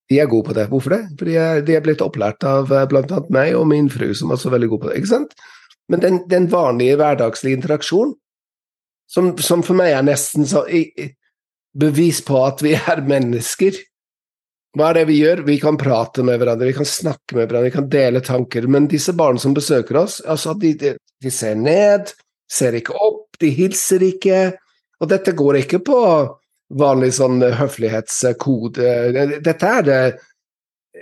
De 0.09 0.19
er 0.21 0.29
gode 0.29 0.47
på 0.47 0.55
det. 0.57 0.69
Hvorfor 0.71 0.95
det? 0.95 1.01
Fordi 1.19 1.35
er, 1.37 1.61
de 1.65 1.75
er 1.75 1.83
blitt 1.85 2.01
opplært 2.01 2.45
av 2.47 2.71
uh, 2.71 2.85
bl.a. 2.89 3.19
meg 3.33 3.57
og 3.57 3.67
min 3.69 3.89
fru, 3.91 4.07
som 4.17 4.31
er 4.31 4.39
så 4.41 4.51
veldig 4.53 4.69
gode 4.71 4.85
på 4.85 4.91
det. 4.91 5.01
Ikke 5.01 5.11
sant? 5.11 5.35
Men 5.89 6.03
den, 6.05 6.23
den 6.29 6.47
vanlige 6.51 6.97
hverdagslige 7.01 7.57
interaksjonen 7.57 8.15
som, 9.09 9.33
som, 9.41 9.63
for 9.65 9.77
meg 9.77 9.95
er 9.95 10.05
nesten 10.05 10.45
så 10.45 10.63
bevis 11.79 12.21
på 12.25 12.37
at 12.45 12.61
vi 12.61 12.75
er 12.77 13.01
mennesker. 13.05 13.77
Hva 14.77 14.91
er 14.91 14.99
det 14.99 15.05
vi 15.09 15.17
gjør? 15.23 15.41
Vi 15.47 15.57
kan 15.61 15.79
prate 15.81 16.23
med 16.25 16.37
hverandre, 16.37 16.69
vi 16.69 16.77
kan 16.77 16.87
snakke 16.87 17.35
med 17.35 17.47
hverandre, 17.47 17.71
vi 17.71 17.73
kan 17.73 17.89
dele 17.89 18.21
tanker. 18.25 18.67
Men 18.69 18.85
disse 18.89 19.15
barna 19.17 19.41
som 19.41 19.55
besøker 19.57 19.97
oss, 20.03 20.19
altså 20.21 20.53
de, 20.61 20.75
de 20.77 21.31
ser 21.33 21.57
ned, 21.57 22.13
ser 22.49 22.77
ikke 22.79 22.97
opp, 22.97 23.37
de 23.41 23.51
hilser 23.53 24.03
ikke. 24.09 24.41
Og 24.99 25.11
dette 25.11 25.35
går 25.37 25.61
ikke 25.61 25.81
på 25.85 25.99
vanlig 26.79 27.13
sånn 27.17 27.41
høflighetskode. 27.59 28.89
Dette 29.45 29.75
er 29.79 29.85
det 29.87 30.01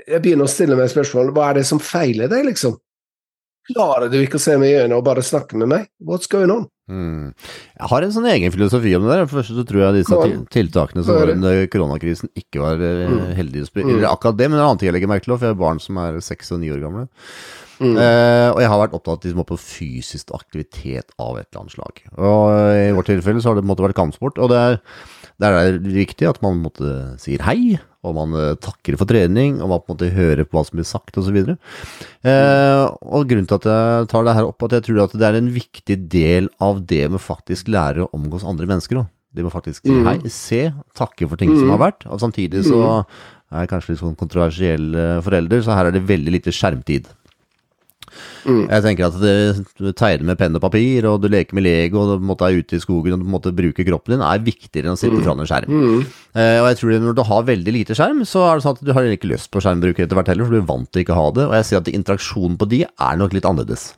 Jeg 0.07 0.19
begynner 0.21 0.45
å 0.45 0.51
stille 0.51 0.75
meg 0.77 0.91
spørsmål 0.91 1.31
hva 1.33 1.49
er 1.49 1.60
det 1.60 1.67
som 1.67 1.79
feiler 1.81 2.29
deg, 2.29 2.43
liksom? 2.51 2.75
Klarer 3.67 4.12
du 4.12 4.17
ikke 4.19 4.38
å 4.39 4.43
se 4.43 4.55
meg 4.60 4.69
i 4.69 4.75
øynene 4.77 4.99
og 4.99 5.05
bare 5.07 5.23
snakke 5.25 5.57
med 5.60 5.71
meg? 5.71 5.88
What's 6.03 6.29
going 6.31 6.51
on? 6.53 6.67
Mm. 6.88 7.33
Jeg 7.75 7.89
har 7.91 8.03
en 8.03 8.13
sånn 8.15 8.27
egen 8.31 8.53
filosofi 8.53 8.93
om 8.95 9.03
det 9.03 9.15
der. 9.15 9.25
For 9.27 9.41
det 9.41 9.47
så 9.49 9.65
tror 9.67 9.81
jeg 9.83 9.97
disse 9.97 10.19
tiltakene 10.53 11.03
som 11.03 11.19
var 11.19 11.33
under 11.33 11.65
koronakrisen 11.71 12.31
ikke 12.39 12.62
var 12.63 12.83
uh, 12.83 13.33
heldige. 13.36 13.67
Mm. 13.75 13.89
Eller 13.97 14.10
akkurat 14.12 14.39
det, 14.39 14.47
men 14.47 14.60
en 14.60 14.67
annen 14.69 14.79
ting 14.79 14.91
jeg 14.91 14.95
legger 14.95 15.12
merke 15.12 15.27
til, 15.27 15.36
for 15.36 15.49
jeg 15.49 15.55
har 15.57 15.63
barn 15.63 15.81
som 15.83 15.99
er 16.03 16.21
seks 16.23 16.53
og 16.55 16.62
ni 16.63 16.71
år 16.71 16.83
gamle. 16.83 17.07
Mm. 17.78 17.94
Uh, 17.94 18.50
og 18.56 18.62
jeg 18.63 18.72
har 18.72 18.80
vært 18.82 18.96
opptatt 18.98 19.28
må 19.38 19.46
på 19.46 19.60
fysisk 19.62 20.32
aktivitet 20.34 21.12
av 21.22 21.38
et 21.38 21.46
eller 21.46 21.62
annet 21.62 21.76
slag. 21.76 22.02
Og 22.18 22.42
uh, 22.50 22.74
i 22.74 22.96
vårt 22.98 23.12
tilfelle 23.12 23.44
så 23.44 23.52
har 23.52 23.60
det 23.60 23.68
måtte 23.68 23.86
vært 23.86 24.00
kampsport. 24.00 24.40
Og 24.42 24.50
det 24.52 24.58
er, 24.58 24.80
der 25.44 25.58
er 25.58 25.78
det 25.78 25.94
viktig 25.94 26.30
at 26.30 26.42
man 26.46 26.58
måtte 26.63 26.96
sier 27.22 27.44
hei, 27.46 27.78
og 28.08 28.16
man 28.18 28.34
uh, 28.38 28.56
takker 28.62 28.98
for 29.00 29.10
trening, 29.10 29.60
og 29.62 29.72
man 29.72 29.84
på 29.84 29.92
en 29.92 29.98
måte 29.98 30.12
hører 30.16 30.48
på 30.48 30.58
hva 30.58 30.66
som 30.68 30.80
blir 30.80 30.88
sagt, 30.88 31.18
osv. 31.20 31.38
Uh, 31.44 32.86
og 33.04 33.30
grunnen 33.30 33.50
til 33.50 33.60
at 33.60 33.70
jeg 33.70 34.10
tar 34.13 34.28
det 34.28 34.38
her 34.40 34.50
opp, 34.50 34.68
at 34.68 34.78
jeg 34.78 34.88
tror 34.88 35.04
at 35.06 35.16
det 35.18 35.30
er 35.30 35.40
en 35.40 35.54
viktig 35.54 36.00
del 36.13 36.52
av 36.63 36.82
det 36.90 37.06
med 37.13 37.24
faktisk 37.24 37.72
lære 37.74 38.06
å 38.06 38.12
omgås 38.18 38.48
andre 38.48 38.70
mennesker. 38.70 39.04
Også. 39.04 39.13
De 39.38 39.46
må 39.46 39.54
faktisk 39.54 39.86
si 39.86 39.94
mm. 39.94 40.06
hei, 40.08 40.20
se, 40.34 40.62
takke 40.98 41.28
for 41.30 41.40
ting 41.40 41.52
mm. 41.54 41.60
som 41.62 41.74
har 41.76 41.84
vært. 41.84 42.08
Og 42.10 42.22
samtidig 42.24 42.63
så 42.66 42.80
mm. 42.80 43.18
er 43.54 43.66
jeg 43.66 43.72
kanskje 43.74 43.94
litt 43.94 44.02
sånn 44.02 44.18
kontroversiell 44.18 44.88
forelder, 45.26 45.62
så 45.62 45.78
her 45.78 45.92
er 45.92 45.98
det 45.98 46.08
veldig 46.10 46.34
lite 46.40 46.54
skjermtid. 46.56 47.12
Mm. 48.48 48.63
Jeg 48.65 48.84
tenker 48.86 49.10
at 49.10 49.17
du 49.78 49.89
tegner 49.91 50.26
med 50.30 50.39
penn 50.39 50.56
og 50.58 50.63
papir, 50.63 51.08
og 51.10 51.22
du 51.24 51.30
leker 51.32 51.58
med 51.58 51.67
Lego, 51.67 52.04
og 52.04 52.22
du 52.22 52.28
måtte 52.30 52.48
er 52.48 52.62
ute 52.62 52.78
i 52.78 52.84
skogen 52.84 53.17
og 53.17 53.26
du 53.26 53.32
måtte 53.34 53.54
bruke 53.56 53.86
kroppen 53.88 54.15
din, 54.15 54.26
er 54.26 54.43
viktigere 54.46 54.88
enn 54.88 54.98
å 54.98 55.00
sitte 55.00 55.20
mm. 55.20 55.24
foran 55.26 55.43
en 55.43 55.52
skjerm. 55.52 55.78
Mm. 55.78 56.08
Eh, 56.38 56.58
og 56.62 56.72
jeg 56.72 56.82
tror 56.82 56.96
at 56.96 57.06
når 57.06 57.20
du 57.20 57.24
har 57.32 57.48
veldig 57.52 57.76
lite 57.80 57.98
skjerm, 57.98 58.24
så 58.30 58.48
er 58.48 58.58
det 58.58 58.67
sånn 58.67 58.80
at 58.80 58.88
du 58.89 58.96
har 58.96 59.12
ikke 59.12 59.32
lyst 59.34 59.52
på 59.54 59.63
skjermbruk 59.63 60.02
etter 60.04 60.20
hvert 60.20 60.34
heller, 60.34 60.48
for 60.48 60.58
du 60.58 60.62
er 60.63 60.72
vant 60.72 60.91
til 60.91 61.06
ikke 61.06 61.15
å 61.15 61.22
ha 61.22 61.30
det. 61.38 61.48
Og 61.50 61.56
jeg 61.60 61.70
ser 61.70 61.82
at 61.82 61.93
interaksjonen 61.93 62.60
på 62.60 62.70
de 62.72 62.84
er 62.88 63.22
nok 63.22 63.38
litt 63.38 63.48
annerledes. 63.48 63.91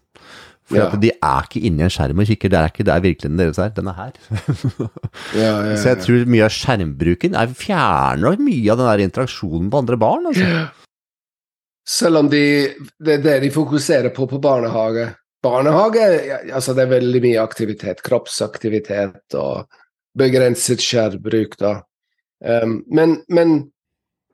For 0.69 0.77
ja. 0.77 0.89
de 1.01 1.09
er 1.09 1.47
ikke 1.47 1.61
inni 1.65 1.81
en 1.81 1.93
skjerm 1.93 2.19
og 2.21 2.29
kikker, 2.29 2.51
det 2.53 2.59
er 2.59 2.69
ikke 2.69 2.85
der 2.85 3.01
virkeligheten 3.01 3.39
deres 3.41 3.57
er. 3.61 3.71
Den 3.73 3.89
er 3.89 3.97
her. 3.97 4.19
ja, 5.33 5.53
ja, 5.71 5.77
så 5.81 5.95
jeg 5.95 6.03
tror 6.05 6.29
mye 6.29 6.45
av 6.45 6.53
skjermbruken 6.53 7.37
er, 7.39 7.55
fjerner 7.57 8.37
mye 8.37 8.69
av 8.69 8.77
den 8.81 8.91
der 8.91 9.03
interaksjonen 9.07 9.71
på 9.73 9.81
andre 9.81 9.97
barn. 10.01 10.29
Altså. 10.29 10.51
Selv 11.87 12.21
om 12.21 12.29
de, 12.29 12.43
det 12.99 13.19
er 13.19 13.23
det 13.23 13.39
de 13.45 13.51
fokuserer 13.53 14.13
på 14.15 14.27
på 14.29 14.39
barnehage. 14.41 15.09
Barnehage 15.43 16.03
altså 16.51 16.75
det 16.75 16.85
er 16.85 16.95
veldig 16.97 17.21
mye 17.23 17.41
aktivitet. 17.43 18.03
Kroppsaktivitet 18.05 19.37
og 19.39 19.69
begrenset 20.19 20.83
skjærbruk, 20.83 21.55
da. 21.61 21.79
Um, 22.39 22.81
men, 22.87 23.19
men 23.27 23.57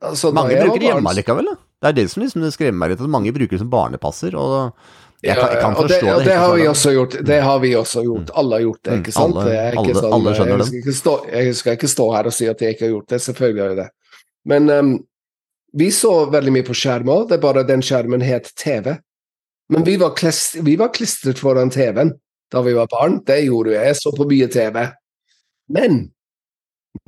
altså, 0.02 0.32
Mange 0.34 0.58
bruker 0.60 0.82
det 0.82 0.90
hjemme 0.90 1.14
likevel, 1.16 1.50
da. 1.52 1.56
Det 1.82 1.90
er 1.90 1.96
det 1.98 2.06
som 2.10 2.22
liksom 2.22 2.46
skremmer 2.54 2.80
meg 2.80 2.94
litt, 2.94 3.02
at 3.04 3.12
mange 3.12 3.34
bruker 3.36 3.56
det 3.56 3.62
som 3.62 3.72
barnepasser. 3.72 4.34
og 4.34 4.72
jeg 5.24 5.36
kan, 5.36 5.50
jeg 5.50 5.60
kan 5.60 5.72
ja, 5.72 5.80
og 5.80 5.88
det, 5.88 5.98
og 6.02 6.18
det, 6.18 6.26
det 6.28 6.36
har 6.36 6.54
vi 6.54 6.66
også 6.68 6.92
gjort. 6.92 7.14
Det 7.26 7.36
har 7.42 7.58
vi 7.58 7.70
også 7.76 8.02
gjort. 8.04 8.28
Mm. 8.28 8.34
Alle 8.40 8.56
har 8.56 8.64
gjort 8.66 8.80
det, 8.82 8.96
ikke 9.00 9.12
mm. 9.12 9.16
sant? 9.16 9.36
Alle, 9.36 9.54
ikke 9.56 9.82
alle, 9.82 9.94
sånn, 9.98 10.16
alle 10.16 10.34
skjønner 10.36 10.62
det. 10.62 11.34
Jeg 11.36 11.58
skal 11.60 11.76
ikke 11.78 11.90
stå 11.90 12.06
her 12.14 12.28
og 12.30 12.36
si 12.36 12.48
at 12.52 12.62
jeg 12.62 12.76
ikke 12.76 12.86
har 12.86 12.92
gjort 12.92 13.14
det, 13.14 13.20
selvfølgelig 13.26 13.62
har 13.62 13.72
jeg 13.72 13.78
det. 13.80 13.86
Men 14.52 14.70
um, 14.70 14.92
vi 15.76 15.90
så 15.92 16.12
veldig 16.32 16.54
mye 16.54 16.66
på 16.66 16.76
skjermer, 16.76 17.26
det 17.28 17.36
er 17.36 17.42
bare 17.42 17.66
den 17.68 17.82
skjermen 17.84 18.24
het 18.24 18.48
TV. 18.56 18.94
Men 19.68 19.84
vi 19.84 19.96
var, 20.00 20.14
klist, 20.16 20.54
vi 20.64 20.76
var 20.78 20.92
klistret 20.94 21.40
foran 21.42 21.72
TV-en 21.74 22.14
da 22.52 22.62
vi 22.62 22.72
var 22.76 22.88
barn. 22.90 23.18
Det 23.26 23.40
gjorde 23.44 23.74
jeg. 23.74 23.90
Jeg 23.90 23.98
så 23.98 24.12
på 24.14 24.28
mye 24.30 24.48
TV. 24.52 24.78
Men 25.74 25.98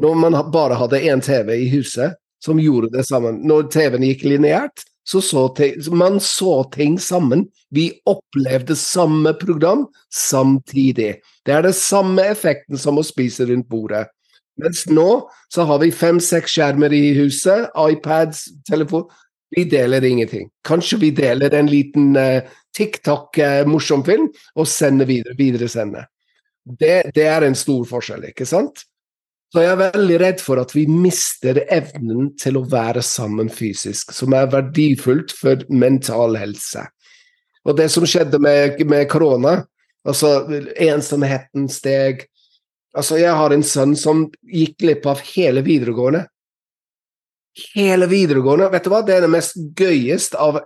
når 0.03 0.19
man 0.21 0.37
bare 0.53 0.79
hadde 0.79 1.01
én 1.01 1.23
TV 1.25 1.55
i 1.55 1.69
huset 1.73 2.19
som 2.45 2.59
gjorde 2.61 2.93
det 2.93 3.05
sammen 3.07 3.41
Når 3.47 3.71
TV-en 3.73 4.05
gikk 4.07 4.25
lineært, 4.27 4.85
så 5.09 5.23
så 5.25 5.47
man 5.91 6.21
så 6.21 6.65
ting 6.75 6.99
sammen. 7.01 7.47
Vi 7.71 8.01
opplevde 8.07 8.77
samme 8.77 9.33
program 9.35 9.87
samtidig. 10.13 11.23
Det 11.45 11.53
er 11.55 11.63
det 11.63 11.75
samme 11.75 12.23
effekten 12.29 12.77
som 12.77 12.99
å 12.99 13.07
spise 13.07 13.47
rundt 13.49 13.69
bordet. 13.69 14.07
Mens 14.59 14.85
nå 14.91 15.09
så 15.55 15.65
har 15.69 15.81
vi 15.83 15.93
fem-seks 15.95 16.57
skjermer 16.57 16.93
i 16.95 17.13
huset, 17.19 17.69
iPads, 17.79 18.45
telefon. 18.69 19.07
Vi 19.55 19.65
deler 19.71 20.05
ingenting. 20.05 20.51
Kanskje 20.67 20.99
vi 21.01 21.11
deler 21.17 21.55
en 21.55 21.71
liten 21.71 22.13
uh, 22.19 22.45
TikTok-morsom 22.77 24.03
uh, 24.03 24.07
film 24.07 24.29
og 24.59 24.69
sender 24.69 25.09
videre. 25.09 25.39
Videresende. 25.39 26.05
Det, 26.69 27.11
det 27.17 27.27
er 27.31 27.47
en 27.47 27.57
stor 27.57 27.87
forskjell, 27.89 28.29
ikke 28.29 28.47
sant? 28.49 28.85
Så 29.49 29.63
jeg 29.65 29.73
er 29.73 29.81
veldig 29.81 30.17
redd 30.21 30.43
for 30.45 30.61
at 30.61 30.75
vi 30.77 30.85
mister 30.91 31.63
evnen 31.73 32.35
til 32.37 32.59
å 32.61 32.67
være 32.69 33.01
sammen 33.05 33.49
fysisk, 33.49 34.13
som 34.13 34.35
er 34.37 34.51
verdifullt 34.53 35.33
for 35.33 35.63
mental 35.73 36.37
helse. 36.37 36.83
Og 37.65 37.79
det 37.79 37.89
som 37.93 38.05
skjedde 38.09 38.41
med, 38.45 38.77
med 38.89 39.09
korona, 39.09 39.63
altså 40.05 40.43
ensomheten 40.77 41.71
steg 41.73 42.27
Altså, 42.97 43.19
jeg 43.21 43.35
har 43.37 43.53
en 43.53 43.65
sønn 43.67 43.95
som 43.99 44.27
gikk 44.49 44.79
glipp 44.81 45.07
av 45.11 45.21
hele 45.35 45.63
videregående. 45.67 46.25
Hele 47.75 48.09
videregående. 48.09 48.71
Vet 48.73 48.87
du 48.87 48.93
hva, 48.93 49.03
det 49.05 49.19
er 49.19 49.27
det 49.27 49.33
mest 49.35 49.59
gøyest 49.79 50.39
av 50.39 50.63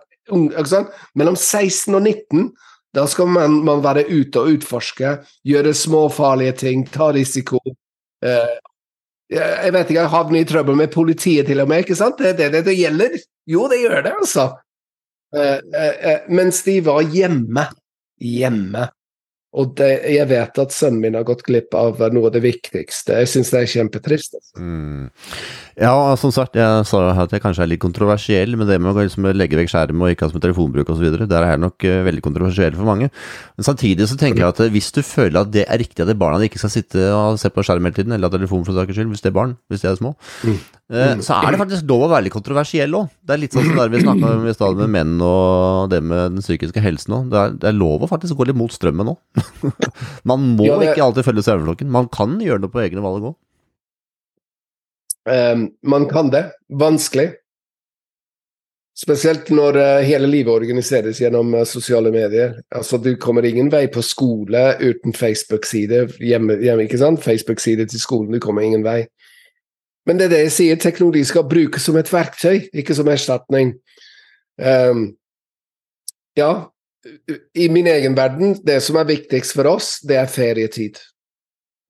Mellom 1.18 1.34
16 1.34 1.96
og 1.98 2.04
19 2.06 2.52
da 2.92 3.06
skal 3.08 3.30
man, 3.32 3.62
man, 3.64 3.80
være 3.84 4.04
ute 4.10 4.40
og 4.40 4.58
utforske, 4.58 5.14
gjøre 5.48 5.72
småfarlige 5.76 6.56
ting, 6.66 6.84
ta 6.92 7.08
risiko. 7.14 7.60
Eh, 8.24 8.58
jeg 9.32 9.72
vet 9.72 9.88
ikke, 9.88 10.00
jeg 10.02 10.12
havner 10.12 10.42
i 10.42 10.48
trøbbel 10.48 10.76
med 10.76 10.92
politiet 10.92 11.48
til 11.48 11.62
og 11.64 11.70
med, 11.70 11.86
ikke 11.86 11.96
sant? 11.96 12.20
Det 12.20 12.34
er 12.34 12.36
det, 12.36 12.50
det, 12.52 12.64
det 12.68 12.76
gjelder. 12.76 13.16
Jo, 13.48 13.64
det 13.72 13.80
gjør 13.80 14.04
det, 14.04 14.12
altså. 14.12 14.44
Eh, 15.32 15.56
eh, 15.56 15.94
eh 16.10 16.26
mens 16.36 16.60
de 16.66 16.76
var 16.84 17.00
hjemme. 17.14 17.64
Hjemme. 18.20 18.90
Og 19.52 19.74
det, 19.76 19.90
jeg 20.08 20.24
vet 20.30 20.58
at 20.62 20.72
sønnen 20.72 21.02
min 21.02 21.16
har 21.18 21.26
gått 21.28 21.42
glipp 21.44 21.74
av 21.76 21.98
noe 22.14 22.30
av 22.30 22.32
det 22.32 22.40
viktigste. 22.40 23.18
Jeg 23.20 23.28
syns 23.28 23.50
det 23.52 23.58
er 23.60 23.72
kjempetrist. 23.74 24.38
Altså. 24.38 24.62
Mm. 24.64 25.10
Ja, 25.82 25.92
som 26.20 26.32
sagt, 26.32 26.56
jeg 26.56 26.86
sa 26.88 27.02
at 27.20 27.34
jeg 27.36 27.42
kanskje 27.44 27.66
er 27.66 27.68
litt 27.68 27.82
kontroversiell, 27.82 28.56
men 28.56 28.68
det 28.68 28.78
med 28.80 28.96
å 28.96 29.04
liksom 29.04 29.28
legge 29.36 29.58
vekk 29.60 29.72
skjerm 29.74 30.04
og 30.04 30.14
ikke 30.14 30.24
ha 30.24 30.32
som 30.32 30.40
telefonbruk 30.40 30.94
osv., 30.94 31.04
der 31.20 31.36
er 31.38 31.54
jeg 31.54 31.62
nok 31.66 31.84
uh, 31.84 31.98
veldig 32.08 32.24
kontroversiell 32.24 32.76
for 32.78 32.88
mange. 32.88 33.10
Men 33.58 33.68
samtidig 33.68 34.08
så 34.08 34.16
tenker 34.20 34.40
jeg 34.40 34.54
at 34.54 34.64
uh, 34.64 34.72
hvis 34.72 34.88
du 34.96 35.02
føler 35.04 35.42
at 35.42 35.52
det 35.52 35.66
er 35.66 35.80
riktig 35.84 36.04
at 36.04 36.16
barna 36.20 36.40
ikke 36.48 36.60
skal 36.62 36.72
sitte 36.72 37.10
og 37.12 37.40
se 37.40 37.52
på 37.52 37.64
skjerm 37.66 37.88
hele 37.88 37.98
tiden, 38.00 38.16
eller 38.16 38.32
ha 38.32 38.36
telefon 38.36 38.64
for 38.64 38.76
saks 38.76 38.96
skyld, 38.96 39.12
hvis 39.12 39.24
det 39.24 39.34
er 39.34 39.36
barn, 39.36 39.56
hvis 39.68 39.84
de 39.84 39.92
er 39.92 40.00
små, 40.00 40.14
mm. 40.48 40.60
Uh, 40.92 41.14
så 41.24 41.40
er 41.40 41.54
det 41.54 41.60
faktisk 41.62 41.88
lov 41.90 42.06
å 42.06 42.10
være 42.12 42.26
litt 42.28 42.36
kontroversiell 42.36 42.98
òg. 42.98 43.10
Det 43.24 43.34
er 43.34 43.42
litt 43.42 43.56
sånn 43.56 43.68
som 43.70 43.80
der 43.80 43.92
vi 43.92 44.02
snakka 44.04 44.32
om 44.38 44.48
i 44.48 44.56
stad 44.56 44.80
med 44.80 44.92
menn 44.94 45.14
og 45.24 45.92
det 45.92 46.02
med 46.04 46.36
den 46.36 46.44
psykiske 46.44 46.84
helsen 46.84 47.16
òg. 47.18 47.30
Det, 47.32 47.46
det, 47.62 47.70
er 47.72 47.78
lov 47.78 48.04
å 48.04 48.10
faktisk 48.10 48.38
gå 48.38 48.48
litt 48.50 48.60
mot 48.60 48.72
strømmen 48.72 49.14
òg. 49.14 49.42
Man 50.28 50.52
må 50.58 50.68
ja, 50.68 50.76
det... 50.80 50.92
ikke 50.92 51.06
alltid 51.08 51.28
følge 51.30 51.46
saueflokken. 51.48 51.92
Man 51.92 52.10
kan 52.12 52.36
gjøre 52.42 52.64
noe 52.64 52.72
på 52.72 52.84
egne 52.84 53.04
valg 53.04 53.32
òg. 53.32 53.38
Um, 55.22 55.70
man 55.82 56.08
kan 56.10 56.30
det. 56.30 56.50
Vanskelig. 56.68 57.32
Spesielt 58.98 59.48
når 59.54 59.78
uh, 59.80 60.04
hele 60.04 60.28
livet 60.28 60.52
organiseres 60.52 61.20
gjennom 61.22 61.54
uh, 61.54 61.64
sosiale 61.64 62.10
medier. 62.12 62.58
Altså, 62.74 62.98
Du 62.98 63.14
kommer 63.16 63.46
ingen 63.46 63.70
vei 63.72 63.86
på 63.86 64.02
skole 64.02 64.64
uten 64.80 65.14
Facebook-side 65.16 66.08
hjemme, 66.20 66.58
hjemme, 66.60 66.86
ikke 66.86 67.00
sant? 67.00 67.22
Facebook-side 67.24 67.86
til 67.88 68.02
skolen, 68.02 68.34
du 68.34 68.42
kommer 68.42 68.66
ingen 68.66 68.84
vei. 68.84 69.06
Men 70.06 70.18
det 70.18 70.26
er 70.26 70.32
det 70.32 70.42
jeg 70.46 70.54
sier, 70.56 70.78
teknologi 70.82 71.22
skal 71.28 71.46
brukes 71.46 71.84
som 71.86 71.96
et 71.98 72.10
verktøy, 72.10 72.66
ikke 72.74 72.96
som 72.98 73.10
erstatning. 73.12 73.76
Um, 74.58 75.12
ja, 76.38 76.50
i 77.54 77.68
min 77.70 77.86
egen 77.90 78.16
verden, 78.18 78.56
det 78.66 78.80
som 78.82 78.98
er 78.98 79.08
viktigst 79.10 79.54
for 79.56 79.70
oss, 79.70 79.94
det 80.06 80.18
er 80.18 80.30
ferietid. 80.30 80.98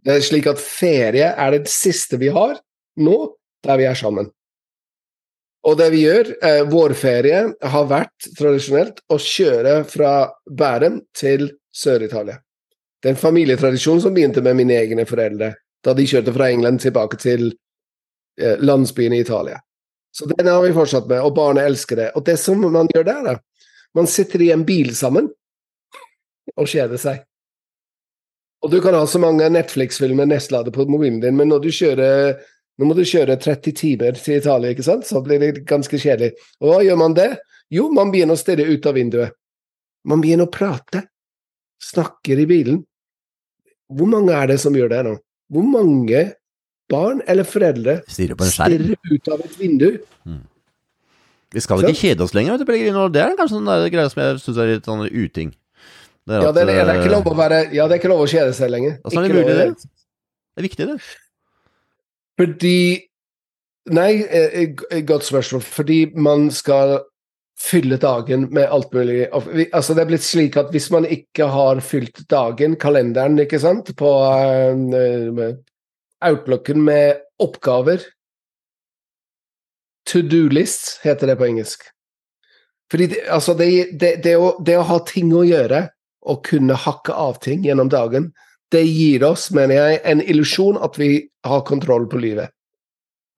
Det 0.03 0.17
er 0.17 0.25
slik 0.25 0.49
at 0.51 0.61
ferie 0.61 1.29
er 1.31 1.55
det 1.55 1.71
siste 1.71 2.19
vi 2.21 2.33
har 2.33 2.57
nå, 3.01 3.19
der 3.63 3.81
vi 3.81 3.89
er 3.89 3.99
sammen. 3.99 4.31
Og 5.63 5.77
det 5.79 5.93
vi 5.95 6.03
gjør, 6.03 6.33
eh, 6.43 6.63
vårferie 6.67 7.43
har 7.75 7.85
vært 7.87 8.33
tradisjonelt 8.39 8.99
å 9.09 9.19
kjøre 9.23 9.77
fra 9.87 10.33
Bærum 10.51 11.01
til 11.15 11.53
Sør-Italia. 11.71 12.41
Det 13.01 13.11
er 13.11 13.15
en 13.15 13.21
familietradisjon 13.21 14.01
som 14.03 14.15
begynte 14.15 14.43
med 14.43 14.57
mine 14.59 14.75
egne 14.75 15.07
foreldre, 15.07 15.55
da 15.83 15.95
de 15.95 16.07
kjørte 16.07 16.35
fra 16.35 16.51
England 16.51 16.83
tilbake 16.83 17.19
til 17.19 17.53
eh, 18.41 18.59
landsbyen 18.61 19.13
i 19.13 19.21
Italia. 19.25 19.61
Så 20.13 20.29
den 20.29 20.47
har 20.47 20.63
vi 20.63 20.73
fortsatt 20.77 21.09
med, 21.09 21.21
og 21.25 21.35
barna 21.35 21.65
elsker 21.65 21.97
det. 21.97 22.09
Og 22.17 22.25
det 22.25 22.37
som 22.41 22.61
man 22.61 22.91
gjør 22.93 23.07
der, 23.09 23.23
da, 23.29 23.37
man 23.97 24.09
sitter 24.09 24.43
i 24.45 24.51
en 24.53 24.65
bil 24.69 24.93
sammen 24.97 25.31
og 26.57 26.69
kjeder 26.69 27.01
seg. 27.01 27.23
Og 28.63 28.71
du 28.71 28.79
kan 28.83 28.95
ha 28.95 29.07
så 29.09 29.19
mange 29.19 29.49
Netflix-filmer 29.51 30.29
nestladet 30.29 30.75
på 30.75 30.85
mobilen 30.87 31.21
din, 31.23 31.37
men 31.37 31.51
når 31.51 31.65
du 31.65 31.71
kjører 31.75 32.37
nå 32.81 32.89
må 32.89 32.95
du 32.97 33.05
kjøre 33.05 33.37
30 33.37 33.75
timer 33.77 34.17
til 34.17 34.39
Italia, 34.41 34.73
ikke 34.73 34.87
sant? 34.87 35.05
så 35.07 35.21
blir 35.25 35.41
det 35.43 35.67
ganske 35.69 35.99
kjedelig. 36.01 36.33
Og 36.63 36.71
hva 36.71 36.79
gjør 36.83 36.99
man 37.03 37.17
det? 37.17 37.29
Jo, 37.73 37.89
man 37.93 38.11
begynner 38.13 38.37
å 38.37 38.41
stirre 38.41 38.65
ut 38.69 38.87
av 38.89 38.97
vinduet. 38.97 39.37
Man 40.09 40.23
begynner 40.25 40.49
å 40.49 40.53
prate. 40.53 41.05
Snakker 41.83 42.41
i 42.41 42.47
bilen. 42.49 42.81
Hvor 43.93 44.09
mange 44.09 44.35
er 44.35 44.49
det 44.51 44.59
som 44.63 44.75
gjør 44.77 44.91
det 44.93 45.03
nå? 45.07 45.13
Hvor 45.53 45.69
mange 45.69 46.23
barn 46.93 47.23
eller 47.27 47.49
foreldre 47.49 47.99
stirrer 48.07 48.95
ut 49.09 49.33
av 49.33 49.43
et 49.43 49.59
vindu? 49.61 49.89
Mm. 50.29 50.43
Vi 51.53 51.61
skal 51.61 51.83
ikke 51.85 51.99
kjede 51.99 52.25
oss 52.25 52.33
lenger, 52.37 52.55
vet 52.55 52.65
du, 52.65 52.69
Pellegrino. 52.69 53.09
Det 53.13 53.21
er 53.25 53.35
kanskje 53.37 53.59
sånn 53.59 53.73
greie 53.93 54.13
som 54.13 54.23
jeg 54.23 54.41
syns 54.45 54.61
er 54.63 54.71
litt 54.71 54.89
sånn 54.89 55.05
uting. 55.09 55.53
Det 56.23 56.37
er 56.39 56.45
ja, 56.47 56.53
det 56.55 56.63
er, 56.63 56.71
det 56.71 56.83
er 56.85 57.01
ikke 57.01 57.15
lov 57.17 57.27
å 57.33 57.35
være 57.35 57.57
Ja, 57.75 57.89
det 57.91 57.97
er 57.97 58.01
ikke 58.01 58.13
lov 58.13 58.23
å 58.25 58.31
kjede 58.31 58.55
seg 58.57 58.71
lenger. 58.71 59.01
Er 59.03 59.17
det 59.17 59.33
mulig, 59.35 59.57
det? 59.59 59.65
Det 59.83 60.63
er 60.63 60.69
viktig, 60.69 60.87
det. 60.93 61.01
Fordi 62.41 62.77
Nei, 63.91 64.23
eh, 64.23 64.53
eh, 64.95 65.03
godt 65.03 65.25
spørsmål. 65.27 65.63
Fordi 65.67 66.13
man 66.15 66.51
skal 66.55 67.01
fylle 67.59 67.97
dagen 67.97 68.49
med 68.55 68.69
alt 68.71 68.95
mulig. 68.95 69.27
Altså 69.73 69.95
Det 69.95 70.03
er 70.03 70.07
blitt 70.07 70.23
slik 70.23 70.57
at 70.57 70.71
hvis 70.71 70.91
man 70.91 71.05
ikke 71.05 71.47
har 71.51 71.81
fylt 71.81 72.23
dagen, 72.31 72.77
kalenderen, 72.77 73.39
ikke 73.39 73.59
sant, 73.59 73.97
på 73.97 74.13
outlooken 76.25 76.85
med 76.87 77.23
oppgaver 77.43 78.03
To 80.11 80.23
do-list 80.27 81.01
heter 81.05 81.31
det 81.31 81.37
på 81.39 81.47
engelsk. 81.47 81.85
Fordi 82.91 83.07
det, 83.07 83.21
altså 83.31 83.55
det, 83.55 83.67
det, 84.01 84.17
det, 84.25 84.37
å, 84.37 84.57
det 84.65 84.77
å 84.77 84.87
ha 84.89 84.99
ting 85.09 85.31
å 85.35 85.45
gjøre, 85.47 85.87
og 86.23 86.43
kunne 86.47 86.77
hakke 86.79 87.15
av 87.19 87.39
ting 87.43 87.65
gjennom 87.67 87.91
dagen, 87.91 88.31
det 88.73 88.83
gir 88.87 89.25
oss, 89.27 89.51
mener 89.55 89.79
jeg, 89.79 90.01
en 90.09 90.23
illusjon 90.23 90.79
at 90.83 90.99
vi 91.01 91.15
har 91.47 91.65
kontroll 91.69 92.07
på 92.11 92.21
livet. 92.23 92.53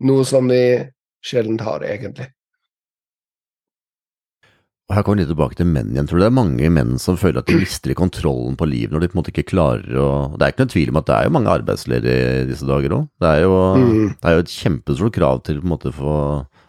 Noe 0.05 0.25
som 0.29 0.51
vi 0.51 0.83
sjelden 1.25 1.61
har, 1.65 1.85
egentlig. 1.87 2.29
Og 4.85 4.97
Her 4.99 5.05
kommer 5.05 5.17
vi 5.17 5.25
litt 5.25 5.31
tilbake 5.33 5.57
til 5.57 5.69
menn 5.71 5.95
igjen. 5.95 6.09
Tror 6.09 6.21
du 6.21 6.23
det 6.23 6.29
er 6.29 6.37
mange 6.37 6.71
menn 6.77 6.99
som 7.01 7.17
føler 7.17 7.41
at 7.41 7.49
de 7.49 7.57
mister 7.57 7.95
kontrollen 7.97 8.57
på 8.61 8.69
livet 8.69 8.93
når 8.93 9.05
de 9.05 9.09
på 9.09 9.17
en 9.17 9.21
måte 9.23 9.33
ikke 9.33 9.47
klarer 9.55 9.97
å 9.97 10.09
Det 10.35 10.45
er 10.45 10.53
ikke 10.53 10.65
noen 10.65 10.75
tvil 10.75 10.93
om 10.93 10.99
at 11.01 11.07
det 11.09 11.15
er 11.17 11.25
jo 11.25 11.35
mange 11.39 11.55
arbeidsledige 11.55 12.27
i 12.43 12.49
disse 12.51 12.69
dager 12.69 12.97
òg. 12.99 13.07
Det, 13.25 13.31
mm. 13.49 14.11
det, 14.11 14.29
er 14.29 14.37
jo 14.37 14.43
et 14.45 14.53
kjempestort 14.53 15.17
krav 15.17 15.41
til 15.47 15.63
på 15.63 15.69
en 15.69 15.73
måte 15.73 15.95
få 15.95 16.19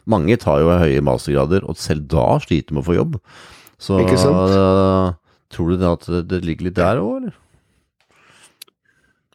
mange 0.10 0.38
tar 0.38 0.62
jo 0.62 0.70
høye 0.70 1.02
mastergrader, 1.04 1.66
og 1.66 1.80
selv 1.82 2.06
da 2.14 2.28
sliter 2.44 2.76
med 2.76 2.84
å 2.84 2.88
få 2.88 2.98
jobb. 2.98 3.18
Så 3.82 3.98
uh, 3.98 5.16
tror 5.52 5.72
du 5.72 5.82
det 5.82 5.90
at 5.90 6.06
det 6.30 6.44
ligger 6.46 6.70
litt 6.70 6.78
der 6.78 7.02
òg, 7.02 7.18
eller? 7.20 7.42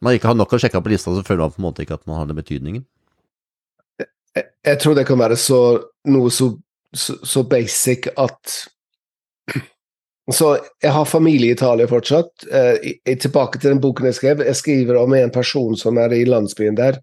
Man 0.01 0.17
ikke 0.17 0.31
har 0.31 0.39
nok 0.39 0.55
å 0.57 0.61
sjekke 0.63 0.81
på 0.81 0.93
lista, 0.95 1.13
så 1.13 1.27
føler 1.27 1.45
man 1.45 1.53
på 1.53 1.61
en 1.61 1.67
måte 1.67 1.85
ikke 1.85 1.99
at 1.99 2.07
man 2.09 2.21
har 2.21 2.31
den 2.31 2.39
betydningen. 2.39 2.87
Jeg, 4.01 4.47
jeg 4.65 4.81
tror 4.81 4.97
det 4.97 5.05
kan 5.09 5.21
være 5.21 5.37
så, 5.37 5.61
noe 6.09 6.31
så, 6.33 6.55
så, 6.97 7.17
så 7.27 7.43
basic 7.43 8.09
at 8.17 8.55
så 10.35 10.53
jeg 10.83 10.93
har 10.95 11.09
familie 11.09 11.51
i 11.51 11.57
Italia 11.57 11.89
fortsatt. 11.91 12.47
Eh, 12.53 13.17
tilbake 13.17 13.59
til 13.59 13.73
den 13.73 13.81
boken 13.83 14.11
jeg 14.11 14.19
skrev. 14.19 14.45
Jeg 14.47 14.59
skriver 14.59 15.01
om 15.01 15.15
en 15.15 15.33
person 15.35 15.77
som 15.79 15.99
er 15.99 16.15
i 16.15 16.25
landsbyen 16.29 16.79
der, 16.79 17.01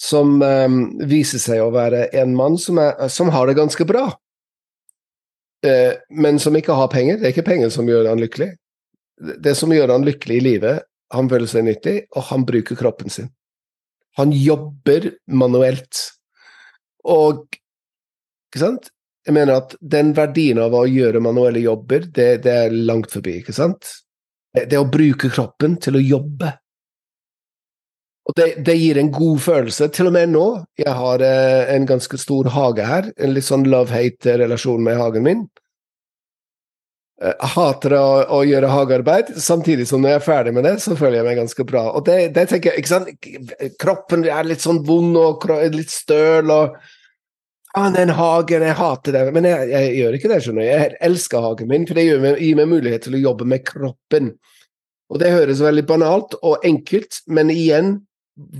som 0.00 0.38
eh, 0.42 0.68
viser 1.10 1.42
seg 1.42 1.62
å 1.64 1.72
være 1.74 2.08
en 2.20 2.36
mann 2.38 2.58
som, 2.60 2.80
er, 2.82 3.08
som 3.12 3.32
har 3.34 3.50
det 3.50 3.58
ganske 3.58 3.84
bra, 3.88 4.06
eh, 5.66 5.98
men 6.10 6.40
som 6.42 6.56
ikke 6.56 6.76
har 6.78 6.92
penger. 6.92 7.18
Det 7.18 7.28
er 7.28 7.36
ikke 7.36 7.50
penger 7.50 7.74
som 7.74 7.88
gjør 7.88 8.12
han 8.12 8.22
lykkelig. 8.22 8.52
Det 9.42 9.56
som 9.58 9.72
gjør 9.74 9.96
han 9.96 10.06
lykkelig 10.06 10.38
i 10.38 10.44
livet, 10.44 10.84
han 11.12 11.28
føler 11.30 11.50
seg 11.50 11.64
nyttig, 11.66 11.96
og 12.14 12.28
han 12.30 12.44
bruker 12.48 12.78
kroppen 12.78 13.12
sin. 13.12 13.30
Han 14.18 14.32
jobber 14.34 15.12
manuelt. 15.30 16.00
Og 17.08 17.46
ikke 18.48 18.62
sant? 18.62 18.92
Jeg 19.28 19.36
mener 19.36 19.60
at 19.60 19.74
den 19.80 20.14
verdien 20.16 20.60
av 20.62 20.76
å 20.76 20.86
gjøre 20.88 21.20
manuelle 21.20 21.60
jobber, 21.60 22.06
det, 22.14 22.30
det 22.46 22.54
er 22.64 22.78
langt 22.88 23.12
forbi, 23.12 23.40
ikke 23.42 23.56
sant? 23.56 23.90
Det, 24.54 24.68
det 24.72 24.80
å 24.80 24.88
bruke 24.88 25.28
kroppen 25.32 25.76
til 25.82 25.98
å 25.98 26.04
jobbe 26.04 26.54
og 28.28 28.36
det, 28.36 28.48
det, 28.60 28.74
gir 28.76 28.98
en 29.00 29.08
god 29.12 29.40
følelse. 29.40 29.88
Til 29.88 30.10
og 30.10 30.12
med 30.12 30.34
nå. 30.34 30.44
Jeg 30.76 30.92
har 30.98 31.22
eh, 31.24 31.70
en 31.72 31.86
ganske 31.88 32.20
stor 32.20 32.50
hage 32.52 32.84
her. 32.84 33.08
En 33.16 33.32
litt 33.32 33.46
sånn 33.46 33.64
love-hate-relasjon 33.72 34.84
med 34.84 35.00
hagen 35.00 35.24
min. 35.24 35.46
Jeg 37.18 37.50
hater 37.56 37.96
å, 37.98 38.02
å 38.36 38.42
gjøre 38.46 38.68
hagearbeid, 38.70 39.32
samtidig 39.42 39.88
som 39.90 40.04
når 40.04 40.12
jeg 40.12 40.18
er 40.20 40.26
ferdig 40.26 40.52
med 40.54 40.68
det, 40.68 40.76
så 40.84 40.94
føler 40.94 41.18
jeg 41.18 41.26
meg 41.26 41.40
ganske 41.40 41.64
bra. 41.66 41.88
Og 41.98 42.04
det, 42.06 42.18
det 42.36 42.44
tenker 42.52 42.70
jeg, 42.70 42.84
ikke 42.84 42.92
sant? 42.92 43.72
Kroppen 43.80 44.22
er 44.28 44.46
litt 44.46 44.62
sånn 44.62 44.84
vond 44.86 45.18
og 45.18 45.48
litt 45.74 45.90
støl 45.90 46.52
og 46.54 46.76
ah, 47.78 47.88
den 47.94 48.12
hagen, 48.18 48.64
jeg 48.66 48.76
hater 48.78 49.14
den. 49.16 49.32
Men 49.36 49.48
jeg, 49.48 49.70
jeg 49.72 49.94
gjør 49.98 50.18
ikke 50.18 50.30
det, 50.32 50.38
skjønner 50.44 50.62
du. 50.62 50.68
Jeg 50.68 50.98
elsker 51.08 51.44
hagen 51.44 51.70
min, 51.70 51.86
for 51.88 51.98
det 51.98 52.04
gir 52.06 52.22
meg, 52.22 52.42
gir 52.42 52.58
meg 52.58 52.70
mulighet 52.70 53.06
til 53.06 53.16
å 53.18 53.22
jobbe 53.22 53.48
med 53.48 53.64
kroppen. 53.66 54.30
Og 55.08 55.22
det 55.22 55.32
høres 55.32 55.64
veldig 55.64 55.84
banalt 55.88 56.36
og 56.42 56.64
enkelt, 56.68 57.22
men 57.32 57.52
igjen, 57.54 57.94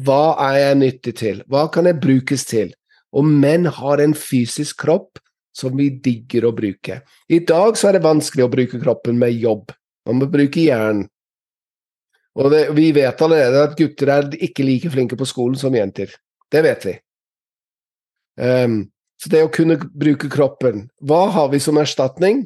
hva 0.04 0.34
er 0.48 0.58
jeg 0.62 0.78
nyttig 0.80 1.14
til? 1.20 1.42
Hva 1.50 1.66
kan 1.72 1.86
jeg 1.86 2.00
brukes 2.02 2.46
til? 2.48 2.72
Og 3.14 3.26
menn 3.26 3.68
har 3.78 4.02
en 4.02 4.14
fysisk 4.16 4.80
kropp 4.82 5.20
som 5.54 5.76
vi 5.78 5.90
digger 6.02 6.48
å 6.48 6.54
bruke. 6.56 7.00
I 7.28 7.40
dag 7.46 7.78
så 7.78 7.90
er 7.90 7.98
det 7.98 8.06
vanskelig 8.06 8.46
å 8.46 8.52
bruke 8.52 8.80
kroppen 8.82 9.18
med 9.20 9.36
jobb. 9.38 9.72
Man 10.08 10.20
må 10.22 10.28
bruke 10.30 10.62
hjernen. 10.62 11.06
Og 12.38 12.52
det, 12.52 12.68
vi 12.76 12.90
vet 12.94 13.22
allerede 13.24 13.64
at 13.66 13.74
gutter 13.78 14.12
er 14.14 14.28
ikke 14.46 14.66
like 14.66 14.90
flinke 14.92 15.18
på 15.18 15.26
skolen 15.26 15.58
som 15.58 15.74
jenter. 15.74 16.12
Det 16.48 16.62
vet 16.64 16.84
vi. 16.86 16.94
Ehm, 18.38 18.84
så 19.18 19.30
det 19.32 19.42
å 19.42 19.50
kunne 19.50 19.78
bruke 19.78 20.30
kroppen 20.30 20.86
Hva 21.02 21.26
har 21.34 21.48
vi 21.50 21.60
som 21.62 21.78
erstatning? 21.80 22.44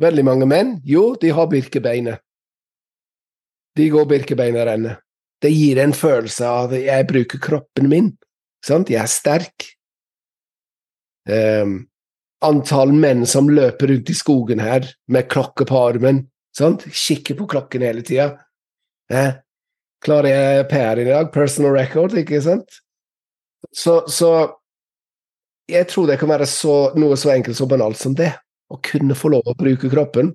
Veldig 0.00 0.24
mange 0.26 0.48
menn? 0.48 0.74
Jo, 0.84 1.12
de 1.20 1.30
har 1.32 1.48
birkebeinet. 1.52 2.20
De 3.76 3.88
går 3.92 4.08
birkebeinerrennet. 4.08 5.00
Det 5.42 5.50
gir 5.50 5.80
en 5.82 5.94
følelse 5.96 6.48
av 6.48 6.72
at 6.72 6.84
jeg 6.84 7.08
bruker 7.08 7.40
kroppen 7.42 7.88
min. 7.90 8.10
Sant? 8.64 8.92
Jeg 8.92 9.02
er 9.02 9.10
sterk. 9.10 9.66
Um, 11.28 11.74
antall 12.42 12.92
menn 12.94 13.24
som 13.28 13.50
løper 13.50 13.92
rundt 13.92 14.10
i 14.10 14.16
skogen 14.16 14.62
her 14.62 14.86
med 15.12 15.28
klokke 15.32 15.66
på 15.68 15.80
armen. 15.80 16.24
Sant? 16.56 16.84
Kikker 16.88 17.38
på 17.38 17.48
klokken 17.52 17.84
hele 17.86 18.04
tida. 18.06 18.32
Eh, 19.12 19.34
klarer 20.04 20.32
jeg 20.32 20.68
PR-en 20.70 21.04
i 21.06 21.10
dag? 21.10 21.30
Personal 21.34 21.76
record, 21.76 22.16
ikke 22.18 22.40
sant? 22.44 22.80
Så, 23.72 24.02
så 24.10 24.32
jeg 25.70 25.88
tror 25.90 26.08
det 26.10 26.18
kan 26.20 26.30
være 26.32 26.48
så, 26.50 26.76
noe 26.98 27.18
så 27.20 27.32
enkelt 27.34 27.60
og 27.62 27.70
banalt 27.70 28.00
som 28.00 28.16
det. 28.18 28.32
Å 28.72 28.78
kunne 28.82 29.16
få 29.18 29.32
lov 29.34 29.46
å 29.46 29.56
bruke 29.58 29.90
kroppen. 29.92 30.32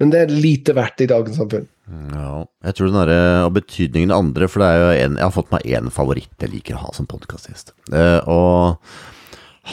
Men 0.00 0.12
det 0.12 0.22
er 0.24 0.32
lite 0.32 0.74
verdt 0.76 1.02
i 1.04 1.10
dagens 1.10 1.36
samfunn. 1.36 1.66
Ja, 2.14 2.44
jeg 2.64 2.76
tror 2.76 2.86
den 2.86 2.98
derre 3.00 3.22
Og 3.48 3.54
betydningen 3.56 4.12
av 4.14 4.20
andre, 4.22 4.46
for 4.46 4.62
det 4.62 4.68
er 4.70 4.78
jo 4.78 4.90
en 4.94 5.16
Jeg 5.18 5.24
har 5.24 5.32
fått 5.34 5.48
meg 5.50 5.64
én 5.66 5.88
favoritt 5.90 6.44
jeg 6.44 6.52
liker 6.52 6.76
å 6.76 6.84
ha 6.84 6.92
som 6.94 7.08
podkastgjest. 7.10 7.74
Eh, 7.90 8.20
og 8.30 8.78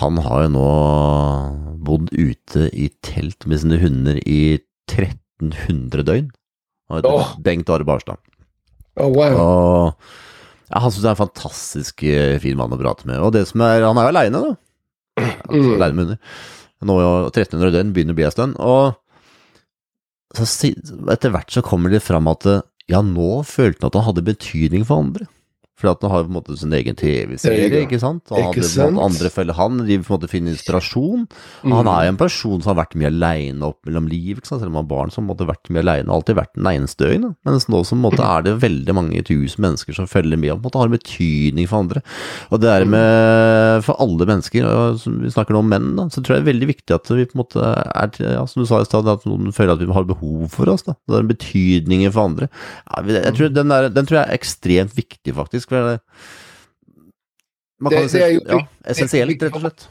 han 0.02 0.18
har 0.26 0.48
jo 0.48 0.54
nå 0.58 0.72
bodd 1.88 2.10
ute 2.12 2.68
i 2.76 2.90
telt 3.06 3.48
med 3.48 3.62
sine 3.62 3.80
hunder 3.80 4.20
i 4.28 4.60
1300 4.92 6.04
døgn. 6.10 6.32
Han 6.90 7.00
heter 7.00 7.16
oh. 7.22 7.32
Bengt 7.44 7.72
Are 7.72 7.88
Barstad. 7.88 8.20
Oh, 8.98 9.08
wow. 9.14 9.38
Og 9.38 10.10
ja, 10.68 10.82
han 10.84 10.92
syns 10.92 11.06
det 11.06 11.10
er 11.10 11.16
en 11.16 11.22
fantastisk 11.22 12.04
eh, 12.04 12.36
fin 12.44 12.58
mann 12.60 12.76
å 12.76 12.80
prate 12.82 13.08
med. 13.08 13.22
Og 13.24 13.32
det 13.36 13.46
som 13.48 13.64
er 13.64 13.86
Han 13.88 14.00
er 14.00 14.10
jo 14.10 14.14
aleine, 14.14 14.44
da. 14.44 14.56
Altså, 15.18 15.64
Mm. 15.64 15.82
Aleine. 15.82 16.18
Nå 16.86 16.96
er 17.00 17.06
jo 17.06 17.14
1300 17.32 17.74
døgn 17.74 17.94
begynner 17.96 18.14
å 18.14 18.20
bli 18.20 18.26
en 18.28 18.34
stund. 18.36 18.58
Og 18.62 18.94
så 20.38 20.46
etter 21.10 21.32
hvert 21.34 21.50
så 21.54 21.64
kommer 21.66 21.90
det 21.94 22.04
fram 22.06 22.28
at 22.30 22.46
ja, 22.88 23.02
nå 23.02 23.42
følte 23.48 23.82
han 23.84 23.90
at 23.90 23.98
han 23.98 24.08
hadde 24.12 24.26
betydning 24.28 24.86
for 24.88 25.02
andre. 25.02 25.26
For 25.78 25.92
han 25.92 26.10
har 26.10 26.24
på 26.26 26.32
en 26.32 26.36
måte 26.40 26.56
sin 26.58 26.74
egen 26.74 26.96
TV-serie, 26.98 27.84
ikke 27.86 28.00
sant? 28.02 28.24
Og 28.32 28.40
han 28.40 28.56
Ikke 28.56 28.66
sant? 28.66 28.98
andre 28.98 29.30
følger 29.30 29.58
han, 29.60 29.84
de 29.86 30.00
på 30.02 30.10
en 30.10 30.16
måte 30.16 30.30
finner 30.32 30.56
inspirasjon. 30.56 31.28
Mm. 31.62 31.76
Han 31.78 31.90
er 31.92 32.08
jo 32.08 32.14
en 32.16 32.18
person 32.18 32.64
som 32.64 32.72
har 32.74 32.80
vært 32.80 32.96
mye 32.98 33.12
aleine 33.12 33.70
opp 33.70 33.86
mellom 33.86 34.08
liv, 34.10 34.40
ikke 34.40 34.50
sant? 34.50 34.64
selv 34.64 34.72
om 34.72 34.80
han 34.80 34.88
har 34.88 34.90
barn 34.90 35.14
som 35.14 35.30
har 35.30 35.52
vært 35.52 35.70
mye 35.70 35.84
aleine, 35.86 36.10
alltid 36.10 36.40
vært 36.40 36.56
den 36.58 36.70
eneste 36.72 37.12
øyen. 37.12 37.28
Mens 37.46 37.68
nå 37.70 37.84
som 37.86 38.02
måte 38.02 38.26
er 38.26 38.48
det 38.48 38.56
veldig 38.64 38.96
mange 38.98 39.22
tusen 39.28 39.62
mennesker 39.68 39.94
som 40.00 40.10
følger 40.10 40.42
med, 40.42 40.56
og 40.56 40.58
på 40.58 40.66
en 40.66 40.68
måte 40.72 40.82
har 40.82 40.90
en 40.90 40.98
betydning 40.98 41.70
for 41.70 41.86
andre. 41.86 42.04
Og 42.50 42.64
det 42.64 42.74
er 42.74 42.88
med 42.90 43.86
for 43.86 44.02
alle 44.02 44.28
mennesker, 44.32 44.66
og 44.66 45.06
vi 45.22 45.34
snakker 45.34 45.54
nå 45.54 45.62
om 45.62 45.72
menn, 45.72 45.94
da, 46.00 46.08
så 46.10 46.24
tror 46.24 46.38
jeg 46.38 46.42
det 46.42 46.48
er 46.48 46.54
veldig 46.54 46.72
viktig 46.74 46.98
at 46.98 47.14
vi 47.14 47.28
på 47.30 47.38
en 47.38 47.44
måte 47.44 47.70
er, 47.70 48.18
ja, 48.24 48.44
som 48.50 48.64
du 48.64 48.70
sa 48.70 48.82
i 48.82 48.90
stad, 48.90 49.10
at 49.14 49.30
noen 49.30 49.54
føler 49.54 49.76
at 49.76 49.86
vi 49.86 49.94
har 49.94 50.10
behov 50.10 50.50
for 50.54 50.74
oss. 50.74 50.88
da. 50.88 50.98
Det 51.06 51.20
er 51.20 51.26
en 51.26 51.32
betydning 51.32 52.06
for 52.10 52.32
andre. 52.32 52.50
Ja, 52.90 53.06
jeg 53.20 53.38
tror 53.38 53.54
den, 53.54 53.74
er, 53.78 53.90
den 53.94 54.10
tror 54.10 54.22
jeg 54.22 54.26
er 54.26 54.40
ekstremt 54.42 54.98
viktig, 54.98 55.36
faktisk. 55.38 55.67
For 55.68 55.78
være 55.78 56.00
man 57.80 57.92
kan 57.94 58.02
Det- 58.02 58.12
si, 58.12 58.18
jo 58.18 58.42
ja, 58.48 58.68
essensielt, 58.90 59.42
rett 59.44 59.56
og 59.56 59.62
slett. 59.62 59.88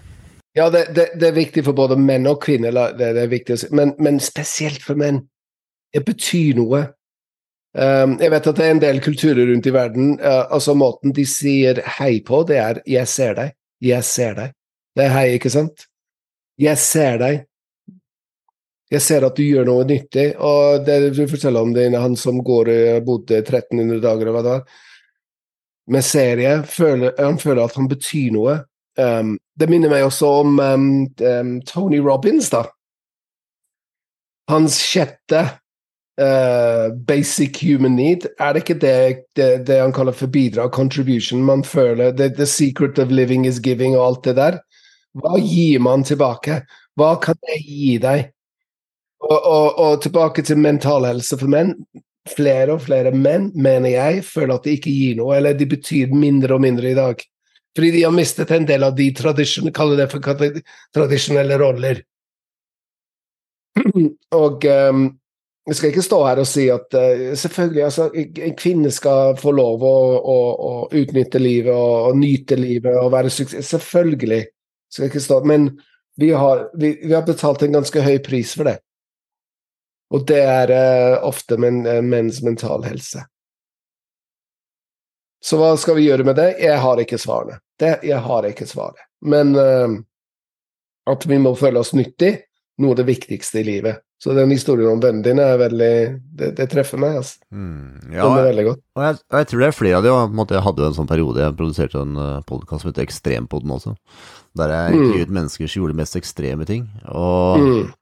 Ja, 0.57 0.71
det, 0.71 0.95
det, 0.95 1.11
det 1.21 1.29
er 1.29 1.37
viktig 1.37 1.65
for 1.65 1.77
både 1.77 1.99
menn 2.01 2.27
og 2.27 2.41
kvinner, 2.43 2.73
det, 2.97 3.13
det 3.15 3.23
er 3.23 3.29
viktig 3.31 3.59
men, 3.77 3.95
men 3.99 4.21
spesielt 4.21 4.83
for 4.83 4.97
menn. 4.97 5.21
Det 5.93 6.05
betyr 6.05 6.57
noe. 6.57 6.81
Um, 7.77 8.17
jeg 8.21 8.33
vet 8.33 8.47
at 8.49 8.57
det 8.57 8.65
er 8.65 8.71
en 8.73 8.81
del 8.81 9.01
kulturer 9.05 9.47
rundt 9.51 9.67
i 9.69 9.73
verden. 9.75 10.15
uh, 10.21 10.47
altså 10.51 10.75
Måten 10.75 11.13
de 11.13 11.27
sier 11.29 11.83
hei 11.99 12.21
på, 12.25 12.43
det 12.49 12.57
er 12.57 12.81
'jeg 12.87 13.09
ser 13.09 13.35
deg'. 13.35 13.53
Jeg 13.81 14.05
ser 14.05 14.35
deg. 14.35 14.53
Det 14.97 15.05
er 15.05 15.13
hei, 15.13 15.29
ikke 15.37 15.51
sant? 15.51 15.87
Jeg 16.59 16.79
ser 16.79 17.19
deg. 17.19 17.45
Jeg 18.91 19.03
ser 19.03 19.27
at 19.27 19.37
du 19.37 19.43
gjør 19.43 19.67
noe 19.67 19.85
nyttig. 19.85 20.37
Og 20.41 20.87
det 20.87 21.13
du 21.15 21.27
forteller 21.27 21.61
om 21.61 21.75
det, 21.75 21.93
han 21.93 22.17
som 22.17 22.43
går, 22.43 22.97
og 22.97 23.05
bodde 23.05 23.43
1300 23.43 24.01
dager, 24.01 24.29
og 24.29 24.35
hva 24.35 24.43
det 24.43 24.51
var, 24.51 24.65
med 25.87 26.05
serie, 26.05 26.63
føler, 26.63 27.13
han 27.19 27.39
føler 27.39 27.65
at 27.65 27.77
han 27.79 27.89
betyr 27.89 28.33
noe. 28.35 28.57
Um, 28.99 29.37
det 29.61 29.69
minner 29.69 29.93
meg 29.93 30.07
også 30.07 30.31
om 30.41 30.59
um, 30.59 30.89
um, 31.21 31.53
Tony 31.69 32.01
Robbins, 32.03 32.51
da. 32.51 32.65
Hans 34.51 34.79
sjette 34.81 35.43
uh, 36.21 36.89
basic 37.07 37.61
human 37.63 37.97
need, 37.97 38.27
er 38.39 38.53
det 38.53 38.65
ikke 38.65 38.79
det, 38.83 38.97
det, 39.37 39.51
det 39.69 39.81
han 39.81 39.95
kaller 39.95 40.17
for 40.17 40.33
bidrag, 40.33 40.73
contribution, 40.73 41.45
man 41.45 41.65
føler 41.65 42.13
the, 42.13 42.29
the 42.29 42.47
secret 42.47 42.99
of 42.99 43.11
living 43.11 43.47
is 43.47 43.61
giving 43.61 43.97
og 43.97 44.07
alt 44.07 44.25
det 44.25 44.37
der? 44.37 44.59
Hva 45.17 45.39
gir 45.41 45.81
man 45.81 46.05
tilbake? 46.05 46.61
Hva 46.97 47.15
kan 47.21 47.39
jeg 47.49 47.63
gi 47.65 47.95
deg? 48.01 48.33
Og, 49.27 49.39
og, 49.39 49.79
og 49.81 50.03
tilbake 50.05 50.43
til 50.45 50.61
mental 50.61 51.07
helse 51.09 51.39
for 51.41 51.51
menn. 51.51 51.73
Flere 52.27 52.75
og 52.75 52.83
flere 52.83 53.13
menn, 53.15 53.53
mener 53.55 53.93
jeg, 53.93 54.25
føler 54.27 54.57
at 54.57 54.65
de 54.67 54.75
ikke 54.77 54.93
gir 54.93 55.19
noe, 55.21 55.37
eller 55.37 55.55
de 55.55 55.69
betyr 55.71 56.15
mindre 56.15 56.57
og 56.57 56.65
mindre 56.65 56.91
i 56.91 56.99
dag. 56.99 57.23
Fordi 57.77 57.91
de 57.93 58.03
har 58.03 58.15
mistet 58.15 58.51
en 58.57 58.67
del 58.67 58.87
av 58.87 58.97
de 58.97 59.11
tradisjonelle, 59.15 61.59
roller. 61.61 62.01
Og 64.43 64.65
um, 64.65 65.19
jeg 65.69 65.77
skal 65.77 65.91
ikke 65.91 66.07
stå 66.07 66.19
her 66.25 66.39
og 66.41 66.49
si 66.49 66.65
at 66.73 66.95
uh, 66.97 67.35
selvfølgelig, 67.37 67.83
altså, 67.85 68.09
en 68.15 68.55
kvinne 68.57 68.91
skal 68.95 69.37
få 69.39 69.53
lov 69.59 69.85
å, 69.85 69.97
å, 70.17 70.39
å 70.71 70.73
utnytte 70.89 71.39
livet 71.43 71.75
og, 71.75 72.11
og 72.11 72.19
nyte 72.23 72.57
livet 72.57 72.97
og 72.97 73.13
være 73.13 73.31
suksess. 73.35 73.69
Selvfølgelig. 73.75 74.45
Skal 74.93 75.07
ikke 75.11 75.21
stå, 75.21 75.43
men 75.45 75.81
vi 76.17 76.31
har, 76.33 76.71
vi, 76.81 76.95
vi 77.03 77.13
har 77.13 77.27
betalt 77.27 77.63
en 77.67 77.77
ganske 77.77 78.03
høy 78.03 78.19
pris 78.25 78.55
for 78.57 78.65
det. 78.71 78.79
Og 80.15 80.27
det 80.29 80.39
er 80.43 80.71
eh, 80.71 81.17
ofte 81.27 81.59
men, 81.59 81.81
eh, 81.87 82.03
menns 82.03 82.43
mental 82.47 82.85
helse. 82.87 83.25
Så 85.45 85.59
hva 85.61 85.73
skal 85.79 85.99
vi 85.99 86.07
gjøre 86.09 86.25
med 86.27 86.39
det? 86.39 86.57
Jeg 86.63 86.79
har 86.83 87.01
ikke 87.03 87.19
svarene. 87.21 87.61
Det, 87.79 87.99
jeg 88.07 88.19
har 88.25 88.47
ikke 88.49 88.67
svaret. 88.67 89.03
Men 89.23 89.53
uh, 89.55 89.93
at 91.13 91.27
vi 91.29 91.39
må 91.39 91.53
føle 91.59 91.79
oss 91.83 91.93
nyttig, 91.95 92.33
noe 92.83 92.95
av 92.95 92.99
det 92.99 93.07
viktigste 93.07 93.61
i 93.61 93.67
livet. 93.67 94.01
Så 94.19 94.33
den 94.33 94.51
historien 94.51 94.95
om 94.95 95.01
vennene 95.03 95.23
dine 95.27 95.45
er 95.45 95.59
veldig 95.61 95.91
Det, 96.41 96.49
det 96.57 96.67
treffer 96.73 96.97
meg, 97.01 97.19
altså. 97.21 97.37
Mm, 97.53 98.09
Den 98.15 98.39
er 98.39 98.47
veldig 98.49 98.65
godt. 98.71 98.81
Og 98.97 99.05
jeg, 99.05 99.19
og 99.29 99.39
jeg 99.39 99.49
tror 99.51 99.61
det 99.61 99.69
er 99.69 99.77
flere 99.77 99.99
av 100.01 100.07
de, 100.07 100.15
og 100.15 100.55
jeg 100.57 100.65
hadde 100.67 100.83
jo 100.83 100.89
en 100.89 100.97
sånn 100.97 101.11
periode 101.11 101.45
jeg 101.45 101.57
produserte 101.59 102.01
en 102.01 102.17
podkast 102.49 102.85
som 102.85 102.91
het 102.91 103.03
Ekstrempoden 103.05 103.77
også, 103.77 103.93
der 104.57 104.73
jeg 104.73 104.97
Mm. 104.97 105.13
ut 105.21 105.35
mennesker 105.37 105.69
som 105.69 105.83
gjorde 105.83 105.93
de 105.93 106.01
mest 106.01 106.17
ekstreme 106.17 106.67
ting. 106.67 106.89
Og 107.13 107.61
Mm. 107.61 107.93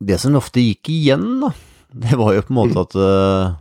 Det 0.00 0.16
som 0.20 0.36
ofte 0.38 0.62
gikk 0.64 0.88
igjen, 0.92 1.26
da, 1.42 1.50
det 1.92 2.16
var 2.16 2.34
jo 2.36 2.42
på 2.46 2.54
en 2.54 2.58
måte 2.60 2.80
at 2.86 2.94
uh, 2.96 3.56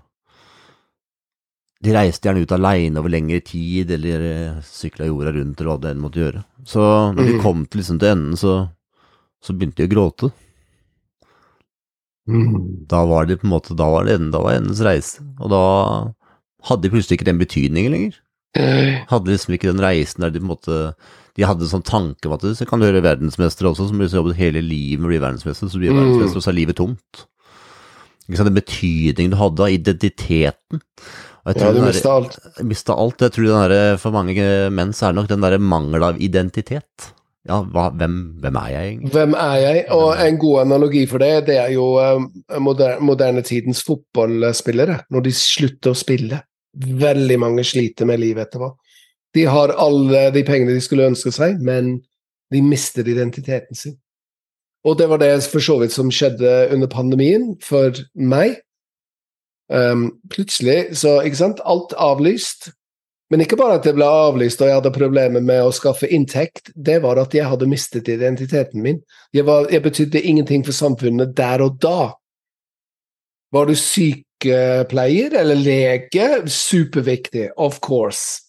de 1.83 1.93
reiste 1.95 2.27
gjerne 2.27 2.43
ut 2.43 2.51
aleine 2.55 2.99
over 2.99 3.11
lengre 3.11 3.39
tid, 3.43 3.91
eller 3.95 4.23
uh, 4.25 4.61
sykla 4.63 5.07
jorda 5.09 5.33
rundt, 5.35 5.59
eller 5.59 5.71
hva 5.73 5.79
det 5.83 5.93
enn 5.93 6.03
måtte 6.03 6.21
gjøre. 6.23 6.43
Så 6.67 6.83
når 7.15 7.23
de 7.25 7.33
Mm. 7.37 7.41
kom 7.43 7.65
til, 7.65 7.81
liksom, 7.81 7.99
til 7.99 8.13
enden, 8.13 8.37
så, 8.39 8.53
så 9.43 9.53
begynte 9.55 9.83
de 9.83 9.87
å 9.89 9.93
gråte. 9.95 10.31
Mm. 12.29 12.85
Da 12.87 13.03
var 13.09 13.25
det 13.25 13.39
på 13.41 13.47
en 13.47 13.53
måte, 13.55 13.75
da 13.75 13.87
var 13.89 14.05
det 14.05 14.15
enden, 14.19 14.31
da 14.35 14.41
var 14.43 14.57
endens 14.59 14.81
reise. 14.85 15.23
Og 15.39 15.49
da 15.49 15.61
hadde 16.69 16.85
de 16.85 16.91
plutselig 16.93 17.17
ikke 17.17 17.29
den 17.31 17.39
betydningen 17.41 17.95
lenger. 17.95 18.19
Hadde 19.09 19.31
liksom 19.33 19.55
ikke 19.55 19.69
den 19.71 19.81
reisen 19.81 20.21
der 20.25 20.33
de 20.33 20.41
på 20.41 20.45
en 20.47 20.51
måte 20.53 20.77
De 21.39 21.47
hadde 21.47 21.63
en 21.63 21.71
sånn 21.71 21.85
tanke 21.87 22.27
om 22.27 22.33
at 22.35 22.43
så 22.57 22.67
kan 22.67 22.81
du 22.81 22.89
gjøre 22.89 23.05
verdensmester 23.05 23.69
også, 23.69 23.87
som 23.87 24.01
har 24.03 24.11
jobbet 24.11 24.35
hele 24.41 24.59
livet 24.65 24.99
med 24.99 25.07
å 25.07 25.13
bli 25.13 25.21
verdensmester, 25.23 25.71
så 25.71 25.79
blir 25.79 25.93
Mm. 25.93 26.01
verdensmester, 26.01 26.41
og 26.41 26.43
så 26.43 26.51
er 26.51 26.57
livet 26.59 26.75
tomt. 26.75 27.25
Ikke 28.27 28.37
sant, 28.41 28.49
Den 28.51 28.59
betydningen 28.59 29.31
du 29.31 29.37
hadde 29.39 29.63
av 29.63 29.71
identiteten. 29.73 30.81
Jeg 31.47 31.55
Ja, 31.63 31.71
du 31.73 31.81
mista 31.81 32.09
alt. 32.11 32.35
jeg 32.59 32.65
mista 32.67 32.93
alt. 32.93 33.17
Jeg 33.23 33.31
tror 33.31 33.45
den 33.47 33.69
der, 33.71 33.97
for 33.97 34.11
mange 34.11 34.69
menn 34.69 34.91
så 34.93 35.07
er 35.07 35.13
det 35.13 35.15
nok 35.23 35.27
den 35.31 35.41
derre 35.41 35.59
mangel 35.59 36.03
av 36.03 36.19
identitet. 36.21 37.13
ja, 37.47 37.63
hva, 37.63 37.89
hvem, 37.97 38.35
hvem 38.41 38.55
er 38.57 38.69
jeg 38.69 38.99
egentlig? 38.99 39.11
Hvem 39.15 39.33
er 39.33 39.55
jeg? 39.63 39.85
Og 39.95 40.19
en 40.19 40.37
god 40.37 40.59
analogi 40.67 41.05
for 41.07 41.17
det, 41.17 41.45
det 41.47 41.55
er 41.57 41.71
jo 41.73 41.97
um, 41.97 42.27
moder 42.59 42.99
moderne 43.01 43.41
tidens 43.41 43.81
fotballspillere. 43.87 45.05
Når 45.09 45.23
de 45.23 45.31
slutter 45.31 45.89
å 45.91 45.95
spille. 45.97 46.43
Veldig 46.77 47.39
mange 47.39 47.63
sliter 47.65 48.05
med 48.05 48.19
livet 48.19 48.49
etterpå. 48.51 48.69
De 49.35 49.45
har 49.45 49.75
alle 49.77 50.29
de 50.33 50.43
pengene 50.45 50.73
de 50.73 50.83
skulle 50.83 51.09
ønske 51.11 51.31
seg, 51.33 51.59
men 51.61 51.99
de 52.53 52.61
mister 52.65 53.07
identiteten 53.07 53.77
sin. 53.77 53.97
Og 54.87 54.97
det 54.97 55.09
var 55.11 55.19
det 55.21 55.33
for 55.51 55.63
så 55.63 55.77
vidt 55.81 55.93
som 55.93 56.11
skjedde 56.13 56.69
under 56.73 56.89
pandemien 56.89 57.51
for 57.63 57.93
meg. 58.15 58.61
Um, 59.69 60.21
plutselig 60.31 60.95
så, 60.97 61.19
ikke 61.21 61.41
sant, 61.43 61.63
alt 61.67 61.93
avlyst. 61.99 62.71
Men 63.29 63.43
ikke 63.43 63.59
bare 63.59 63.77
at 63.77 63.85
det 63.85 63.93
ble 63.93 64.07
avlyst 64.07 64.61
og 64.63 64.69
jeg 64.69 64.79
hadde 64.79 64.91
problemer 64.95 65.43
med 65.45 65.61
å 65.61 65.73
skaffe 65.75 66.09
inntekt, 66.09 66.71
det 66.73 66.97
var 67.03 67.19
at 67.21 67.35
jeg 67.37 67.45
hadde 67.45 67.69
mistet 67.69 68.09
identiteten 68.09 68.81
min. 68.81 69.03
Jeg, 69.35 69.45
var, 69.45 69.67
jeg 69.69 69.85
betydde 69.85 70.23
ingenting 70.23 70.65
for 70.65 70.73
samfunnet 70.73 71.35
der 71.37 71.61
og 71.61 71.77
da. 71.83 72.09
Var 73.53 73.69
du 73.69 73.75
sykepleier 73.77 75.37
eller 75.37 75.61
lege? 75.61 76.29
Superviktig, 76.49 77.51
of 77.57 77.77
course. 77.85 78.48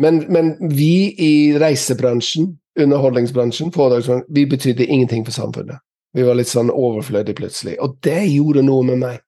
Men, 0.00 0.22
men 0.32 0.54
vi 0.72 1.14
i 1.20 1.32
reisebransjen, 1.60 2.54
underholdningsbransjen, 2.80 3.72
vi 4.28 4.46
betydde 4.46 4.86
ingenting 4.86 5.24
for 5.26 5.36
samfunnet. 5.36 5.82
Vi 6.12 6.24
var 6.24 6.36
litt 6.36 6.50
sånn 6.50 6.72
overflødige 6.72 7.38
plutselig. 7.40 7.78
Og 7.80 7.96
det 8.04 8.20
gjorde 8.28 8.64
noe 8.64 8.84
med 8.88 9.00
meg. 9.00 9.20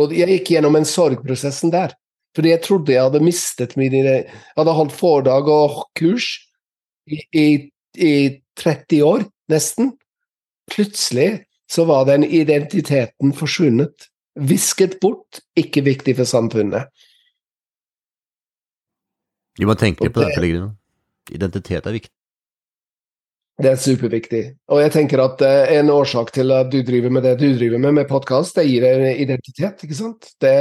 Og 0.00 0.12
jeg 0.16 0.28
gikk 0.38 0.54
gjennom 0.54 0.76
en 0.76 0.88
sorgprosessen 0.88 1.72
der. 1.72 1.92
Fordi 2.36 2.52
jeg 2.54 2.64
trodde 2.64 2.94
jeg 2.94 3.04
hadde 3.04 3.24
mistet 3.24 3.74
min 3.76 3.92
Jeg 3.92 4.24
hadde 4.56 4.76
holdt 4.76 4.94
foredrag 4.96 5.48
og 5.52 5.82
kurs 5.98 6.30
i, 7.04 7.20
i, 7.36 7.46
i 7.96 8.14
30 8.56 9.02
år, 9.04 9.26
nesten. 9.52 9.92
Plutselig 10.72 11.44
så 11.68 11.84
var 11.88 12.06
den 12.08 12.24
identiteten 12.24 13.32
forsvunnet. 13.36 14.08
Visket 14.40 14.98
bort, 15.00 15.42
ikke 15.56 15.84
viktig 15.84 16.16
for 16.16 16.28
samfunnet. 16.28 16.88
Vi 19.58 19.68
må 19.68 19.76
tenke 19.78 20.08
på 20.08 20.22
det, 20.22 20.32
Pellegrino. 20.34 20.72
Identitet 21.32 21.86
er 21.86 21.96
viktig. 21.98 22.12
Det 23.62 23.68
er 23.74 23.80
superviktig. 23.80 24.42
Og 24.72 24.80
jeg 24.80 24.92
tenker 24.94 25.20
at 25.22 25.42
uh, 25.44 25.74
en 25.76 25.90
årsak 25.92 26.32
til 26.34 26.54
at 26.56 26.70
du 26.72 26.80
driver 26.86 27.12
med 27.12 27.26
det 27.26 27.36
du 27.42 27.50
driver 27.52 27.82
med, 27.82 27.98
med 28.00 28.08
podkast, 28.10 28.56
det 28.56 28.64
gir 28.66 28.84
deg 28.86 29.20
identitet, 29.22 29.84
ikke 29.84 29.98
sant? 29.98 30.32
Det, 30.40 30.54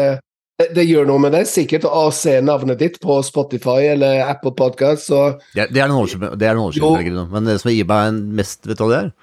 det, 0.60 0.68
det, 0.76 0.86
gjør 0.90 1.08
noe 1.10 1.24
med 1.24 1.34
det, 1.38 1.46
sikkert, 1.50 1.88
å 1.88 2.10
se 2.14 2.36
navnet 2.44 2.82
ditt 2.82 3.00
på 3.02 3.22
Spotify 3.26 3.94
eller 3.94 4.26
Apple 4.28 4.54
Podcast. 4.58 5.08
Så... 5.08 5.22
Det, 5.56 5.70
det, 5.72 5.82
er 5.82 5.90
noen 5.90 6.04
år 6.04 6.76
siden, 6.76 7.24
men 7.32 7.48
det 7.48 7.58
som 7.64 7.72
gir 7.72 7.88
meg 7.90 8.20
mest, 8.42 8.68
vet 8.68 8.78
du 8.78 8.86
hva 8.86 8.92
det 8.92 9.02
er? 9.06 9.16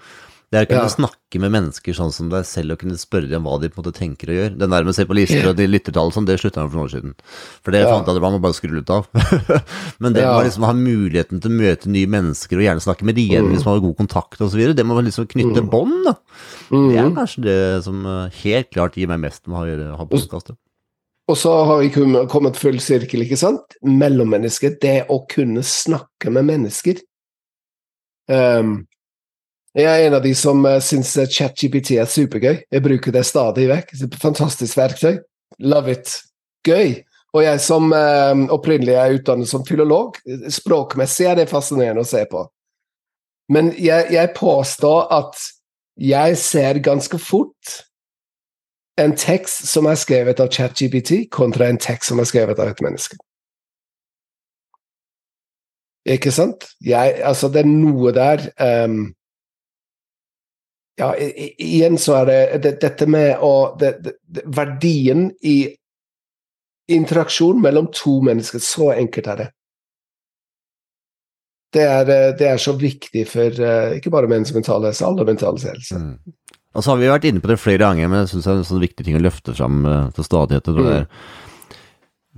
Det 0.49 0.57
er 0.57 0.65
å 0.65 0.69
kunne 0.71 0.87
ja. 0.87 0.93
snakke 0.95 1.41
med 1.43 1.53
mennesker 1.53 1.93
sånn 1.93 2.13
som 2.15 2.31
deg 2.33 2.47
selv 2.49 2.73
og 2.73 2.81
kunne 2.81 2.97
spørre 2.97 3.29
dem 3.29 3.45
hva 3.45 3.59
de 3.61 3.69
på 3.69 3.77
en 3.77 3.83
måte 3.83 3.99
tenker 3.99 4.31
og 4.33 4.39
gjør. 4.39 4.55
Det 4.57 4.69
der 4.73 4.87
med 4.87 4.95
å 4.95 4.97
se 4.97 5.05
på 5.05 5.17
lister 5.19 5.49
og 5.51 5.59
de 5.59 5.67
lyttertall 5.69 6.13
sånn, 6.15 6.29
det 6.29 6.39
slutta 6.41 6.63
jeg 6.65 6.71
for 6.71 6.79
noen 6.79 6.87
år 6.87 6.95
siden. 6.95 7.13
For 7.61 7.77
det 7.77 7.83
ja. 7.83 7.91
fant 7.93 8.09
jeg 8.09 8.17
at 8.17 8.25
man 8.25 8.37
må 8.39 8.41
bare 8.47 8.57
skru 8.57 8.73
litt 8.73 8.93
av. 8.95 9.11
Men 10.03 10.17
det 10.17 10.25
ja. 10.25 10.33
å 10.33 10.47
liksom 10.47 10.65
ha 10.65 10.73
muligheten 10.79 11.45
til 11.45 11.53
å 11.53 11.59
møte 11.61 11.93
nye 11.93 12.09
mennesker 12.17 12.57
og 12.57 12.65
gjerne 12.65 12.87
snakke 12.87 13.11
med 13.11 13.21
de 13.21 13.27
igjen 13.29 13.45
mm. 13.45 13.53
hvis 13.53 13.69
man 13.69 13.77
har 13.77 13.85
god 13.85 13.99
kontakt 14.01 14.47
osv., 14.49 14.65
det 14.79 14.89
må 14.89 14.97
liksom 15.05 15.29
knytte 15.29 15.67
mm. 15.67 15.71
bånd, 15.75 16.01
da. 16.09 16.17
Mm. 16.73 16.89
Det 16.89 17.03
er 17.03 17.15
kanskje 17.21 17.45
det 17.45 17.61
som 17.85 18.01
eh, 18.09 18.41
helt 18.41 18.73
klart 18.73 18.97
gir 18.97 19.13
meg 19.13 19.21
mest 19.29 19.45
med 19.53 19.85
å 19.85 20.01
ha 20.01 20.09
podkastet. 20.09 20.57
Og 21.29 21.37
så 21.37 21.53
har 21.69 21.83
vi 21.83 21.93
kommet 21.93 22.57
full 22.57 22.81
sirkel, 22.81 23.27
ikke 23.27 23.37
sant? 23.37 23.77
Mellommennesket. 23.85 24.81
Det 24.81 25.03
å 25.13 25.27
kunne 25.29 25.61
snakke 25.61 26.33
med 26.33 26.49
mennesker. 26.49 27.03
Um, 28.33 28.79
jeg 29.85 29.91
er 29.91 30.07
en 30.09 30.17
av 30.19 30.25
de 30.25 30.33
som 30.37 30.65
uh, 30.67 30.79
syns 30.83 31.13
ChatGPT 31.31 31.97
er 32.01 32.09
supergøy. 32.11 32.65
Jeg 32.71 32.85
bruker 32.85 33.15
det 33.15 33.27
stadig 33.29 33.69
vekk. 33.71 33.93
Fantastisk 34.23 34.79
verktøy. 34.79 35.19
Love 35.59 35.95
it. 35.95 36.15
Gøy. 36.67 36.97
Og 37.37 37.45
jeg 37.45 37.61
som 37.61 37.93
uh, 37.93 38.47
opprinnelig 38.55 38.97
er 38.97 39.19
utdannet 39.19 39.51
som 39.51 39.67
filolog, 39.69 40.17
språkmessig 40.51 41.29
er 41.29 41.43
det 41.43 41.51
fascinerende 41.51 42.03
å 42.03 42.09
se 42.09 42.25
på. 42.31 42.47
Men 43.53 43.71
jeg, 43.81 44.09
jeg 44.13 44.35
påstår 44.37 45.07
at 45.15 45.39
jeg 45.99 46.37
ser 46.39 46.81
ganske 46.85 47.19
fort 47.19 47.79
en 48.99 49.15
tekst 49.17 49.69
som 49.71 49.87
er 49.87 49.99
skrevet 49.99 50.41
av 50.43 50.51
ChatGPT, 50.53 51.29
kontra 51.31 51.69
en 51.69 51.79
tekst 51.79 52.11
som 52.11 52.21
er 52.21 52.29
skrevet 52.29 52.59
av 52.59 52.73
et 52.73 52.83
menneske. 52.83 53.19
Ikke 56.09 56.33
sant? 56.33 56.67
Jeg, 56.85 57.19
altså, 57.23 57.51
det 57.53 57.63
er 57.63 57.71
noe 57.71 58.13
der 58.17 58.49
um, 58.89 59.11
Ja, 60.99 61.13
igjen 61.17 61.99
så 61.99 62.21
er 62.23 62.27
det, 62.27 62.41
det 62.65 62.73
dette 62.83 63.07
med 63.07 63.39
å 63.45 63.53
det, 63.79 63.93
det, 64.03 64.43
Verdien 64.51 65.29
i 65.47 65.61
interaksjon 66.89 67.61
mellom 67.63 67.91
to 67.95 68.19
mennesker. 68.25 68.63
Så 68.63 68.91
enkelt 68.97 69.31
er 69.31 69.41
det. 69.43 69.49
Det 71.77 71.85
er, 71.85 72.09
eh, 72.09 72.35
det 72.39 72.49
er 72.49 72.61
så 72.61 72.73
viktig 72.81 73.27
for 73.29 73.61
uh, 73.61 73.97
ikke 73.99 74.13
bare 74.13 74.31
menns 74.31 74.55
mentale 74.57 74.89
helse, 74.89 75.05
alle 75.05 75.27
mentale 75.29 75.61
helse. 75.61 76.01
Mm. 76.01 76.15
Og 76.75 76.85
så 76.85 76.93
har 76.95 77.01
vi 77.01 77.11
vært 77.11 77.27
inne 77.29 77.43
på 77.45 77.51
det 77.51 77.59
flere 77.61 77.83
ganger, 77.83 78.09
men 78.09 78.23
jeg 78.23 78.33
syns 78.33 78.47
det 78.47 78.53
er 78.53 78.63
en 78.63 78.71
sånn 78.71 78.87
viktig 78.87 79.05
ting 79.05 79.19
å 79.19 79.21
løfte 79.21 79.55
fram 79.57 79.83
uh, 79.85 80.09
til 80.17 80.27
stadighet. 80.27 80.71
Mm. 80.73 81.07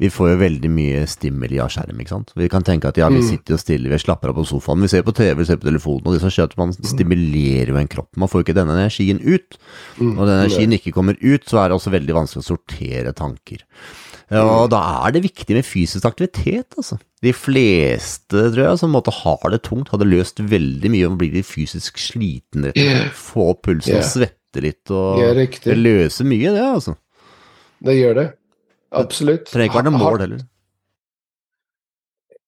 Vi 0.00 0.08
får 0.08 0.30
jo 0.30 0.36
veldig 0.40 0.70
mye 0.72 1.00
stimuli 1.10 1.58
av 1.60 1.68
skjerm, 1.74 1.98
ikke 2.00 2.14
sant. 2.14 2.30
Vi 2.38 2.48
kan 2.52 2.64
tenke 2.64 2.88
at 2.88 2.96
ja, 2.96 3.10
vi 3.12 3.20
mm. 3.20 3.26
sitter 3.26 3.52
jo 3.52 3.60
stille, 3.60 3.90
vi 3.92 3.98
slapper 4.00 4.32
av 4.32 4.38
på 4.38 4.46
sofaen, 4.48 4.80
vi 4.80 4.88
ser 4.88 5.04
på 5.04 5.12
TV, 5.16 5.34
vi 5.42 5.48
ser 5.50 5.58
på 5.60 5.68
telefonen, 5.68 6.06
og 6.06 6.16
det 6.16 6.22
som 6.22 6.32
skjer 6.32 6.48
at 6.48 6.56
man 6.56 6.72
stimulerer 6.72 7.74
jo 7.74 7.76
en 7.76 7.90
kropp. 7.90 8.08
Man 8.20 8.30
får 8.32 8.40
jo 8.40 8.46
ikke 8.46 8.56
denne 8.56 8.78
energien 8.78 9.20
ut. 9.20 9.58
Mm. 9.98 10.14
Når 10.14 10.22
den 10.22 10.38
energien 10.38 10.76
ikke 10.78 10.94
kommer 10.96 11.20
ut, 11.20 11.44
så 11.44 11.60
er 11.60 11.68
det 11.68 11.76
også 11.76 11.92
veldig 11.92 12.16
vanskelig 12.16 12.46
å 12.46 12.48
sortere 12.48 13.12
tanker. 13.18 13.66
Ja, 14.30 14.46
Og 14.46 14.70
da 14.72 14.80
er 15.02 15.12
det 15.12 15.24
viktig 15.26 15.58
med 15.58 15.66
fysisk 15.66 16.08
aktivitet, 16.08 16.72
altså. 16.78 16.96
De 17.20 17.34
fleste, 17.36 18.46
tror 18.54 18.62
jeg, 18.62 18.80
som 18.80 18.96
måtte 18.96 19.12
har 19.12 19.52
det 19.52 19.64
tungt, 19.68 19.92
hadde 19.92 20.08
løst 20.08 20.40
veldig 20.40 20.94
mye 20.96 21.08
om 21.10 21.18
å 21.18 21.20
bli 21.20 21.44
fysisk 21.44 22.00
sliten, 22.00 22.70
og. 22.70 22.82
Få 23.20 23.52
pulsen 23.60 23.98
yeah. 23.98 24.04
og 24.04 24.12
svette 24.14 24.64
litt 24.64 24.90
og 24.96 25.20
Det 25.66 25.76
løser 25.76 26.24
mye, 26.24 26.56
det, 26.56 26.68
altså. 26.72 26.96
Det 27.84 28.00
gjør 28.00 28.16
det. 28.16 28.30
Absolutt. 28.90 29.50
Trenger 29.50 29.70
ikke 29.70 29.78
være 29.80 29.90
noe 29.90 30.02
mål 30.02 30.24
heller. 30.24 30.46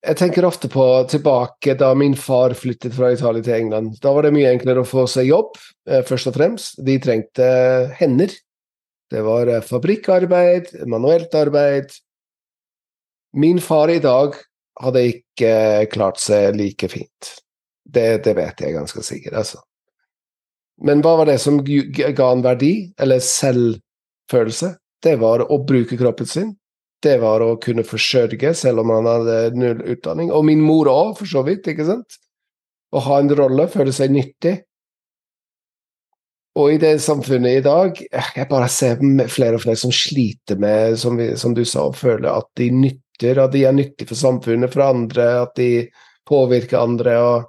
Jeg 0.03 0.19
tenker 0.19 0.43
ofte 0.43 0.67
på 0.67 0.85
tilbake 1.11 1.77
da 1.79 1.93
min 1.95 2.17
far 2.19 2.57
flyttet 2.59 2.95
fra 2.97 3.13
Italia 3.15 3.45
til 3.47 3.55
England. 3.55 4.01
Da 4.03 4.11
var 4.11 4.27
det 4.27 4.33
mye 4.35 4.51
enklere 4.51 4.83
å 4.83 4.89
få 4.89 5.05
seg 5.07 5.29
jobb, 5.29 5.61
eh, 5.87 6.03
først 6.03 6.33
og 6.33 6.35
fremst. 6.35 6.81
De 6.83 6.97
trengte 6.99 7.47
hender. 8.01 8.35
Det 9.13 9.23
var 9.23 9.47
eh, 9.47 9.63
fabrikkarbeid, 9.63 10.73
manuelt 10.91 11.35
arbeid. 11.39 11.95
Min 13.39 13.63
far 13.63 13.95
i 13.95 14.01
dag 14.03 14.35
hadde 14.83 15.07
ikke 15.13 15.55
klart 15.93 16.19
seg 16.19 16.59
like 16.59 16.91
fint. 16.91 17.37
Det, 17.87 18.25
det 18.27 18.35
vet 18.35 18.59
jeg 18.59 18.75
ganske 18.75 19.07
sikkert, 19.07 19.39
altså. 19.39 19.63
Men 20.83 21.03
hva 21.05 21.15
var 21.21 21.31
det 21.31 21.39
som 21.39 21.61
ga 21.63 22.29
en 22.33 22.43
verdi, 22.43 22.75
eller 22.99 23.23
selvfølelse? 23.23 24.75
Det 25.03 25.17
var 25.21 25.45
å 25.45 25.59
bruke 25.67 25.99
kroppen 25.99 26.29
sin. 26.29 26.51
Det 27.03 27.17
var 27.19 27.43
å 27.43 27.57
kunne 27.63 27.83
forsørge, 27.83 28.53
selv 28.55 28.85
om 28.85 28.93
han 28.95 29.09
hadde 29.11 29.39
null 29.59 29.81
utdanning. 29.95 30.31
Og 30.31 30.45
min 30.47 30.63
mor 30.63 30.91
òg, 30.91 31.17
for 31.19 31.31
så 31.31 31.43
vidt. 31.47 31.67
ikke 31.67 31.89
sant? 31.89 32.19
Å 32.95 33.03
ha 33.03 33.19
en 33.19 33.33
rolle, 33.35 33.67
føle 33.73 33.95
seg 33.95 34.15
nyttig. 34.15 34.61
Og 36.61 36.75
i 36.75 36.79
det 36.79 36.99
samfunnet 37.01 37.59
i 37.59 37.65
dag, 37.65 37.97
jeg 37.97 38.49
bare 38.51 38.69
ser 38.69 39.01
flere 39.33 39.57
og 39.57 39.65
flere 39.65 39.81
som 39.81 39.93
sliter 39.95 40.59
med, 40.61 40.99
som, 41.01 41.17
vi, 41.17 41.31
som 41.41 41.57
du 41.57 41.65
sa, 41.65 41.87
å 41.89 41.97
føle 41.97 42.29
at 42.29 42.51
de 42.61 42.69
nytter, 42.77 43.41
at 43.41 43.55
de 43.55 43.65
er 43.65 43.73
nyttige 43.75 44.11
for 44.11 44.21
samfunnet, 44.21 44.71
for 44.75 44.85
andre, 44.85 45.31
at 45.47 45.57
de 45.57 45.71
påvirker 46.29 46.83
andre. 46.83 47.17
og 47.19 47.49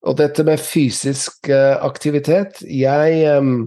og 0.00 0.16
dette 0.16 0.40
med 0.48 0.56
fysisk 0.64 1.50
uh, 1.52 1.76
aktivitet 1.84 2.62
Jeg 2.64 3.36
um, 3.36 3.66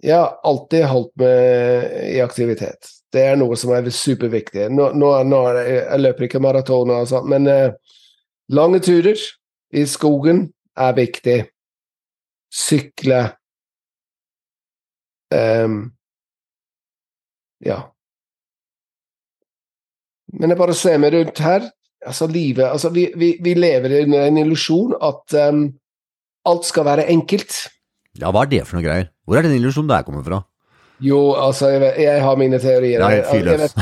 Jeg 0.00 0.16
har 0.16 0.38
alltid 0.48 0.84
holdt 0.88 1.12
med 1.20 1.90
i 2.08 2.20
aktivitet. 2.24 2.88
Det 3.12 3.24
er 3.32 3.36
noe 3.36 3.56
som 3.58 3.72
er 3.74 3.88
superviktig. 3.92 4.70
Nå, 4.72 4.92
nå, 4.96 5.10
nå 5.28 5.40
er 5.50 5.58
det, 5.58 5.64
jeg 5.76 6.02
løper 6.04 6.26
ikke 6.26 6.42
maraton, 6.42 6.92
altså, 6.94 7.20
men 7.26 7.48
eh, 7.50 7.74
lange 8.54 8.80
turer 8.84 9.18
i 9.76 9.84
skogen 9.86 10.46
er 10.78 10.96
viktig. 10.96 11.38
Sykle 12.50 13.22
um, 15.34 15.82
Ja. 17.62 17.82
Men 20.32 20.54
jeg 20.54 20.58
bare 20.58 20.74
ser 20.78 20.98
meg 21.02 21.14
rundt 21.14 21.42
her. 21.44 21.68
Altså, 22.06 22.26
livet 22.30 22.64
altså, 22.64 22.88
vi, 22.94 23.10
vi, 23.18 23.34
vi 23.44 23.52
lever 23.54 23.92
i 23.98 24.02
en 24.06 24.38
illusjon 24.40 24.94
at 24.96 25.36
um, 25.50 25.66
alt 26.48 26.66
skal 26.66 26.86
være 26.88 27.10
enkelt. 27.12 27.52
Ja, 28.18 28.32
hva 28.34 28.42
er 28.42 28.50
det 28.50 28.64
for 28.66 28.78
noe 28.78 28.86
greier? 28.86 29.10
Hvor 29.28 29.38
er 29.38 29.46
den 29.46 29.54
illusjonen 29.54 29.90
der 29.92 30.06
kommer 30.06 30.24
fra? 30.26 30.40
Jo, 31.00 31.32
altså, 31.32 31.70
jeg, 31.72 31.94
jeg 32.02 32.20
har 32.20 32.36
mine 32.36 32.58
teorier. 32.60 33.00
Nei, 33.00 33.22
fyr 33.24 33.52
fyrløs. 33.54 33.74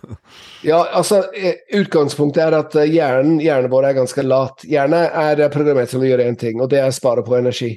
Ja, 0.64 0.78
altså, 0.96 1.18
eh, 1.36 1.58
Utgangspunktet 1.76 2.40
er 2.40 2.54
at 2.56 2.74
eh, 2.80 2.88
hjernen, 2.88 3.36
hjernen 3.42 3.68
vår 3.72 3.90
er 3.90 3.96
ganske 3.98 4.22
lat. 4.24 4.64
Hjernen 4.64 5.10
er 5.10 5.42
eh, 5.44 5.50
programmert 5.52 5.92
til 5.92 6.00
å 6.00 6.08
gjøre 6.08 6.24
én 6.24 6.38
ting, 6.40 6.62
og 6.64 6.70
det 6.72 6.80
er 6.80 6.88
å 6.88 6.94
spare 6.96 7.24
på 7.26 7.36
energi. 7.36 7.74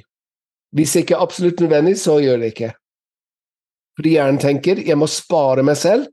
Hvis 0.72 0.94
ikke 1.02 1.18
absolutt 1.20 1.60
nødvendig, 1.60 1.98
så 2.00 2.16
gjør 2.22 2.40
det 2.40 2.54
ikke. 2.54 2.70
Fordi 3.98 4.14
hjernen 4.14 4.40
tenker 4.40 4.80
jeg 4.86 4.96
må 4.96 5.08
spare 5.10 5.64
meg 5.66 5.76
selv 5.80 6.08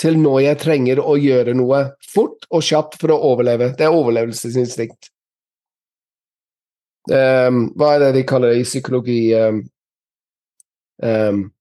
til 0.00 0.16
når 0.20 0.40
jeg 0.44 0.60
trenger 0.62 1.02
å 1.04 1.18
gjøre 1.20 1.56
noe 1.56 1.82
fort 2.08 2.48
og 2.48 2.64
kjapt 2.64 2.96
for 3.00 3.12
å 3.12 3.20
overleve. 3.32 3.74
Det 3.76 3.84
er 3.84 3.96
overlevelsesinstinkt. 3.96 5.10
Ehm, 7.12 7.66
hva 7.78 7.94
er 7.94 8.06
det 8.06 8.14
de 8.16 8.26
kaller 8.26 8.54
det 8.54 8.62
i 8.64 8.68
psykologi? 8.68 9.20
um, 11.02 11.52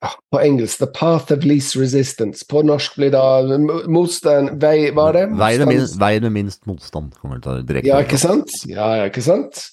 ah, 0.00 0.16
på 0.32 0.40
engelsk 0.40 0.78
'the 0.78 0.86
path 0.86 1.32
of 1.32 1.44
least 1.44 1.76
resistance'. 1.76 2.44
På 2.48 2.62
norsk 2.62 2.96
blir 2.96 3.10
det 3.10 3.88
motstand 3.88 4.60
Vei, 4.60 4.90
hva 4.90 5.08
er 5.08 5.12
det? 5.12 5.24
Veien 5.38 5.64
med, 5.64 5.74
minst, 5.74 6.00
vei 6.00 6.20
med 6.20 6.32
minst 6.32 6.66
motstand 6.66 7.14
kommer 7.20 7.40
å 7.40 7.62
direkte. 7.62 7.88
Ja, 7.88 8.02
ikke 8.04 8.20
sant? 8.20 8.52
Ja, 8.68 8.92
ja, 9.00 9.08
ikke 9.10 9.24
sant? 9.24 9.70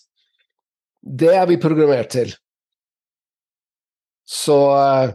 Det 1.04 1.34
er 1.36 1.46
vi 1.50 1.60
programmert 1.60 2.14
til. 2.16 2.32
Så 4.24 4.56
eh, 4.72 5.12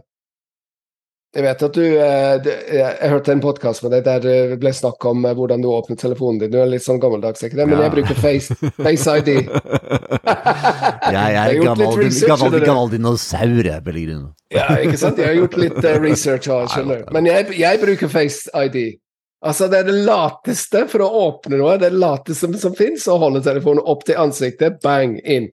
Jeg 1.39 1.45
vet 1.45 1.61
at 1.63 1.77
du 1.77 1.83
eh, 1.85 2.47
Jeg, 2.75 3.09
hørte 3.13 3.31
en 3.31 3.41
podkast 3.43 3.83
med 3.85 3.93
deg 3.95 4.03
der 4.03 4.23
det 4.23 4.57
ble 4.59 4.73
snakk 4.75 5.05
om 5.07 5.23
eh, 5.23 5.35
hvordan 5.37 5.61
du 5.63 5.69
åpner 5.71 5.95
telefonen 5.99 6.41
din. 6.41 6.51
Du 6.51 6.57
er 6.59 6.67
litt 6.67 6.83
sånn 6.83 6.99
gammeldags, 6.99 7.45
ikke 7.45 7.61
det? 7.61 7.67
Men 7.69 7.77
Ja. 7.79 7.85
jeg 7.85 7.93
bruker 7.95 8.17
Face, 8.19 8.55
face 8.75 9.13
ID. 9.21 9.29
jeg, 11.15 11.37
er 11.39 11.53
gammel, 11.63 12.09
gammel, 12.27 12.89
dinosaur, 12.91 13.61
jeg, 13.63 13.83
Pellegrino. 13.85 14.33
Ja, 14.51 14.65
ikke 14.83 14.99
sant? 14.99 15.21
Jeg 15.21 15.31
har 15.31 15.37
gjort 15.37 15.55
litt 15.61 15.77
eh, 15.79 15.99
research 16.03 16.49
òg, 16.51 16.67
skjønner 16.73 17.05
du. 17.05 17.13
Men 17.15 17.29
jeg, 17.29 17.47
jeg 17.61 17.79
bruker 17.85 18.11
Face 18.11 18.51
ID. 18.51 18.99
Altså, 19.39 19.69
det 19.71 19.79
er 19.79 19.87
det 19.87 20.01
lateste 20.09 20.83
for 20.91 21.05
å 21.05 21.09
åpne 21.21 21.61
noe. 21.61 21.77
Det 21.79 21.93
det 21.93 22.01
lateste 22.01 22.49
som, 22.49 22.57
som 22.59 22.75
fins, 22.75 23.07
å 23.07 23.15
holde 23.21 23.45
telefonen 23.45 23.85
opp 23.87 24.03
til 24.09 24.19
ansiktet, 24.19 24.81
bang, 24.83 25.15
inn. 25.23 25.47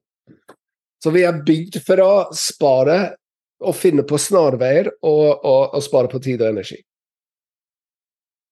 Så 0.98 1.14
vi 1.14 1.22
er 1.28 1.38
bygd 1.46 1.78
for 1.86 2.02
å 2.02 2.12
spare 2.34 2.98
og 3.64 3.76
finne 3.76 4.04
på 4.06 4.18
snarveier 4.20 4.90
og, 5.00 5.44
og, 5.44 5.74
og 5.76 5.82
spare 5.84 6.10
på 6.12 6.20
tid 6.22 6.42
og 6.42 6.52
energi. 6.52 6.80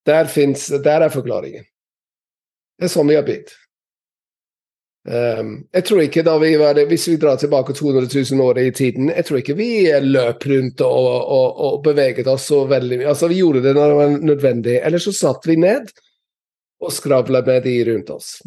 Der, 0.04 0.28
finnes, 0.28 0.66
der 0.84 1.04
er 1.04 1.12
forklaringen. 1.12 1.64
Det 2.78 2.88
er 2.88 2.92
sånn 2.92 3.08
vi 3.08 3.16
har 3.16 3.24
blitt. 3.26 3.52
Um, 5.04 5.66
jeg 5.68 5.84
tror 5.84 6.00
ikke 6.00 6.22
da 6.24 6.38
vi 6.40 6.54
var, 6.56 6.78
Hvis 6.88 7.02
vi 7.10 7.18
drar 7.20 7.36
tilbake 7.36 7.74
200 7.76 8.08
000 8.08 8.40
år 8.40 8.58
i 8.62 8.70
tiden, 8.72 9.10
jeg 9.12 9.26
tror 9.28 9.40
ikke 9.42 9.56
vi 9.58 9.68
løp 10.00 10.46
rundt 10.48 10.80
og, 10.80 11.08
og, 11.36 11.60
og 11.66 11.82
beveget 11.84 12.28
oss 12.32 12.48
så 12.48 12.62
veldig 12.68 13.00
mye. 13.00 13.10
Altså, 13.12 13.28
vi 13.28 13.42
gjorde 13.42 13.60
det 13.66 13.74
når 13.76 13.92
det 13.92 13.98
var 13.98 14.14
nødvendig, 14.30 14.78
eller 14.80 15.04
så 15.04 15.12
satt 15.12 15.44
vi 15.48 15.58
ned 15.60 15.92
og 16.80 16.92
skravla 16.92 17.44
med 17.44 17.68
de 17.68 17.76
rundt 17.90 18.10
oss. 18.16 18.38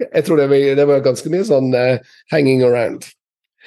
Jeg 0.00 0.24
tror 0.24 0.40
det 0.40 0.48
var, 0.48 0.64
det 0.80 0.88
var 0.88 1.04
ganske 1.04 1.32
mye 1.32 1.44
sånn 1.48 1.68
uh, 1.76 2.00
hanging 2.32 2.64
around. 2.64 3.04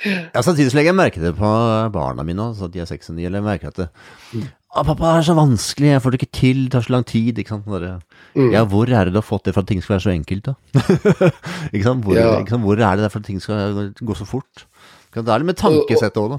Ja, 0.06 0.42
samtidig 0.46 0.72
så 0.72 0.78
legger 0.80 0.94
jeg 0.94 1.00
merke 1.00 1.20
det 1.24 1.34
på 1.36 1.50
barna 1.92 2.24
mine, 2.24 2.40
også 2.54 2.70
at 2.70 2.72
de 2.76 2.80
er 2.80 2.86
seks 2.90 3.10
og 3.12 3.16
ni, 3.18 3.26
eller 3.28 3.40
jeg 3.42 3.48
merker 3.50 3.68
at 3.74 3.76
det, 3.82 3.90
Mm. 4.34 4.44
ah, 4.76 4.84
'Pappa, 4.84 5.16
det 5.16 5.18
er 5.20 5.34
så 5.34 5.36
vanskelig, 5.36 5.88
jeg 5.90 6.02
får 6.02 6.12
det 6.12 6.22
ikke 6.22 6.32
til, 6.40 6.64
det 6.64 6.72
tar 6.72 6.82
så 6.86 6.90
lang 6.94 7.04
tid', 7.06 7.38
ikke 7.40 7.50
sant. 7.50 7.66
Bare, 7.66 8.02
Mm. 8.36 8.52
Ja, 8.54 8.64
hvor 8.66 8.84
er 8.88 9.04
det 9.06 9.14
du 9.14 9.18
har 9.20 9.26
fått 9.26 9.44
det 9.46 9.54
for 9.54 9.62
at 9.62 9.68
ting 9.68 9.82
skal 9.82 9.96
være 9.98 10.06
så 10.06 10.14
enkelt, 10.14 10.44
da? 10.46 10.54
ikke, 11.74 11.84
sant? 11.84 12.04
Hvor, 12.06 12.16
Ja. 12.16 12.40
ikke 12.40 12.50
sant? 12.50 12.64
Hvor 12.64 12.74
er 12.78 12.96
det 12.96 13.04
der 13.04 13.10
for 13.10 13.20
at 13.20 13.26
ting 13.26 13.42
skal 13.42 13.92
gå 14.06 14.14
så 14.16 14.26
fort? 14.26 14.66
Det 15.14 15.28
er 15.28 15.38
litt 15.40 15.46
med 15.46 15.58
tankesettet 15.58 16.18
òg, 16.22 16.30
da. 16.32 16.38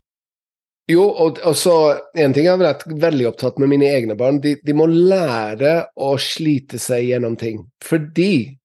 Jo, 0.90 1.02
og, 1.10 1.38
og 1.44 1.54
så 1.54 2.00
en 2.16 2.32
ting 2.32 2.44
jeg 2.46 2.56
har 2.56 2.62
vært 2.62 2.86
veldig 2.86 3.26
opptatt 3.28 3.58
med 3.58 3.68
mine 3.68 3.84
egne 3.86 4.16
barn. 4.16 4.40
De, 4.40 4.56
de 4.64 4.72
må 4.74 4.86
lære 4.86 5.86
å 5.98 6.16
slite 6.18 6.78
seg 6.82 7.04
gjennom 7.10 7.36
ting. 7.38 7.66
Fordi 7.84 8.56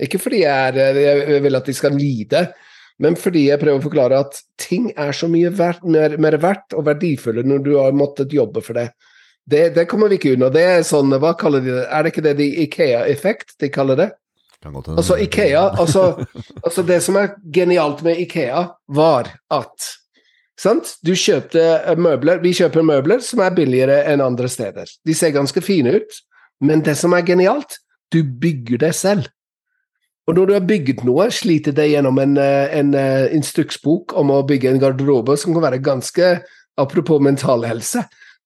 Ikke 0.00 0.18
fordi 0.20 0.42
jeg, 0.42 0.76
er, 0.76 0.94
jeg 1.32 1.42
vil 1.42 1.56
at 1.56 1.64
de 1.64 1.72
skal 1.72 1.92
lide, 1.96 2.52
men 3.02 3.16
fordi 3.20 3.46
jeg 3.50 3.60
prøver 3.60 3.80
å 3.80 3.84
forklare 3.84 4.20
at 4.24 4.38
ting 4.60 4.88
er 4.96 5.12
så 5.16 5.28
mye 5.28 5.50
verdt, 5.52 5.84
mer, 5.84 6.16
mer 6.22 6.38
verdt 6.40 6.76
og 6.76 6.86
verdifulle 6.88 7.44
når 7.44 7.64
du 7.66 7.74
har 7.76 7.96
måttet 7.96 8.32
jobbe 8.32 8.62
for 8.64 8.78
det. 8.78 8.88
Det, 9.46 9.68
det 9.76 9.84
kommer 9.90 10.10
vi 10.10 10.18
ikke 10.18 10.32
unna. 10.34 10.48
Det 10.50 10.62
er 10.64 10.86
sånn, 10.86 11.12
hva 11.22 11.34
kaller 11.38 11.62
de 11.62 11.74
det? 11.76 11.84
Er 11.92 12.02
det 12.02 12.14
ikke 12.14 12.24
det 12.24 12.32
de 12.40 12.48
Ikea-effekt 12.64 13.54
de 13.62 13.70
kaller 13.70 14.00
det? 14.00 14.08
Altså 14.96 15.18
Ikea, 15.22 15.68
altså, 15.78 16.08
altså 16.64 16.82
det 16.82 16.98
som 17.04 17.18
er 17.20 17.36
genialt 17.54 18.02
med 18.02 18.18
Ikea, 18.24 18.64
var 18.88 19.30
at 19.54 19.90
sant? 20.58 20.96
Du 21.04 21.12
kjøpte 21.14 21.62
eh, 21.62 22.00
møbler, 22.00 22.40
vi 22.42 22.54
kjøper 22.56 22.86
møbler 22.86 23.22
som 23.22 23.44
er 23.44 23.54
billigere 23.54 24.00
enn 24.10 24.24
andre 24.24 24.50
steder. 24.50 24.90
De 25.06 25.14
ser 25.14 25.36
ganske 25.36 25.62
fine 25.62 25.98
ut, 26.00 26.20
men 26.64 26.82
det 26.82 26.96
som 26.98 27.14
er 27.14 27.26
genialt, 27.28 27.78
du 28.10 28.22
bygger 28.24 28.82
det 28.82 28.94
selv. 28.96 29.28
Og 30.26 30.34
når 30.34 30.48
du 30.48 30.54
har 30.56 30.64
bygget 30.66 31.04
noe, 31.06 31.28
sliter 31.30 31.74
det 31.74 31.86
gjennom 31.92 32.18
en, 32.18 32.34
eh, 32.42 32.72
en 32.78 32.94
eh, 32.98 33.28
instruksbok 33.36 34.16
om 34.18 34.32
å 34.34 34.42
bygge 34.46 34.72
en 34.72 34.80
garderobe 34.82 35.36
som 35.38 35.54
kan 35.54 35.68
være 35.68 35.82
ganske 35.84 36.36
Apropos 36.76 37.22
mental 37.24 37.62
helse, 37.64 38.02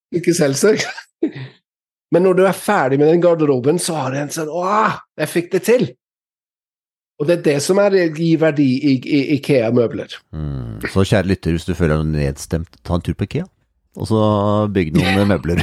psykisk 0.07 0.45
helse. 0.45 0.77
Men 2.15 2.23
når 2.23 2.37
du 2.39 2.45
er 2.47 2.55
ferdig 2.55 3.01
med 3.01 3.09
den 3.11 3.23
garderoben, 3.25 3.81
så 3.83 3.97
har 3.97 4.15
du 4.15 4.21
en 4.21 4.31
sånn 4.31 4.53
Åh, 4.55 5.01
jeg 5.19 5.33
fikk 5.33 5.49
det 5.57 5.61
til! 5.67 5.89
Og 7.19 7.27
det 7.27 7.41
er 7.41 7.43
det 7.49 7.57
som 7.65 7.81
er 7.83 7.97
gir 8.17 8.39
verdi 8.41 8.69
i, 8.79 8.95
i 9.03 9.19
Ikea-møbler. 9.35 10.15
Mm. 10.33 10.79
Så 10.89 11.03
kjære 11.03 11.29
lytter, 11.29 11.57
hvis 11.57 11.67
du 11.67 11.75
føler 11.75 11.99
deg 11.99 12.15
nedstemt, 12.15 12.79
ta 12.87 12.97
en 12.97 13.05
tur 13.05 13.19
på 13.19 13.27
Ikea. 13.27 13.51
Og 13.99 14.07
så 14.07 14.21
bygg 14.71 14.93
noen 14.95 15.27
møbler. 15.33 15.63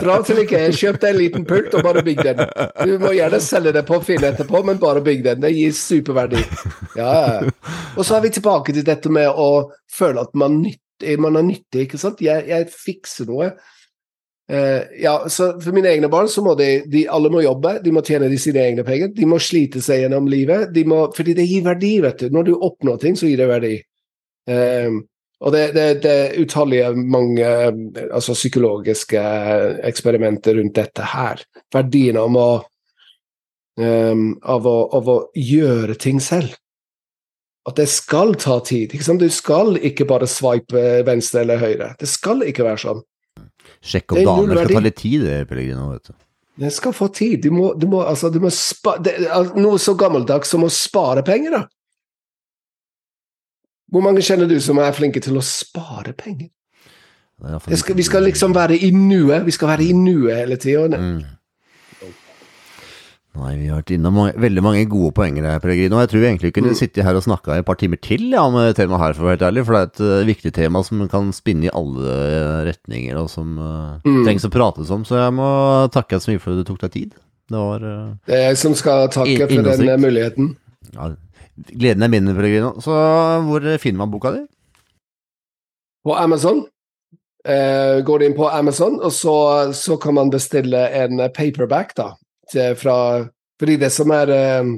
Dra 0.00 0.16
til 0.24 0.40
Ikea, 0.44 0.70
kjøp 0.72 1.00
deg 1.02 1.10
en 1.10 1.20
liten 1.20 1.44
pult 1.48 1.76
og 1.76 1.84
bare 1.84 2.04
bygg 2.06 2.22
den. 2.24 2.40
Du 2.88 2.94
må 3.02 3.12
gjerne 3.16 3.40
selge 3.44 3.74
det 3.76 3.84
på 3.88 4.00
Finn 4.06 4.24
etterpå, 4.24 4.62
men 4.64 4.80
bare 4.80 5.04
bygg 5.04 5.26
den. 5.26 5.42
Det 5.44 5.52
gir 5.52 5.76
superverdi. 5.76 6.40
Ja. 6.96 7.44
Og 7.98 8.00
så 8.00 8.16
er 8.16 8.24
vi 8.24 8.32
tilbake 8.38 8.72
til 8.72 8.86
dette 8.86 9.12
med 9.12 9.28
å 9.28 9.68
føle 9.92 10.24
at 10.24 10.32
man, 10.38 10.62
nyttig, 10.64 11.18
man 11.20 11.36
er 11.36 11.48
nyttig, 11.52 11.86
ikke 11.86 12.00
sant? 12.00 12.24
Jeg, 12.24 12.48
jeg 12.48 12.70
fikser 12.72 13.28
noe. 13.28 13.52
Uh, 14.44 14.84
ja, 15.00 15.14
så 15.32 15.54
For 15.56 15.72
mine 15.72 15.88
egne 15.88 16.10
barn 16.12 16.28
så 16.28 16.42
må 16.44 16.52
de, 16.58 16.82
de 16.92 17.06
alle 17.08 17.30
må 17.32 17.40
jobbe, 17.40 17.78
de 17.80 17.92
må 17.96 18.02
tjene 18.04 18.28
de 18.28 18.40
sine 18.40 18.60
egne 18.60 18.84
penger. 18.84 19.12
De 19.16 19.28
må 19.28 19.40
slite 19.40 19.84
seg 19.84 20.04
gjennom 20.04 20.28
livet, 20.32 20.70
de 20.72 20.84
må, 20.88 21.06
fordi 21.16 21.36
det 21.36 21.48
gir 21.48 21.64
verdi. 21.68 21.98
vet 22.04 22.24
du. 22.24 22.30
Når 22.32 22.48
du 22.48 22.54
oppnår 22.56 23.00
ting, 23.04 23.16
så 23.20 23.28
gir 23.28 23.40
det 23.40 23.52
verdi. 23.52 23.74
Eh, 24.48 25.02
og 25.44 25.52
det, 25.52 25.64
det, 25.76 25.86
det 26.04 26.12
er 26.12 26.36
utallige 26.40 26.90
mange 26.96 27.48
altså 28.06 28.32
psykologiske 28.32 29.20
eksperimenter 29.84 30.56
rundt 30.56 30.78
dette 30.78 31.08
her. 31.12 31.42
Verdien 31.74 32.16
av 32.16 32.38
å, 32.40 32.48
um, 33.80 34.30
av 34.40 34.68
å, 34.70 34.76
av 34.96 35.10
å 35.12 35.18
gjøre 35.36 35.98
ting 36.00 36.22
selv. 36.24 36.56
At 37.68 37.76
det 37.80 37.90
skal 37.92 38.34
ta 38.40 38.58
tid. 38.64 38.96
Du 39.20 39.28
skal 39.32 39.76
ikke 39.80 40.08
bare 40.08 40.28
swipe 40.28 40.80
venstre 41.04 41.44
eller 41.44 41.60
høyre. 41.60 41.92
Det 42.00 42.08
skal 42.08 42.44
ikke 42.48 42.64
være 42.64 42.80
sånn. 42.80 43.04
Sjekk 43.84 44.12
om 44.12 44.20
er 44.20 44.28
damer 44.28 44.60
skal 44.62 44.76
ta 44.78 44.84
litt 44.84 45.00
tid, 45.00 45.28
det, 45.28 45.38
Pellegrino. 45.48 45.90
vet 45.92 46.08
du. 46.08 46.18
Det 46.64 46.70
skal 46.72 46.92
få 46.96 47.08
tid. 47.12 47.40
Du 47.44 47.50
må, 47.52 47.72
du 47.76 47.88
må, 47.90 48.00
altså, 48.06 48.30
du 48.32 48.40
må 48.40 48.52
spa, 48.52 48.96
det, 49.02 49.16
noe 49.58 49.80
så 49.82 49.96
gammeldags 49.98 50.52
som 50.54 50.64
å 50.64 50.72
spare 50.72 51.24
penger, 51.26 51.58
da. 51.58 51.64
Hvor 53.94 54.02
mange 54.02 54.24
kjenner 54.26 54.48
du 54.50 54.56
som 54.60 54.80
er 54.82 54.90
flinke 54.96 55.22
til 55.22 55.38
å 55.38 55.44
spare 55.46 56.12
penger? 56.18 56.50
Er 57.44 57.76
skal, 57.78 57.94
vi 57.98 58.02
skal 58.06 58.24
liksom 58.26 58.54
være 58.56 58.76
i 58.82 58.90
nuet. 58.94 59.44
Vi 59.46 59.54
skal 59.54 59.68
være 59.70 59.86
i 59.86 59.92
nuet 59.94 60.34
hele 60.38 60.56
tida. 60.58 60.98
Mm. 60.98 61.22
Nei, 63.34 63.56
vi 63.58 63.66
har 63.66 63.80
vært 63.80 63.90
innom 63.96 64.14
mange, 64.14 64.32
veldig 64.38 64.62
mange 64.62 64.82
gode 64.86 65.10
poenger 65.16 65.42
her, 65.48 65.58
Pellegrino. 65.62 65.98
Jeg 65.98 66.10
tror 66.12 66.20
vi 66.22 66.26
egentlig 66.28 66.52
kunne 66.54 66.70
Mm. 66.70 66.76
sitte 66.78 67.02
her 67.02 67.16
og 67.18 67.24
snakka 67.24 67.56
et 67.58 67.64
par 67.66 67.74
timer 67.74 67.98
til 68.00 68.30
ja, 68.30 68.44
om 68.46 68.54
temaet 68.78 69.00
her, 69.02 69.12
for 69.12 69.24
å 69.24 69.26
være 69.26 69.34
helt 69.40 69.46
ærlig. 69.48 69.64
For 69.66 69.74
det 69.74 69.80
er 69.80 69.90
et 69.90 70.00
uh, 70.22 70.26
viktig 70.28 70.52
tema 70.54 70.82
som 70.86 71.02
kan 71.10 71.32
spinne 71.34 71.66
i 71.66 71.72
alle 71.74 72.14
retninger, 72.70 73.16
og 73.18 73.28
som 73.30 73.58
uh, 73.58 73.98
Mm. 74.06 74.22
trengs 74.24 74.44
å 74.46 74.50
prates 74.54 74.90
om. 74.90 75.02
Så 75.04 75.18
jeg 75.18 75.32
må 75.34 75.90
takke 75.90 76.20
så 76.22 76.30
mye 76.30 76.38
for 76.40 76.52
at 76.54 76.62
du 76.62 76.64
tok 76.70 76.80
deg 76.86 76.92
tid. 76.92 77.10
Det 77.50 77.58
var 77.58 77.82
uh, 77.82 78.14
Det 78.26 78.34
er 78.38 78.48
jeg 78.54 78.56
som 78.62 78.74
skal 78.74 79.08
takke 79.08 79.48
for 79.50 79.62
den 79.66 79.88
eh, 79.88 79.96
muligheten. 79.98 80.56
ja, 80.94 81.10
Gleden 81.54 82.02
er 82.02 82.10
min, 82.10 82.30
Pellegrino. 82.34 82.74
Så 82.82 82.94
hvor 83.46 83.66
finner 83.78 84.02
man 84.02 84.10
boka 84.12 84.32
di? 84.34 84.44
På 86.04 86.16
Amazon. 86.18 86.64
Uh, 87.44 88.00
går 88.00 88.22
inn 88.24 88.34
på 88.36 88.48
Amazon, 88.48 88.96
og 89.04 89.12
så, 89.12 89.36
så 89.76 89.98
kan 90.00 90.16
man 90.16 90.30
bestille 90.32 90.80
en 90.96 91.20
paperback, 91.36 91.92
da. 91.96 92.14
Til, 92.48 92.72
fra, 92.76 92.96
fordi 93.60 93.76
det 93.82 93.90
som 93.92 94.12
er 94.16 94.32
uh, 94.32 94.70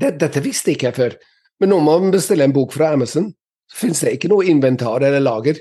det, 0.00 0.14
Dette 0.22 0.40
visste 0.44 0.72
ikke 0.72 0.88
jeg 0.88 0.96
før. 0.96 1.18
Men 1.60 1.74
når 1.74 1.84
man 1.84 2.14
bestiller 2.14 2.48
en 2.48 2.56
bok 2.56 2.72
fra 2.72 2.94
Amazon, 2.96 3.28
så 3.68 3.82
finnes 3.84 4.00
det 4.00 4.14
ikke 4.16 4.32
noe 4.32 4.48
inventar 4.48 5.04
eller 5.04 5.20
lager. 5.20 5.60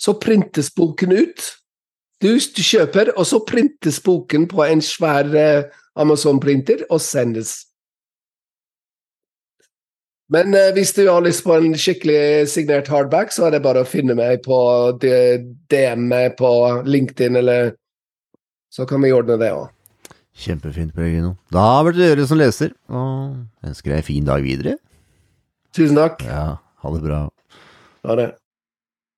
Så 0.00 0.18
printes 0.20 0.68
boken 0.76 1.16
ut. 1.16 1.48
Du, 2.20 2.34
du 2.36 2.62
kjøper, 2.62 3.14
og 3.16 3.24
så 3.26 3.40
printes 3.48 3.96
boken 4.04 4.44
på 4.48 4.62
en 4.68 4.84
svær 4.84 5.32
uh, 5.32 5.64
Amazon-printer 5.96 6.84
og 6.92 7.00
sendes. 7.00 7.69
Men 10.30 10.54
eh, 10.54 10.70
hvis 10.76 10.92
du 10.94 11.02
har 11.08 11.24
lyst 11.24 11.42
på 11.46 11.56
en 11.56 11.74
skikkelig 11.74 12.48
signert 12.52 12.90
hardback, 12.90 13.32
så 13.34 13.48
er 13.48 13.56
det 13.56 13.64
bare 13.64 13.82
å 13.82 13.88
finne 13.88 14.14
meg 14.18 14.44
på 14.44 14.58
DM 15.02 16.06
meg 16.10 16.36
på 16.38 16.50
LinkedIn, 16.86 17.38
eller 17.40 17.74
så 18.70 18.86
kan 18.86 19.02
vi 19.02 19.10
ordne 19.14 19.40
det 19.40 19.50
òg. 19.56 19.68
Kjempefint, 20.40 20.94
Pellegrino. 20.94 21.34
Da 21.52 21.82
blir 21.82 21.98
det 21.98 22.12
dere 22.12 22.28
som 22.30 22.38
leser, 22.38 22.70
og 22.88 23.66
ønsker 23.66 23.90
deg 23.90 23.98
en 23.98 24.06
fin 24.06 24.28
dag 24.28 24.46
videre. 24.46 24.76
Tusen 25.74 25.98
takk. 25.98 26.22
Ja, 26.26 26.46
ha 26.82 26.94
det 26.94 27.02
bra. 27.04 27.24
Ha 28.06 28.16
det. 28.18 28.30